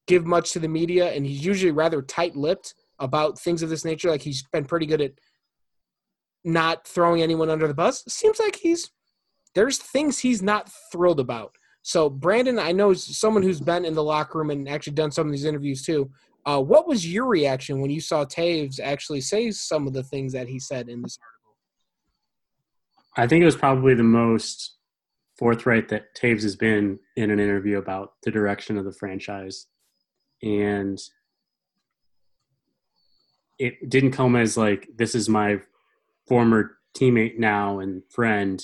give 0.05 0.27
much 0.27 0.51
to 0.51 0.59
the 0.59 0.67
media, 0.67 1.11
and 1.11 1.25
he's 1.25 1.43
usually 1.43 1.71
rather 1.71 2.03
tight-lipped 2.03 2.75
about 2.99 3.39
things 3.39 3.63
of 3.63 3.69
this 3.71 3.83
nature. 3.83 4.11
Like 4.11 4.21
he's 4.21 4.43
been 4.53 4.65
pretty 4.65 4.85
good 4.85 5.01
at 5.01 5.13
not 6.43 6.87
throwing 6.87 7.23
anyone 7.23 7.49
under 7.49 7.67
the 7.67 7.73
bus. 7.73 8.03
Seems 8.07 8.37
like 8.37 8.55
he's 8.55 8.91
there's 9.55 9.79
things 9.79 10.19
he's 10.19 10.43
not 10.43 10.69
thrilled 10.91 11.19
about. 11.19 11.55
So 11.81 12.07
Brandon, 12.07 12.59
I 12.59 12.71
know 12.71 12.93
someone 12.93 13.41
who's 13.41 13.59
been 13.59 13.83
in 13.83 13.95
the 13.95 14.03
locker 14.03 14.37
room 14.37 14.51
and 14.51 14.69
actually 14.69 14.93
done 14.93 15.09
some 15.09 15.25
of 15.25 15.31
these 15.31 15.45
interviews 15.45 15.81
too. 15.81 16.11
Uh, 16.45 16.59
what 16.59 16.87
was 16.87 17.11
your 17.11 17.27
reaction 17.27 17.81
when 17.81 17.91
you 17.91 18.01
saw 18.01 18.25
Toews 18.25 18.79
actually 18.79 19.21
say 19.21 19.51
some 19.51 19.87
of 19.87 19.93
the 19.93 20.03
things 20.03 20.33
that 20.33 20.47
he 20.47 20.59
said 20.59 20.89
in 20.89 21.01
this 21.01 21.17
article? 21.21 21.57
I 23.15 23.27
think 23.27 23.41
it 23.41 23.45
was 23.45 23.55
probably 23.55 23.93
the 23.93 24.03
most 24.03 24.75
forthright 25.37 25.89
that 25.89 26.15
Toews 26.15 26.43
has 26.43 26.55
been 26.55 26.99
in 27.15 27.31
an 27.31 27.39
interview 27.39 27.77
about 27.77 28.13
the 28.23 28.31
direction 28.31 28.77
of 28.77 28.85
the 28.85 28.93
franchise. 28.93 29.67
And 30.41 30.99
it 33.59 33.89
didn't 33.89 34.11
come 34.11 34.35
as 34.35 34.57
like, 34.57 34.87
this 34.95 35.13
is 35.13 35.29
my 35.29 35.59
former 36.27 36.77
teammate 36.95 37.37
now 37.37 37.79
and 37.79 38.01
friend 38.09 38.63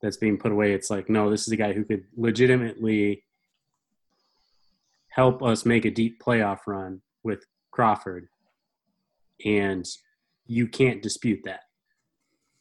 that's 0.00 0.16
being 0.16 0.38
put 0.38 0.52
away. 0.52 0.72
It's 0.72 0.90
like, 0.90 1.10
no, 1.10 1.30
this 1.30 1.46
is 1.46 1.52
a 1.52 1.56
guy 1.56 1.72
who 1.72 1.84
could 1.84 2.04
legitimately 2.16 3.24
help 5.12 5.42
us 5.42 5.66
make 5.66 5.84
a 5.84 5.90
deep 5.90 6.20
playoff 6.22 6.60
run 6.66 7.00
with 7.22 7.44
Crawford. 7.70 8.28
And 9.44 9.86
you 10.46 10.66
can't 10.66 11.02
dispute 11.02 11.40
that 11.44 11.60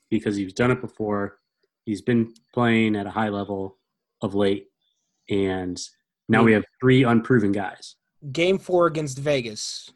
because 0.10 0.36
he's 0.36 0.54
done 0.54 0.72
it 0.72 0.82
before. 0.82 1.38
He's 1.86 2.02
been 2.02 2.34
playing 2.54 2.96
at 2.96 3.08
a 3.08 3.12
high 3.12 3.30
level 3.30 3.78
of 4.22 4.36
late. 4.36 4.68
And 5.30 5.82
now 6.28 6.44
we 6.44 6.54
have 6.54 6.66
three 6.80 7.04
unproven 7.04 7.52
guys. 7.52 7.96
Game 8.32 8.60
four 8.60 8.88
against 8.88 9.18
Vegas, 9.18 9.90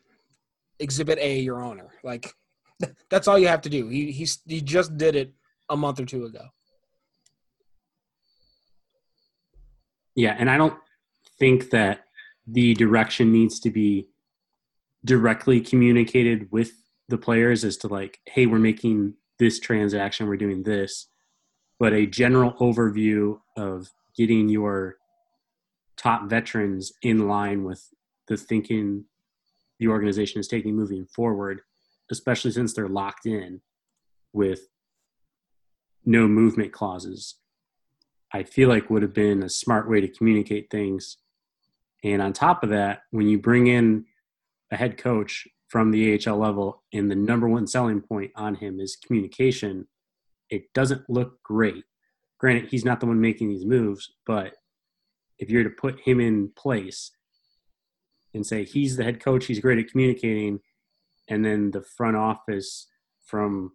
Exhibit 0.80 1.20
A, 1.20 1.40
Your 1.40 1.62
Honor. 1.62 1.92
Like 2.04 2.32
that's 3.10 3.28
all 3.28 3.38
you 3.38 3.48
have 3.48 3.62
to 3.62 3.70
do. 3.70 3.90
He 3.90 4.12
he's, 4.12 4.40
he 4.48 4.62
just 4.62 4.98
did 4.98 5.16
it 5.16 5.34
a 5.70 5.78
month 5.78 6.00
or 6.00 6.06
two 6.06 6.26
ago. 6.26 6.46
Yeah, 10.16 10.36
and 10.40 10.50
I 10.50 10.58
don't 10.58 10.78
think 11.38 11.72
that 11.72 12.05
the 12.48 12.74
direction 12.76 13.32
needs 13.32 13.60
to 13.60 13.70
be 13.70 14.08
directly 15.04 15.62
communicated 15.62 16.52
with 16.52 16.72
the 17.10 17.18
players 17.18 17.64
as 17.64 17.78
to 17.78 17.88
like, 17.88 18.20
hey, 18.26 18.46
we're 18.46 18.60
making 18.60 19.14
this 19.40 19.60
transaction, 19.60 20.28
we're 20.28 20.38
doing 20.38 20.64
this, 20.64 21.08
but 21.80 21.94
a 21.94 22.06
general 22.06 22.54
overview 22.54 23.40
of 23.58 23.92
getting 24.16 24.50
your 24.50 24.96
top 25.98 26.30
veterans 26.30 26.92
in 27.02 27.28
line 27.28 27.64
with 27.64 27.90
the 28.28 28.38
thinking 28.38 29.06
the 29.80 29.88
organization 29.88 30.40
is 30.40 30.48
taking 30.48 30.76
moving 30.76 31.06
forward, 31.06 31.62
especially 32.12 32.52
since 32.52 32.74
they're 32.74 32.88
locked 32.88 33.26
in 33.26 33.62
with 34.34 34.68
no 36.06 36.28
movement 36.28 36.72
clauses. 36.72 37.36
I 38.34 38.44
feel 38.44 38.70
like 38.70 38.90
would 38.90 39.02
have 39.02 39.14
been 39.14 39.44
a 39.44 39.50
smart 39.50 39.90
way 39.90 40.02
to 40.02 40.08
communicate 40.08 40.70
things. 40.70 41.18
And 42.06 42.22
on 42.22 42.34
top 42.34 42.64
of 42.64 42.70
that, 42.70 43.02
when 43.10 43.28
you 43.28 43.40
bring 43.40 43.66
in 43.66 44.06
a 44.72 44.76
head 44.78 44.96
coach 44.96 45.48
from 45.70 45.90
the 45.90 46.14
AHL 46.14 46.38
level 46.38 46.84
and 46.94 47.10
the 47.10 47.16
number 47.16 47.50
one 47.50 47.66
selling 47.66 48.00
point 48.00 48.32
on 48.36 48.54
him 48.54 48.80
is 48.80 48.96
communication, 48.96 49.88
it 50.52 50.72
doesn't 50.76 51.10
look 51.10 51.42
great. 51.42 51.84
Granted, 52.40 52.70
he's 52.70 52.86
not 52.86 53.00
the 53.00 53.08
one 53.08 53.20
making 53.20 53.50
these 53.50 53.66
moves, 53.66 54.14
but 54.28 54.54
if 55.40 55.50
you're 55.50 55.64
to 55.64 55.70
put 55.72 56.00
him 56.02 56.20
in 56.20 56.52
place 56.56 57.10
and 58.36 58.46
say 58.46 58.64
he's 58.64 58.98
the 58.98 59.04
head 59.04 59.20
coach, 59.20 59.48
he's 59.48 59.60
great 59.60 59.80
at 59.80 59.90
communicating, 59.90 60.60
and 61.28 61.44
then 61.44 61.72
the 61.72 61.82
front 61.82 62.16
office 62.16 62.88
from 63.26 63.72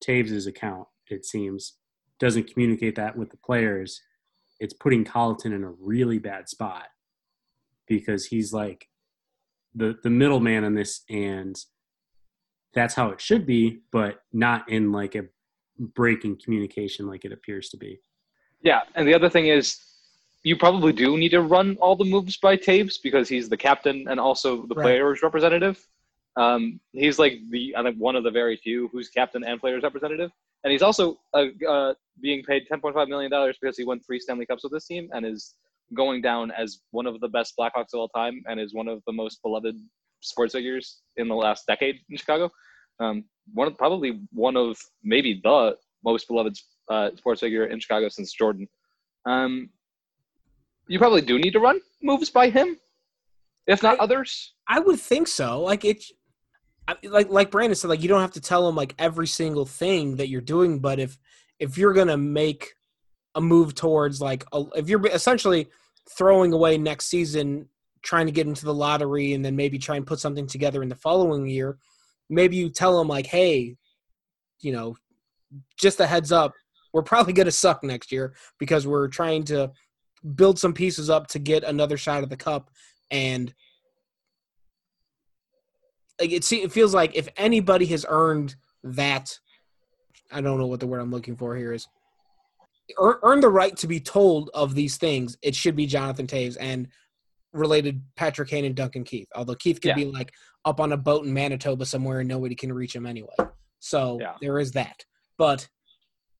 Toews's 0.00 0.46
account, 0.46 0.88
it 1.10 1.26
seems, 1.26 1.74
doesn't 2.18 2.50
communicate 2.50 2.94
that 2.94 3.18
with 3.18 3.28
the 3.28 3.36
players, 3.36 4.00
it's 4.60 4.72
putting 4.72 5.04
Colliton 5.04 5.52
in 5.52 5.62
a 5.62 5.70
really 5.78 6.18
bad 6.18 6.48
spot 6.48 6.86
because 7.86 8.26
he's 8.26 8.52
like 8.52 8.88
the 9.74 9.98
the 10.02 10.10
middleman 10.10 10.64
in 10.64 10.74
this, 10.74 11.02
and 11.08 11.56
that's 12.74 12.94
how 12.94 13.10
it 13.10 13.20
should 13.20 13.46
be, 13.46 13.80
but 13.92 14.20
not 14.32 14.68
in 14.68 14.92
like 14.92 15.14
a 15.14 15.24
breaking 15.78 16.38
communication 16.42 17.06
like 17.06 17.24
it 17.24 17.32
appears 17.32 17.68
to 17.70 17.76
be. 17.76 18.00
Yeah, 18.62 18.82
and 18.94 19.06
the 19.06 19.14
other 19.14 19.28
thing 19.28 19.46
is, 19.48 19.78
you 20.42 20.56
probably 20.56 20.92
do 20.92 21.16
need 21.16 21.30
to 21.30 21.42
run 21.42 21.76
all 21.80 21.96
the 21.96 22.04
moves 22.04 22.36
by 22.38 22.56
Toews 22.56 22.94
because 23.02 23.28
he's 23.28 23.48
the 23.48 23.56
captain 23.56 24.06
and 24.08 24.18
also 24.18 24.66
the 24.66 24.74
Right. 24.74 24.84
players 24.84 25.22
representative. 25.22 25.86
Um, 26.36 26.80
he's 26.92 27.18
like 27.18 27.38
the 27.50 27.74
I 27.76 27.82
think 27.82 27.96
one 27.96 28.16
of 28.16 28.24
the 28.24 28.30
very 28.30 28.56
few 28.56 28.88
who's 28.88 29.08
captain 29.08 29.44
and 29.44 29.60
players 29.60 29.82
representative, 29.82 30.30
and 30.64 30.72
he's 30.72 30.82
also 30.82 31.18
uh, 31.34 31.46
uh, 31.68 31.94
being 32.20 32.42
paid 32.42 32.66
10.5 32.70 33.08
million 33.08 33.30
dollars 33.30 33.56
because 33.60 33.76
he 33.76 33.84
won 33.84 34.00
three 34.00 34.18
Stanley 34.20 34.46
Cups 34.46 34.62
with 34.62 34.72
this 34.72 34.86
team 34.86 35.08
and 35.12 35.24
is 35.24 35.54
going 35.94 36.20
down 36.20 36.50
as 36.50 36.80
one 36.90 37.06
of 37.06 37.20
the 37.20 37.28
best 37.28 37.54
Blackhawks 37.58 37.94
of 37.94 38.00
all 38.00 38.08
time 38.08 38.42
and 38.46 38.58
is 38.60 38.74
one 38.74 38.88
of 38.88 39.02
the 39.06 39.12
most 39.12 39.40
beloved 39.42 39.76
sports 40.20 40.54
figures 40.54 41.00
in 41.16 41.28
the 41.28 41.34
last 41.34 41.64
decade 41.66 41.96
in 42.10 42.16
Chicago. 42.16 42.50
Um, 42.98 43.24
one 43.52 43.68
of, 43.68 43.76
probably 43.76 44.20
one 44.32 44.56
of 44.56 44.76
maybe 45.04 45.40
the 45.42 45.76
most 46.04 46.28
beloved 46.28 46.56
uh, 46.90 47.10
sports 47.16 47.40
figure 47.40 47.66
in 47.66 47.78
Chicago 47.78 48.08
since 48.08 48.32
Jordan. 48.32 48.66
Um, 49.26 49.70
you 50.88 50.98
probably 50.98 51.20
do 51.20 51.38
need 51.38 51.52
to 51.52 51.60
run 51.60 51.80
moves 52.02 52.30
by 52.30 52.48
him, 52.48 52.78
if 53.66 53.82
not 53.82 53.98
I- 54.00 54.02
others. 54.04 54.54
I 54.68 54.80
would 54.80 55.00
think 55.00 55.28
so. 55.28 55.60
Like 55.60 55.84
it, 55.84 56.04
like 57.02 57.28
like 57.28 57.50
Brandon 57.50 57.74
said, 57.74 57.88
like 57.88 58.02
you 58.02 58.08
don't 58.08 58.20
have 58.20 58.32
to 58.32 58.40
tell 58.40 58.68
him 58.68 58.76
like 58.76 58.94
every 58.98 59.26
single 59.26 59.66
thing 59.66 60.16
that 60.16 60.28
you're 60.28 60.40
doing, 60.40 60.78
but 60.78 60.98
if 60.98 61.18
if 61.58 61.76
you're 61.76 61.92
gonna 61.92 62.16
make 62.16 62.75
a 63.36 63.40
move 63.40 63.74
towards 63.74 64.20
like 64.20 64.44
a, 64.52 64.64
if 64.74 64.88
you're 64.88 65.06
essentially 65.06 65.68
throwing 66.16 66.52
away 66.52 66.76
next 66.76 67.06
season, 67.06 67.68
trying 68.02 68.26
to 68.26 68.32
get 68.32 68.46
into 68.46 68.64
the 68.64 68.74
lottery, 68.74 69.34
and 69.34 69.44
then 69.44 69.54
maybe 69.54 69.78
try 69.78 69.96
and 69.96 70.06
put 70.06 70.18
something 70.18 70.46
together 70.46 70.82
in 70.82 70.88
the 70.88 70.96
following 70.96 71.46
year, 71.46 71.78
maybe 72.28 72.56
you 72.56 72.68
tell 72.68 72.98
them 72.98 73.08
like, 73.08 73.26
hey, 73.26 73.76
you 74.60 74.72
know, 74.72 74.96
just 75.78 76.00
a 76.00 76.06
heads 76.06 76.32
up, 76.32 76.52
we're 76.92 77.02
probably 77.02 77.32
gonna 77.32 77.52
suck 77.52 77.84
next 77.84 78.10
year 78.10 78.34
because 78.58 78.86
we're 78.86 79.08
trying 79.08 79.44
to 79.44 79.70
build 80.34 80.58
some 80.58 80.72
pieces 80.72 81.08
up 81.08 81.28
to 81.28 81.38
get 81.38 81.62
another 81.62 81.96
shot 81.96 82.22
at 82.22 82.30
the 82.30 82.36
cup. 82.36 82.70
And 83.10 83.54
like 86.20 86.32
it, 86.32 86.50
it 86.52 86.72
feels 86.72 86.94
like 86.94 87.14
if 87.14 87.28
anybody 87.36 87.86
has 87.86 88.06
earned 88.08 88.54
that 88.82 89.38
i 90.32 90.40
don't 90.40 90.58
know 90.58 90.66
what 90.66 90.80
the 90.80 90.86
word 90.86 91.00
i'm 91.00 91.10
looking 91.10 91.36
for 91.36 91.56
here 91.56 91.72
is 91.72 91.86
earn, 92.98 93.16
earn 93.22 93.40
the 93.40 93.48
right 93.48 93.76
to 93.76 93.86
be 93.86 94.00
told 94.00 94.50
of 94.54 94.74
these 94.74 94.96
things 94.96 95.36
it 95.42 95.54
should 95.54 95.76
be 95.76 95.86
jonathan 95.86 96.26
toews 96.26 96.56
and 96.60 96.88
related 97.52 98.02
patrick 98.16 98.48
kane 98.48 98.64
and 98.64 98.74
duncan 98.74 99.04
keith 99.04 99.28
although 99.34 99.54
keith 99.54 99.80
could 99.80 99.90
Yeah. 99.90 99.94
be 99.94 100.04
like 100.06 100.32
up 100.64 100.80
on 100.80 100.92
a 100.92 100.96
boat 100.96 101.24
in 101.24 101.32
manitoba 101.32 101.86
somewhere 101.86 102.20
and 102.20 102.28
nobody 102.28 102.54
can 102.54 102.72
reach 102.72 102.94
him 102.94 103.06
anyway 103.06 103.34
so 103.80 104.18
Yeah. 104.20 104.34
there 104.40 104.58
is 104.58 104.72
that 104.72 105.04
but 105.38 105.68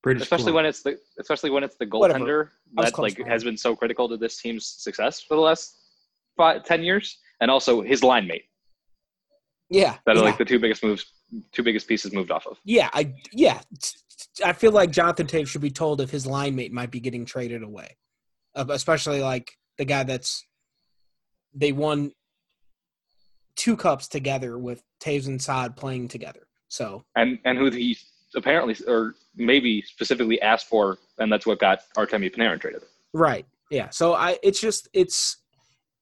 British 0.03 0.23
especially 0.23 0.53
Columbia. 0.53 0.57
when 0.57 0.67
it's 0.67 0.83
the 0.83 0.99
especially 1.19 1.51
when 1.51 1.65
it's 1.65 1.77
the 1.77 1.87
goaltender 1.87 2.51
I 2.79 2.85
that 2.85 2.99
like 2.99 3.19
has 3.27 3.43
been 3.43 3.57
so 3.57 3.75
critical 3.75 4.09
to 4.09 4.17
this 4.17 4.41
team's 4.41 4.67
success 4.67 5.21
for 5.21 5.35
the 5.35 5.41
last 5.41 5.77
five, 6.37 6.63
ten 6.65 6.83
years, 6.85 7.19
and 7.41 7.51
also 7.51 7.81
his 7.83 8.05
line 8.05 8.27
mate. 8.29 8.45
Yeah, 9.69 9.97
that 10.07 10.17
are 10.17 10.21
yeah. 10.21 10.25
like 10.25 10.39
the 10.39 10.45
two 10.45 10.61
biggest 10.61 10.85
moves, 10.85 11.07
two 11.51 11.65
biggest 11.65 11.89
pieces 11.89 12.13
moved 12.13 12.31
off 12.31 12.47
of. 12.47 12.59
Yeah, 12.65 12.89
I 12.93 13.15
yeah, 13.33 13.61
I 14.45 14.53
feel 14.53 14.73
like 14.73 14.91
Jonathan 14.91 15.27
Toews 15.27 15.49
should 15.49 15.61
be 15.61 15.71
told 15.71 16.01
if 16.01 16.11
his 16.11 16.27
line 16.27 16.57
mate 16.57 16.73
might 16.73 16.91
be 16.91 17.01
getting 17.01 17.25
traded 17.25 17.63
away, 17.63 17.97
especially 18.55 19.21
like 19.21 19.53
the 19.79 19.85
guy 19.85 20.05
that's 20.05 20.47
they 21.55 21.73
won 21.73 22.13
two 23.57 23.77
cups 23.77 24.09
together 24.09 24.59
with 24.59 24.83
Toews 25.01 25.27
and 25.27 25.41
Saad 25.41 25.77
playing 25.77 26.09
together. 26.09 26.47
So 26.69 27.05
and 27.17 27.39
and 27.45 27.59
who 27.59 27.71
he 27.71 27.97
apparently 28.35 28.77
or 28.87 29.15
maybe 29.35 29.83
specifically 29.83 30.41
asked 30.43 30.69
for, 30.69 30.99
and 31.19 31.33
that's 31.33 31.47
what 31.47 31.59
got 31.59 31.81
Artemi 31.97 32.35
Panarin 32.35 32.61
traded. 32.61 32.83
right, 33.13 33.47
yeah. 33.71 33.91
So 33.91 34.15
I 34.15 34.39
it's 34.43 34.61
just 34.61 34.89
it's 34.93 35.39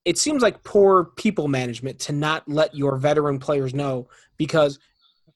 it 0.04 0.18
seems 0.18 0.42
like 0.42 0.62
poor 0.64 1.04
people 1.16 1.48
management 1.48 1.98
to 1.98 2.12
not 2.12 2.46
let 2.46 2.74
your 2.74 2.96
veteran 2.96 3.38
players 3.38 3.72
know 3.72 4.08
because 4.36 4.78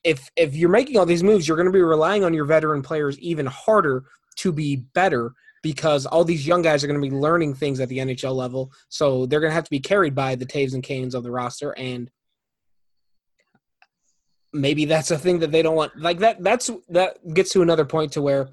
if 0.05 0.31
if 0.37 0.55
you're 0.55 0.69
making 0.69 0.99
all 0.99 1.07
these 1.07 1.23
moves, 1.23 1.47
you're 1.47 1.57
going 1.57 1.67
to 1.67 1.73
be 1.73 1.83
relying 1.83 2.25
on 2.25 2.35
your 2.35 2.45
veteran 2.45 2.83
players 2.83 3.19
even 3.19 3.47
harder 3.47 4.05
to 4.37 4.53
be 4.53 4.77
better 4.95 5.33
because 5.63 6.07
all 6.07 6.25
these 6.25 6.47
young 6.47 6.63
guys 6.63 6.85
are 6.85 6.87
going 6.87 7.01
to 7.01 7.09
be 7.09 7.15
learning 7.15 7.55
things 7.55 7.81
at 7.81 7.89
the 7.89 7.99
NHL 7.99 8.35
level. 8.35 8.71
So 8.89 9.27
they're 9.27 9.41
going 9.41 9.51
to 9.51 9.55
have 9.55 9.65
to 9.65 9.71
be 9.71 9.81
carried 9.81 10.15
by 10.15 10.37
the 10.37 10.47
Toews 10.47 10.75
and 10.75 10.83
Kanes 10.83 11.15
of 11.15 11.25
the 11.25 11.31
roster 11.31 11.73
and 11.73 12.11
maybe 14.53 14.87
that's 14.87 15.11
a 15.11 15.19
thing 15.19 15.41
that 15.41 15.53
they 15.53 15.61
don't 15.61 15.77
want 15.77 15.95
like 15.95 16.19
that 16.21 16.43
that's 16.43 16.71
that 16.89 17.19
gets 17.35 17.53
to 17.53 17.61
another 17.61 17.85
point 17.85 18.11
to 18.11 18.23
where 18.23 18.49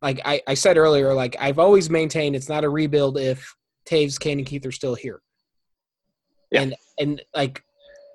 like 0.00 0.20
I, 0.24 0.40
I 0.46 0.54
said 0.54 0.76
earlier 0.76 1.12
like 1.14 1.34
I've 1.40 1.58
always 1.58 1.90
maintained 1.90 2.36
it's 2.36 2.48
not 2.48 2.62
a 2.62 2.68
rebuild 2.68 3.18
if 3.18 3.52
Toews, 3.86 4.18
Kane 4.18 4.38
and 4.38 4.46
Keith 4.46 4.64
are 4.66 4.72
still 4.72 4.94
here. 4.94 5.20
Yeah. 6.50 6.62
And 6.62 6.74
and 6.98 7.22
like 7.34 7.62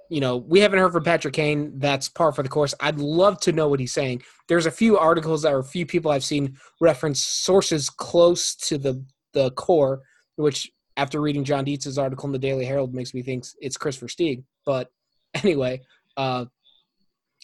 you 0.09 0.21
know, 0.21 0.37
we 0.37 0.59
haven't 0.59 0.79
heard 0.79 0.93
from 0.93 1.03
Patrick 1.03 1.33
Kane. 1.33 1.77
That's 1.79 2.09
par 2.09 2.31
for 2.31 2.43
the 2.43 2.49
course. 2.49 2.73
I'd 2.79 2.99
love 2.99 3.39
to 3.41 3.51
know 3.51 3.67
what 3.67 3.79
he's 3.79 3.93
saying. 3.93 4.23
There's 4.47 4.65
a 4.65 4.71
few 4.71 4.97
articles 4.97 5.45
or 5.45 5.59
a 5.59 5.63
few 5.63 5.85
people 5.85 6.11
I've 6.11 6.23
seen 6.23 6.57
reference 6.79 7.21
sources 7.21 7.89
close 7.89 8.55
to 8.55 8.77
the 8.77 9.03
the 9.33 9.51
core, 9.51 10.01
which 10.35 10.71
after 10.95 11.21
reading 11.21 11.43
John 11.43 11.65
Dietz's 11.65 11.97
article 11.97 12.27
in 12.27 12.31
the 12.31 12.39
Daily 12.39 12.65
Herald 12.65 12.93
makes 12.93 13.13
me 13.13 13.21
think 13.21 13.45
it's 13.59 13.77
Kris 13.77 13.97
Versteeg. 13.97 14.43
But 14.65 14.89
anyway, 15.33 15.81
uh, 16.15 16.45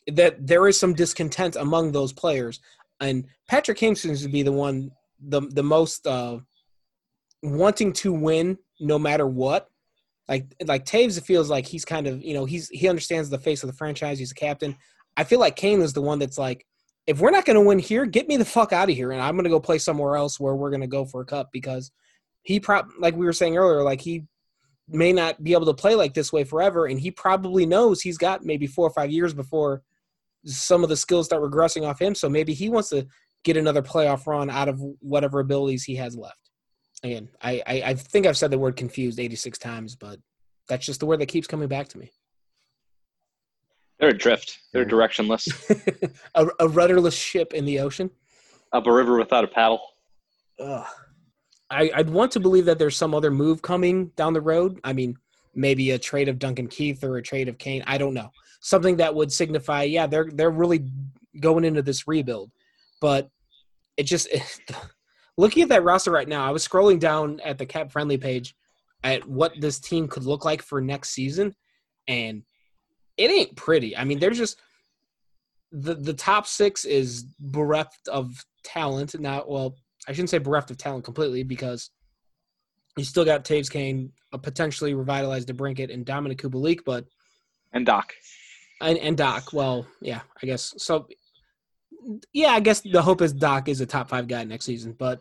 that 0.08 0.46
there 0.46 0.68
is 0.68 0.80
some 0.80 0.94
discontent 0.94 1.56
among 1.56 1.92
those 1.92 2.14
players, 2.14 2.60
and 3.00 3.26
Patrick 3.48 3.78
Kane 3.78 3.96
seems 3.96 4.24
to 4.24 4.30
be 4.30 4.44
the 4.44 4.52
one 4.52 4.92
the 5.20 5.42
the 5.42 5.64
most 5.64 6.08
uh, 6.08 6.40
wanting 7.42 7.94
to 7.94 8.14
win 8.14 8.58
no 8.80 8.98
matter 8.98 9.28
what 9.28 9.70
like 10.28 10.46
like 10.66 10.86
Toews, 10.86 11.18
it 11.18 11.26
feels 11.26 11.50
like 11.50 11.66
he's 11.66 11.86
kind 11.86 12.08
of 12.08 12.22
you 12.24 12.34
know 12.34 12.46
he's 12.46 12.70
he 12.70 12.88
understands 12.88 13.30
the 13.30 13.38
face 13.38 13.64
of 13.64 13.68
the 13.68 13.76
franchise. 13.76 14.20
He's 14.20 14.32
a 14.32 14.36
captain. 14.36 14.76
I 15.18 15.24
feel 15.24 15.40
like 15.40 15.56
Kane 15.56 15.82
is 15.82 15.94
the 15.94 16.02
one 16.02 16.18
that's 16.18 16.38
like, 16.38 16.66
if 17.06 17.20
we're 17.20 17.30
not 17.30 17.46
going 17.46 17.56
to 17.56 17.62
win 17.62 17.78
here, 17.78 18.06
get 18.06 18.28
me 18.28 18.38
the 18.38 18.46
fuck 18.46 18.74
out 18.74 18.90
of 18.90 18.96
here, 18.96 19.12
and 19.12 19.22
I'm 19.22 19.36
going 19.36 19.44
to 19.44 19.50
go 19.50 19.60
play 19.60 19.78
somewhere 19.78 20.16
else 20.16 20.40
where 20.40 20.56
we're 20.56 20.72
going 20.72 20.82
to 20.82 20.88
go 20.88 21.06
for 21.06 21.22
a 21.22 21.26
cup 21.26 21.50
because 21.52 21.92
he 22.44 22.60
prob 22.60 22.88
like 23.00 23.16
we 23.16 23.26
were 23.26 23.34
saying 23.34 23.58
earlier, 23.58 23.84
like 23.84 24.02
he 24.02 24.24
may 24.88 25.14
not 25.14 25.44
be 25.44 25.54
able 25.54 25.66
to 25.66 25.74
play 25.74 25.96
like 25.96 26.14
this 26.14 26.32
way 26.32 26.44
forever, 26.44 26.86
and 26.86 27.00
he 27.00 27.12
probably 27.12 27.66
knows 27.66 28.02
he's 28.02 28.18
got 28.18 28.46
maybe 28.46 28.66
four 28.68 28.88
or 28.88 28.94
five 28.94 29.12
years 29.12 29.34
before 29.34 29.82
some 30.46 30.84
of 30.84 30.90
the 30.90 30.98
skills 30.98 31.26
start 31.26 31.44
regressing 31.44 31.88
off 31.88 32.02
him. 32.02 32.16
So 32.16 32.30
maybe 32.30 32.54
he 32.54 32.70
wants 32.70 32.90
to 32.90 33.08
get 33.44 33.58
another 33.58 33.82
playoff 33.82 34.26
run 34.26 34.50
out 34.50 34.70
of 34.70 34.82
whatever 35.00 35.42
abilities 35.42 35.84
he 35.84 35.96
has 35.96 36.16
left 36.16 36.43
again, 37.04 37.30
I, 37.42 37.62
I, 37.68 37.74
I 37.86 37.94
think 37.96 38.26
I've 38.26 38.38
said 38.38 38.52
the 38.52 38.58
word 38.58 38.76
confused 38.76 39.20
86 39.20 39.58
times, 39.60 39.96
but 39.96 40.20
that's 40.70 40.86
just 40.86 41.00
the 41.00 41.06
word 41.06 41.20
that 41.20 41.28
keeps 41.28 41.48
coming 41.48 41.68
back 41.68 41.90
to 41.90 41.98
me. 41.98 42.12
They're 44.00 44.10
adrift. 44.10 44.60
They're 44.72 44.86
directionless. 44.86 45.48
a, 46.36 46.48
a 46.60 46.68
rudderless 46.68 47.16
ship 47.16 47.54
in 47.54 47.66
the 47.66 47.80
ocean. 47.80 48.10
Up 48.72 48.88
a 48.88 48.92
river 48.92 49.18
without 49.18 49.44
a 49.44 49.48
paddle. 49.48 49.82
Ugh. 50.60 50.86
I, 51.70 51.92
I'd 51.96 52.10
want 52.10 52.32
to 52.34 52.40
believe 52.40 52.66
that 52.66 52.80
there's 52.80 52.96
some 52.96 53.16
other 53.16 53.32
move 53.32 53.62
coming 53.62 54.08
down 54.16 54.34
the 54.34 54.42
road. 54.42 54.80
I 54.84 54.94
mean, 54.94 55.16
maybe 55.56 55.92
a 55.92 56.00
trade 56.00 56.30
of 56.30 56.40
Duncan 56.40 56.68
Keith 56.68 57.04
or 57.04 57.18
a 57.18 57.22
trade 57.22 57.48
of 57.48 57.58
Kane. 57.58 57.84
I 57.88 57.98
don't 57.98 58.14
know. 58.14 58.30
Something 58.62 58.98
that 58.98 59.14
would 59.14 59.32
signify, 59.32 59.84
yeah, 59.84 60.08
they're 60.08 60.30
they're 60.32 60.52
really 60.52 60.86
going 61.40 61.66
into 61.66 61.82
this 61.82 62.08
rebuild. 62.08 62.52
But 63.02 63.30
it 63.98 64.04
just 64.04 64.28
looking 65.38 65.64
at 65.64 65.70
that 65.70 65.84
roster 65.84 66.12
right 66.12 66.28
now, 66.28 66.48
I 66.48 66.52
was 66.52 66.68
scrolling 66.68 67.00
down 67.00 67.40
at 67.42 67.58
the 67.58 67.66
cap 67.66 67.92
friendly 67.92 68.18
page 68.18 68.56
at 69.04 69.28
what 69.28 69.54
this 69.60 69.80
team 69.80 70.08
could 70.08 70.24
look 70.24 70.46
like 70.46 70.62
for 70.62 70.80
next 70.82 71.10
season, 71.10 71.56
and 72.08 72.44
it 73.18 73.30
ain't 73.32 73.56
pretty. 73.56 73.96
I 73.98 74.04
mean, 74.04 74.20
they're 74.20 74.32
just 74.32 74.60
the 75.72 75.96
the 75.96 76.14
top 76.14 76.48
six 76.48 76.86
is 76.86 77.24
bereft 77.40 78.08
of 78.08 78.46
talent. 78.64 79.20
Now, 79.20 79.44
well, 79.48 79.76
I 80.08 80.14
shouldn't 80.14 80.30
say 80.30 80.38
bereft 80.38 80.72
of 80.72 80.78
talent 80.78 81.04
completely 81.04 81.44
because 81.44 81.90
you 82.96 83.04
still 83.04 83.26
got 83.26 83.44
Toews 83.44 83.72
Kane, 83.72 84.12
a 84.34 84.38
potentially 84.38 84.94
revitalized 84.94 85.50
DeBrincat, 85.50 85.92
and 85.92 86.06
Dominik 86.06 86.40
Kubalik, 86.42 86.82
but 86.86 87.06
And 87.74 87.86
Doc. 87.86 88.14
and, 88.82 88.98
and 89.00 89.18
Doc. 89.18 89.52
Well, 89.52 89.88
yeah, 90.02 90.22
I 90.42 90.46
guess 90.46 90.74
so. 90.78 91.08
Yeah, 92.34 92.50
I 92.50 92.60
guess 92.60 92.82
the 92.82 93.02
hope 93.02 93.22
is 93.22 93.34
Doc 93.34 93.70
is 93.70 93.82
a 93.82 93.86
top 93.86 94.10
five 94.10 94.28
guy 94.28 94.44
next 94.44 94.66
season, 94.66 94.96
but 94.98 95.20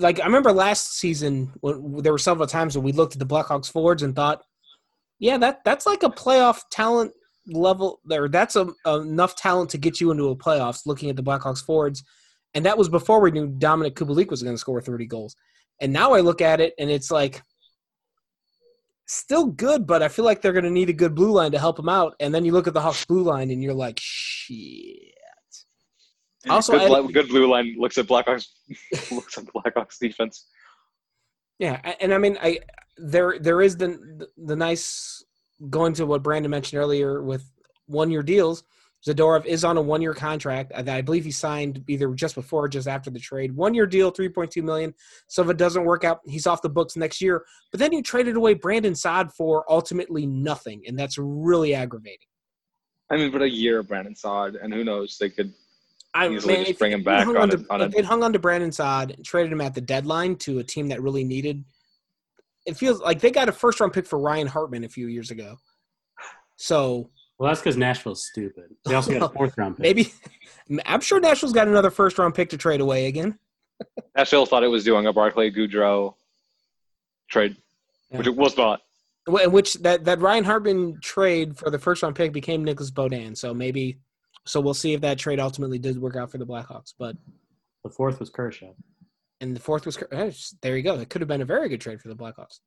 like 0.00 0.20
I 0.20 0.24
remember 0.24 0.52
last 0.52 0.98
season 0.98 1.52
when 1.60 2.02
there 2.02 2.12
were 2.12 2.18
several 2.18 2.46
times 2.46 2.76
when 2.76 2.84
we 2.84 2.92
looked 2.92 3.14
at 3.14 3.18
the 3.20 3.26
Blackhawks 3.26 3.70
forwards 3.70 4.02
and 4.02 4.14
thought, 4.14 4.42
yeah, 5.18 5.38
that 5.38 5.64
that's 5.64 5.86
like 5.86 6.02
a 6.02 6.10
playoff 6.10 6.62
talent 6.70 7.12
level 7.46 8.00
there. 8.04 8.28
That's 8.28 8.56
a, 8.56 8.68
enough 8.86 9.36
talent 9.36 9.70
to 9.70 9.78
get 9.78 10.00
you 10.00 10.10
into 10.10 10.28
a 10.28 10.36
playoffs. 10.36 10.86
Looking 10.86 11.10
at 11.10 11.16
the 11.16 11.22
Blackhawks 11.22 11.64
forwards, 11.64 12.02
and 12.54 12.64
that 12.66 12.78
was 12.78 12.88
before 12.88 13.20
we 13.20 13.30
knew 13.30 13.48
Dominik 13.48 13.94
Kubalik 13.94 14.30
was 14.30 14.42
going 14.42 14.54
to 14.54 14.60
score 14.60 14.80
thirty 14.80 15.06
goals. 15.06 15.36
And 15.80 15.92
now 15.92 16.12
I 16.12 16.20
look 16.20 16.40
at 16.40 16.60
it 16.60 16.74
and 16.78 16.90
it's 16.90 17.10
like 17.10 17.42
still 19.06 19.46
good, 19.46 19.86
but 19.86 20.02
I 20.02 20.08
feel 20.08 20.24
like 20.24 20.42
they're 20.42 20.52
going 20.52 20.64
to 20.64 20.70
need 20.70 20.90
a 20.90 20.94
good 20.94 21.14
blue 21.14 21.30
line 21.30 21.52
to 21.52 21.58
help 21.58 21.76
them 21.76 21.88
out. 21.88 22.14
And 22.20 22.34
then 22.34 22.44
you 22.44 22.52
look 22.52 22.66
at 22.66 22.74
the 22.74 22.80
Hawks 22.80 23.04
blue 23.04 23.22
line 23.22 23.50
and 23.50 23.62
you're 23.62 23.74
like, 23.74 24.00
shit. 24.54 25.14
Also, 26.48 26.78
good, 26.78 26.92
I- 26.92 27.12
good 27.12 27.28
blue 27.28 27.48
line 27.50 27.74
looks 27.78 27.98
at 27.98 28.06
Blackhawks. 28.06 28.46
looks 29.10 29.38
at 29.38 29.44
Blackhawks 29.46 29.98
defense. 29.98 30.46
Yeah, 31.58 31.80
and 32.00 32.14
I 32.14 32.18
mean, 32.18 32.38
I 32.40 32.60
there 32.96 33.38
there 33.40 33.60
is 33.60 33.76
the 33.76 34.28
the 34.36 34.56
nice 34.56 35.24
going 35.70 35.92
to 35.94 36.06
what 36.06 36.22
Brandon 36.22 36.50
mentioned 36.50 36.80
earlier 36.80 37.22
with 37.22 37.44
one 37.86 38.10
year 38.10 38.22
deals. 38.22 38.62
Zadorov 39.06 39.46
is 39.46 39.64
on 39.64 39.76
a 39.76 39.82
one 39.82 40.02
year 40.02 40.14
contract 40.14 40.72
that 40.74 40.88
I 40.88 41.02
believe 41.02 41.24
he 41.24 41.30
signed 41.30 41.84
either 41.88 42.12
just 42.14 42.34
before 42.34 42.64
or 42.64 42.68
just 42.68 42.88
after 42.88 43.10
the 43.10 43.20
trade. 43.20 43.54
One 43.54 43.72
year 43.74 43.86
deal, 43.86 44.10
three 44.10 44.28
point 44.28 44.50
two 44.50 44.62
million. 44.62 44.92
So 45.28 45.42
if 45.42 45.50
it 45.50 45.56
doesn't 45.56 45.84
work 45.84 46.04
out, 46.04 46.20
he's 46.26 46.46
off 46.46 46.62
the 46.62 46.68
books 46.68 46.96
next 46.96 47.20
year. 47.20 47.44
But 47.70 47.80
then 47.80 47.92
you 47.92 48.02
traded 48.02 48.36
away 48.36 48.54
Brandon 48.54 48.94
Saad 48.94 49.32
for 49.32 49.64
ultimately 49.70 50.26
nothing, 50.26 50.82
and 50.86 50.98
that's 50.98 51.16
really 51.18 51.74
aggravating. 51.74 52.26
I 53.10 53.16
mean, 53.16 53.30
but 53.30 53.42
a 53.42 53.48
year 53.48 53.78
of 53.78 53.88
Brandon 53.88 54.14
Saad, 54.14 54.56
and 54.56 54.72
who 54.72 54.84
knows, 54.84 55.16
they 55.18 55.30
could. 55.30 55.52
I 56.14 56.28
Easily 56.28 56.56
just 56.56 56.70
if- 56.70 56.78
bring 56.78 56.92
him 56.92 57.00
if 57.00 57.04
they'd 57.06 57.10
back 57.10 57.24
hung 57.26 57.36
on 57.36 57.50
to, 57.50 57.56
a- 57.58 57.72
on 57.72 57.80
if 57.82 57.88
a- 57.88 57.96
they'd 57.96 58.04
hung 58.04 58.22
on 58.22 58.32
to 58.32 58.38
Brandon 58.38 58.72
Saad 58.72 59.12
and 59.12 59.24
traded 59.24 59.52
him 59.52 59.60
at 59.60 59.74
the 59.74 59.80
deadline 59.80 60.36
to 60.36 60.58
a 60.58 60.64
team 60.64 60.88
that 60.88 61.02
really 61.02 61.24
needed. 61.24 61.64
It 62.66 62.76
feels 62.76 63.00
like 63.00 63.20
they 63.20 63.30
got 63.30 63.48
a 63.48 63.52
first 63.52 63.80
round 63.80 63.92
pick 63.92 64.06
for 64.06 64.18
Ryan 64.18 64.46
Hartman 64.46 64.84
a 64.84 64.88
few 64.88 65.06
years 65.06 65.30
ago. 65.30 65.56
So 66.56 67.10
Well, 67.38 67.48
that's 67.48 67.60
because 67.60 67.76
Nashville's 67.76 68.26
stupid. 68.26 68.74
They 68.84 68.94
also 68.94 69.12
got 69.18 69.30
a 69.30 69.34
fourth 69.34 69.56
round 69.56 69.76
pick. 69.76 69.82
maybe 69.82 70.12
I'm 70.86 71.00
sure 71.00 71.20
Nashville's 71.20 71.52
got 71.54 71.68
another 71.68 71.90
first 71.90 72.18
round 72.18 72.34
pick 72.34 72.50
to 72.50 72.58
trade 72.58 72.80
away 72.80 73.06
again. 73.06 73.38
Nashville 74.16 74.44
thought 74.44 74.64
it 74.64 74.68
was 74.68 74.84
doing 74.84 75.06
a 75.06 75.12
Barclay 75.12 75.50
Goodrow 75.50 76.14
trade, 77.30 77.56
which 78.10 78.26
it 78.26 78.34
was 78.36 78.56
not. 78.56 78.80
Which 79.28 79.74
that, 79.74 80.04
that 80.04 80.20
Ryan 80.20 80.44
Hartman 80.44 80.98
trade 81.02 81.56
for 81.58 81.70
the 81.70 81.78
first 81.78 82.02
round 82.02 82.16
pick 82.16 82.32
became 82.32 82.64
Nicholas 82.64 82.90
Beaudin. 82.90 83.36
So 83.36 83.52
maybe 83.52 83.98
so 84.46 84.60
we'll 84.60 84.74
see 84.74 84.94
if 84.94 85.00
that 85.02 85.18
trade 85.18 85.38
ultimately 85.40 85.78
did 85.78 86.00
work 86.00 86.16
out 86.16 86.30
for 86.30 86.38
the 86.38 86.46
Blackhawks. 86.46 86.94
But 86.98 87.16
The 87.84 87.90
fourth 87.90 88.18
was 88.20 88.30
Kershaw. 88.30 88.72
and 89.40 89.54
the 89.54 89.60
fourth 89.60 89.84
was 89.84 89.98
eh, 90.12 90.30
there 90.62 90.76
you 90.76 90.82
go. 90.82 90.94
It 90.98 91.10
could 91.10 91.20
have 91.20 91.28
been 91.28 91.42
a 91.42 91.46
very 91.46 91.68
good 91.68 91.80
trade 91.80 92.00
for 92.00 92.08
the 92.08 92.16
Blackhawks. 92.16 92.60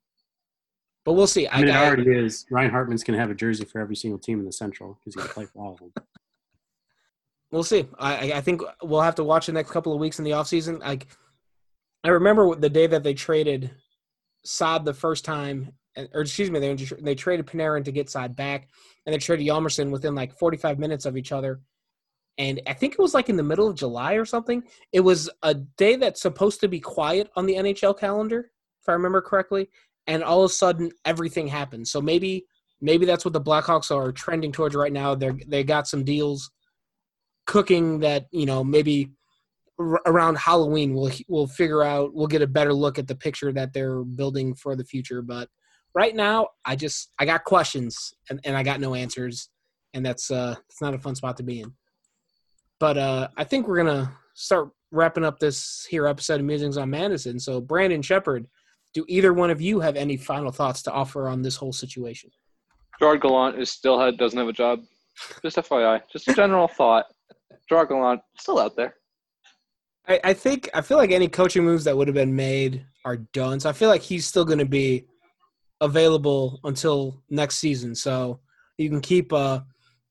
But 1.03 1.14
we'll 1.14 1.26
see. 1.28 1.47
I 1.47 1.57
mean, 1.57 1.70
it 1.70 1.72
I- 1.76 1.88
already 1.88 2.03
is. 2.12 2.45
Ryan 2.51 2.70
Hartman's 2.70 3.03
going 3.03 3.18
to 3.18 3.22
have 3.22 3.32
a 3.32 3.36
jersey 3.36 3.66
for 3.66 3.80
every 3.82 3.95
single 3.95 4.20
team 4.20 4.39
in 4.39 4.45
the 4.45 4.51
Central 4.53 4.99
because 4.99 5.16
he's 5.16 5.16
going 5.16 5.28
to 5.28 5.34
play 5.34 5.45
for 5.45 5.64
all 5.64 5.74
of 5.74 5.80
them. 5.80 5.91
we'll 7.51 7.64
see. 7.64 7.88
I 7.97 8.34
I- 8.34 8.41
think 8.41 8.62
we'll 8.84 9.01
have 9.01 9.16
to 9.16 9.24
watch 9.24 9.47
the 9.47 9.51
next 9.53 9.72
couple 9.72 9.93
of 9.93 9.99
weeks 9.99 10.20
in 10.20 10.26
the 10.26 10.32
offseason. 10.32 10.80
Like 10.80 11.07
I 12.03 12.09
remember 12.09 12.53
the 12.55 12.70
day 12.70 12.86
that 12.88 13.01
they 13.03 13.14
traded 13.16 13.72
Saad 14.43 14.86
the 14.86 14.93
first 14.93 15.26
time, 15.26 15.72
or 15.98 16.22
excuse 16.22 16.50
me, 16.50 16.60
they 16.60 16.74
they 16.76 17.16
traded 17.16 17.46
Panarin 17.46 17.84
to 17.86 17.92
get 17.92 18.10
Saad 18.10 18.36
back, 18.36 18.70
and 19.06 19.14
they 19.14 19.18
traded 19.18 19.46
Hjalmarsson 19.46 19.89
within 19.92 20.16
like 20.16 20.38
45 20.38 20.80
minutes 20.80 21.06
of 21.06 21.18
each 21.18 21.32
other. 21.32 21.62
And 22.38 22.62
I 22.66 22.74
think 22.74 22.94
it 22.94 23.00
was 23.00 23.14
like 23.14 23.30
in 23.30 23.36
the 23.36 23.44
middle 23.44 23.68
of 23.68 23.76
July 23.76 24.14
or 24.14 24.26
something. 24.26 24.64
It 24.94 25.02
was 25.02 25.30
a 25.44 25.54
day 25.54 25.96
that's 25.98 26.22
supposed 26.22 26.62
to 26.62 26.68
be 26.68 26.80
quiet 26.80 27.30
on 27.36 27.46
the 27.46 27.56
NHL 27.56 28.00
calendar, 28.00 28.52
if 28.82 28.89
I 28.89 28.94
remember 28.94 29.22
correctly. 29.22 29.70
And 30.08 30.24
all 30.24 30.44
of 30.44 30.50
a 30.50 30.54
sudden, 30.54 30.92
everything 31.06 31.48
happened. 31.48 31.88
So 31.88 32.02
maybe 32.02 32.46
maybe 32.80 33.06
that's 33.06 33.26
what 33.26 33.34
the 33.34 33.42
Blackhawks 33.42 33.96
are 33.96 34.12
trending 34.12 34.52
towards 34.52 34.76
right 34.76 34.94
now. 34.94 35.14
They 35.14 35.32
they 35.48 35.64
got 35.64 35.88
some 35.88 36.04
deals 36.04 36.50
cooking 37.46 38.00
that 38.00 38.28
you 38.32 38.46
know 38.46 38.64
maybe 38.64 39.12
r- 39.80 40.02
around 40.06 40.38
Halloween 40.38 40.94
we'll 40.94 41.12
we'll 41.28 41.48
figure 41.48 41.84
out 41.84 42.14
we'll 42.14 42.28
get 42.28 42.42
a 42.42 42.48
better 42.48 42.74
look 42.74 42.98
at 42.98 43.08
the 43.08 43.16
picture 43.16 43.52
that 43.52 43.74
they're 43.74 44.04
building 44.04 44.56
for 44.56 44.76
the 44.76 44.86
future. 44.86 45.22
But 45.22 45.50
right 45.96 46.16
now, 46.16 46.50
I 46.66 46.76
just 46.76 47.12
I 47.20 47.26
got 47.26 47.44
questions 47.44 48.14
and, 48.30 48.39
and 48.44 48.56
I 48.56 48.64
got 48.64 48.80
no 48.80 48.96
answers, 48.96 49.50
and 49.94 50.06
that's 50.06 50.32
uh 50.32 50.56
it's 50.70 50.82
not 50.82 50.94
a 50.94 51.00
fun 51.00 51.16
spot 51.16 51.38
to 51.38 51.44
be 51.44 51.62
in. 51.62 51.74
But 52.80 52.98
uh 52.98 53.28
I 53.38 53.44
think 53.44 53.68
we're 53.68 53.78
gonna 53.78 54.16
start 54.36 54.70
wrapping 54.92 55.24
up 55.24 55.39
this 55.39 55.86
here 55.89 56.08
episode 56.08 56.39
of 56.39 56.46
Musings 56.46 56.78
on 56.78 56.89
Madison. 56.89 57.39
So 57.39 57.62
Brandon 57.62 58.02
Shepard, 58.02 58.48
do 58.94 59.06
either 59.08 59.34
one 59.34 59.50
of 59.50 59.62
you 59.62 59.80
have 59.80 59.96
any 59.96 60.18
final 60.18 60.52
thoughts 60.52 60.82
to 60.84 60.92
offer 60.92 61.30
on 61.30 61.42
this 61.42 61.56
whole 61.56 61.74
situation? 61.74 62.30
Gerard 63.00 63.22
Gallant 63.22 63.60
is 63.60 63.72
still 63.72 64.00
had, 64.00 64.18
doesn't 64.18 64.38
have 64.38 64.48
a 64.48 64.54
job. 64.54 64.82
Just 65.42 65.58
FYI, 65.58 66.02
just 66.12 66.28
a 66.28 66.34
general 66.34 66.68
thought. 66.68 67.06
Gerard 67.68 67.89
Gallant 67.89 68.22
still 68.38 68.60
out 68.60 68.76
there. 68.76 68.96
I, 70.08 70.20
I 70.24 70.34
think 70.34 70.70
I 70.74 70.82
feel 70.82 70.98
like 70.98 71.12
any 71.12 71.28
coaching 71.28 71.64
moves 71.64 71.84
that 71.86 71.96
would 71.96 72.08
have 72.08 72.16
been 72.16 72.36
made 72.36 72.86
are 73.06 73.18
done. 73.18 73.60
So 73.60 73.70
I 73.70 73.74
feel 73.74 73.89
like 73.89 74.02
he's 74.02 74.26
still 74.26 74.46
going 74.46 74.60
to 74.60 74.66
be 74.66 75.06
available 75.82 76.60
until 76.64 77.22
next 77.30 77.58
season. 77.58 77.94
So 77.96 78.40
you 78.78 78.90
can 78.90 79.02
keep 79.02 79.34
uh, 79.34 79.62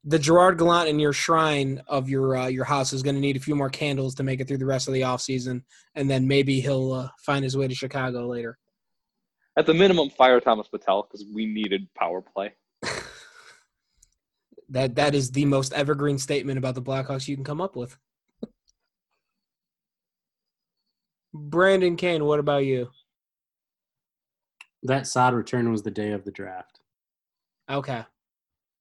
the 0.04 0.18
Gerard 0.18 0.58
Gallant 0.58 0.88
in 0.88 0.98
your 0.98 1.12
shrine 1.12 1.80
of 1.86 2.08
your 2.08 2.36
uh, 2.36 2.46
your 2.48 2.64
house 2.64 2.92
is 2.92 3.02
going 3.02 3.14
to 3.14 3.20
need 3.20 3.36
a 3.36 3.40
few 3.40 3.54
more 3.54 3.70
candles 3.70 4.14
to 4.16 4.22
make 4.22 4.40
it 4.40 4.48
through 4.48 4.58
the 4.58 4.66
rest 4.66 4.88
of 4.88 4.94
the 4.94 5.04
off 5.04 5.22
season, 5.22 5.64
and 5.94 6.10
then 6.10 6.26
maybe 6.26 6.60
he'll 6.60 6.92
uh, 6.92 7.08
find 7.18 7.44
his 7.44 7.56
way 7.56 7.68
to 7.68 7.74
Chicago 7.74 8.26
later. 8.26 8.58
At 9.56 9.66
the 9.66 9.74
minimum, 9.74 10.10
fire 10.10 10.40
Thomas 10.40 10.68
Patel 10.68 11.02
because 11.02 11.26
we 11.32 11.46
needed 11.46 11.88
power 11.94 12.20
play. 12.20 12.52
That 14.72 14.94
that 14.94 15.16
is 15.16 15.32
the 15.32 15.46
most 15.46 15.72
evergreen 15.72 16.16
statement 16.16 16.56
about 16.56 16.76
the 16.76 16.82
Blackhawks 16.82 17.26
you 17.26 17.34
can 17.34 17.42
come 17.44 17.60
up 17.60 17.74
with. 17.74 17.98
Brandon 21.34 21.96
Kane, 21.96 22.24
what 22.24 22.38
about 22.38 22.64
you? 22.64 22.88
That 24.82 25.06
Saad 25.06 25.34
return 25.34 25.70
was 25.70 25.82
the 25.82 25.90
day 25.90 26.12
of 26.12 26.24
the 26.24 26.30
draft 26.30 26.80
Okay, 27.70 28.02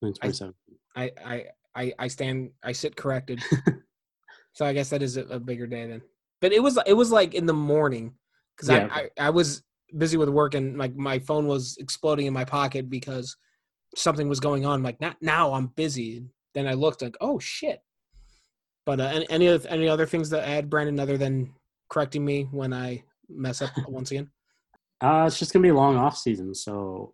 in 0.01 0.13
2017. 0.13 0.55
I 0.95 1.11
I 1.25 1.45
I, 1.75 1.93
I 1.99 2.07
stand 2.07 2.51
I 2.63 2.71
sit 2.71 2.95
corrected. 2.95 3.41
so 4.53 4.65
I 4.65 4.73
guess 4.73 4.89
that 4.89 5.01
is 5.03 5.17
a, 5.17 5.23
a 5.25 5.39
bigger 5.39 5.67
day 5.67 5.87
then. 5.87 6.01
But 6.41 6.53
it 6.53 6.63
was 6.63 6.79
it 6.85 6.93
was 6.93 7.11
like 7.11 7.33
in 7.35 7.45
the 7.45 7.53
morning 7.53 8.15
because 8.55 8.69
Yeah. 8.69 8.87
I, 8.91 9.09
I 9.19 9.27
I 9.27 9.29
was 9.29 9.63
busy 9.97 10.17
with 10.17 10.29
work 10.29 10.55
and 10.55 10.77
like 10.77 10.95
my 10.95 11.19
phone 11.19 11.47
was 11.47 11.77
exploding 11.79 12.25
in 12.27 12.33
my 12.33 12.45
pocket 12.45 12.89
because 12.89 13.35
something 13.95 14.27
was 14.29 14.39
going 14.39 14.65
on. 14.65 14.75
I'm 14.75 14.83
like 14.83 15.01
not 15.01 15.17
now 15.21 15.53
I'm 15.53 15.67
busy. 15.67 16.25
Then 16.53 16.67
I 16.67 16.73
looked 16.73 17.01
like 17.01 17.15
oh 17.21 17.39
shit. 17.39 17.81
But 18.85 18.99
uh, 18.99 19.11
any 19.13 19.29
any 19.29 19.65
any 19.67 19.87
other 19.87 20.07
things 20.07 20.29
to 20.29 20.45
add, 20.47 20.69
Brandon, 20.69 20.99
other 20.99 21.17
than 21.17 21.53
correcting 21.89 22.25
me 22.25 22.47
when 22.51 22.73
I 22.73 23.03
mess 23.29 23.61
up 23.61 23.71
once 23.87 24.09
again? 24.09 24.31
Uh, 25.01 25.25
it's 25.27 25.39
just 25.39 25.53
gonna 25.53 25.63
be 25.63 25.69
a 25.69 25.73
long 25.73 25.95
off 25.95 26.17
season, 26.17 26.53
so 26.53 27.13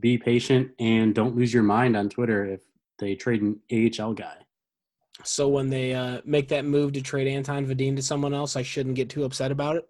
be 0.00 0.18
patient 0.18 0.70
and 0.78 1.14
don't 1.14 1.36
lose 1.36 1.54
your 1.54 1.62
mind 1.62 1.96
on 1.96 2.08
Twitter 2.08 2.44
if 2.44 2.60
they 2.98 3.14
trade 3.14 3.42
an 3.42 3.60
AHL 3.72 4.12
guy. 4.12 4.36
So 5.24 5.48
when 5.48 5.70
they 5.70 5.94
uh, 5.94 6.20
make 6.24 6.48
that 6.48 6.64
move 6.64 6.92
to 6.92 7.00
trade 7.00 7.28
Anton 7.28 7.66
Wedin 7.66 7.96
to 7.96 8.02
someone 8.02 8.34
else, 8.34 8.56
I 8.56 8.62
shouldn't 8.62 8.94
get 8.94 9.08
too 9.08 9.24
upset 9.24 9.50
about 9.50 9.76
it. 9.76 9.88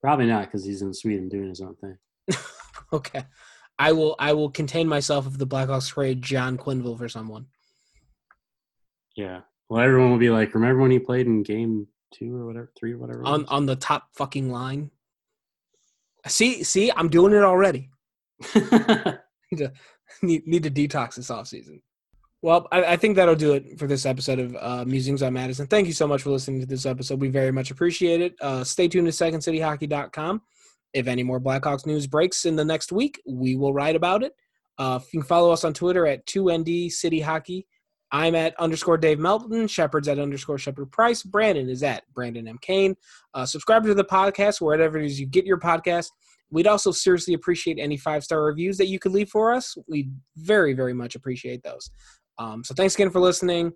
Probably 0.00 0.26
not 0.26 0.46
because 0.46 0.64
he's 0.64 0.82
in 0.82 0.94
Sweden 0.94 1.28
doing 1.28 1.48
his 1.48 1.60
own 1.60 1.76
thing. 1.76 1.98
Okay. 2.92 3.22
I 3.78 3.92
will 3.92 4.16
I 4.18 4.32
will 4.32 4.50
contain 4.50 4.88
myself 4.88 5.26
if 5.26 5.38
the 5.38 5.46
Blackhawks 5.46 5.90
trade 5.90 6.22
John 6.22 6.58
Quenneville 6.58 6.98
for 6.98 7.08
someone. 7.08 7.46
Yeah. 9.16 9.40
Well, 9.68 9.82
everyone 9.82 10.10
will 10.10 10.18
be 10.18 10.30
like, 10.30 10.54
remember 10.54 10.82
when 10.82 10.90
he 10.90 10.98
played 10.98 11.26
in 11.26 11.42
game 11.42 11.86
two 12.12 12.36
or 12.36 12.46
whatever, 12.46 12.72
three 12.78 12.92
or 12.92 12.98
whatever? 12.98 13.24
On 13.24 13.46
on 13.46 13.66
the 13.66 13.76
top 13.76 14.08
fucking 14.14 14.50
line. 14.50 14.90
See, 16.26 16.62
see, 16.64 16.92
I'm 16.94 17.08
doing 17.08 17.32
it 17.32 17.42
already. 17.42 17.90
need, 18.54 19.58
to, 19.58 19.72
need 20.22 20.62
to 20.62 20.70
detox 20.70 21.16
this 21.16 21.30
offseason. 21.30 21.80
Well, 22.42 22.68
I, 22.72 22.84
I 22.84 22.96
think 22.96 23.16
that'll 23.16 23.34
do 23.34 23.52
it 23.52 23.78
for 23.78 23.86
this 23.86 24.06
episode 24.06 24.38
of 24.38 24.56
uh, 24.58 24.84
Musings 24.86 25.22
on 25.22 25.34
Madison. 25.34 25.66
Thank 25.66 25.86
you 25.86 25.92
so 25.92 26.06
much 26.06 26.22
for 26.22 26.30
listening 26.30 26.60
to 26.60 26.66
this 26.66 26.86
episode. 26.86 27.20
We 27.20 27.28
very 27.28 27.52
much 27.52 27.70
appreciate 27.70 28.20
it. 28.22 28.34
Uh, 28.40 28.64
stay 28.64 28.88
tuned 28.88 29.06
to 29.06 29.12
SecondCityHockey.com. 29.12 30.40
If 30.92 31.06
any 31.06 31.22
more 31.22 31.38
Blackhawks 31.38 31.86
news 31.86 32.06
breaks 32.06 32.46
in 32.46 32.56
the 32.56 32.64
next 32.64 32.92
week, 32.92 33.20
we 33.26 33.56
will 33.56 33.74
write 33.74 33.94
about 33.94 34.22
it. 34.22 34.32
Uh, 34.78 34.98
you 35.12 35.20
can 35.20 35.26
follow 35.28 35.50
us 35.50 35.64
on 35.64 35.74
Twitter 35.74 36.06
at 36.06 36.26
2ND 36.26 36.90
City 36.90 37.20
Hockey. 37.20 37.66
I'm 38.12 38.34
at 38.34 38.58
underscore 38.58 38.98
Dave 38.98 39.18
Melton. 39.18 39.68
Shepard's 39.68 40.08
at 40.08 40.18
underscore 40.18 40.58
Shepard 40.58 40.90
Price. 40.90 41.22
Brandon 41.22 41.68
is 41.68 41.82
at 41.82 42.02
Brandon 42.12 42.48
M. 42.48 42.58
Kane. 42.60 42.96
Uh, 43.34 43.46
subscribe 43.46 43.84
to 43.84 43.94
the 43.94 44.04
podcast 44.04 44.60
wherever 44.60 44.98
it 44.98 45.06
is 45.06 45.20
you 45.20 45.26
get 45.26 45.46
your 45.46 45.58
podcast. 45.58 46.08
We'd 46.50 46.66
also 46.66 46.90
seriously 46.90 47.34
appreciate 47.34 47.78
any 47.78 47.96
five 47.96 48.24
star 48.24 48.42
reviews 48.42 48.76
that 48.78 48.88
you 48.88 48.98
could 48.98 49.12
leave 49.12 49.28
for 49.28 49.52
us. 49.52 49.76
We 49.88 50.10
very, 50.36 50.72
very 50.72 50.92
much 50.92 51.14
appreciate 51.14 51.62
those. 51.62 51.90
Um, 52.38 52.64
so 52.64 52.74
thanks 52.74 52.94
again 52.94 53.10
for 53.10 53.20
listening. 53.20 53.72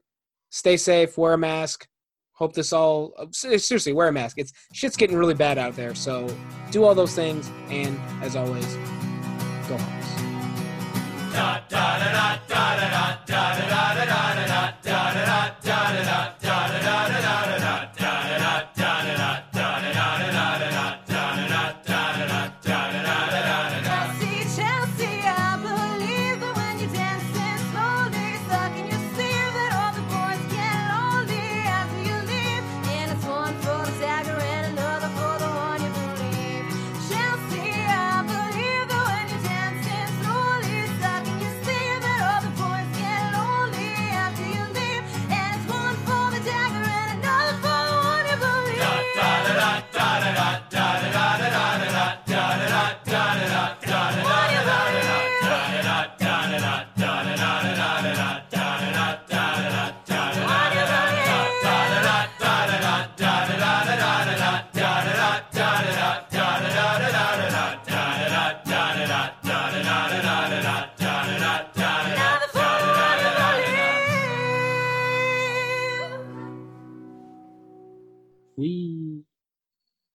Stay 0.51 0.77
safe. 0.77 1.17
Wear 1.17 1.35
a 1.35 1.39
mask. 1.39 1.87
Hope 2.33 2.53
this 2.53 2.73
all 2.73 3.13
uh, 3.17 3.27
seriously 3.31 3.93
wear 3.93 4.09
a 4.09 4.13
mask. 4.13 4.39
It's 4.39 4.53
shit's 4.73 4.97
getting 4.97 5.17
really 5.17 5.35
bad 5.35 5.57
out 5.57 5.77
there. 5.77 5.95
So 5.95 6.27
do 6.73 6.83
all 6.83 6.95
those 6.95 7.15
things. 7.15 7.49
And 7.69 7.97
as 8.23 8.35
always, 8.35 8.67
go 9.69 9.77
Hawks. 9.79 10.15
Da, 11.33 11.61
da, 11.69 11.99
da, 11.99 12.39
da, 12.49 12.77
da, 12.77 12.89
da, 12.89 13.17
da, 13.27 13.69
da. 13.69 13.74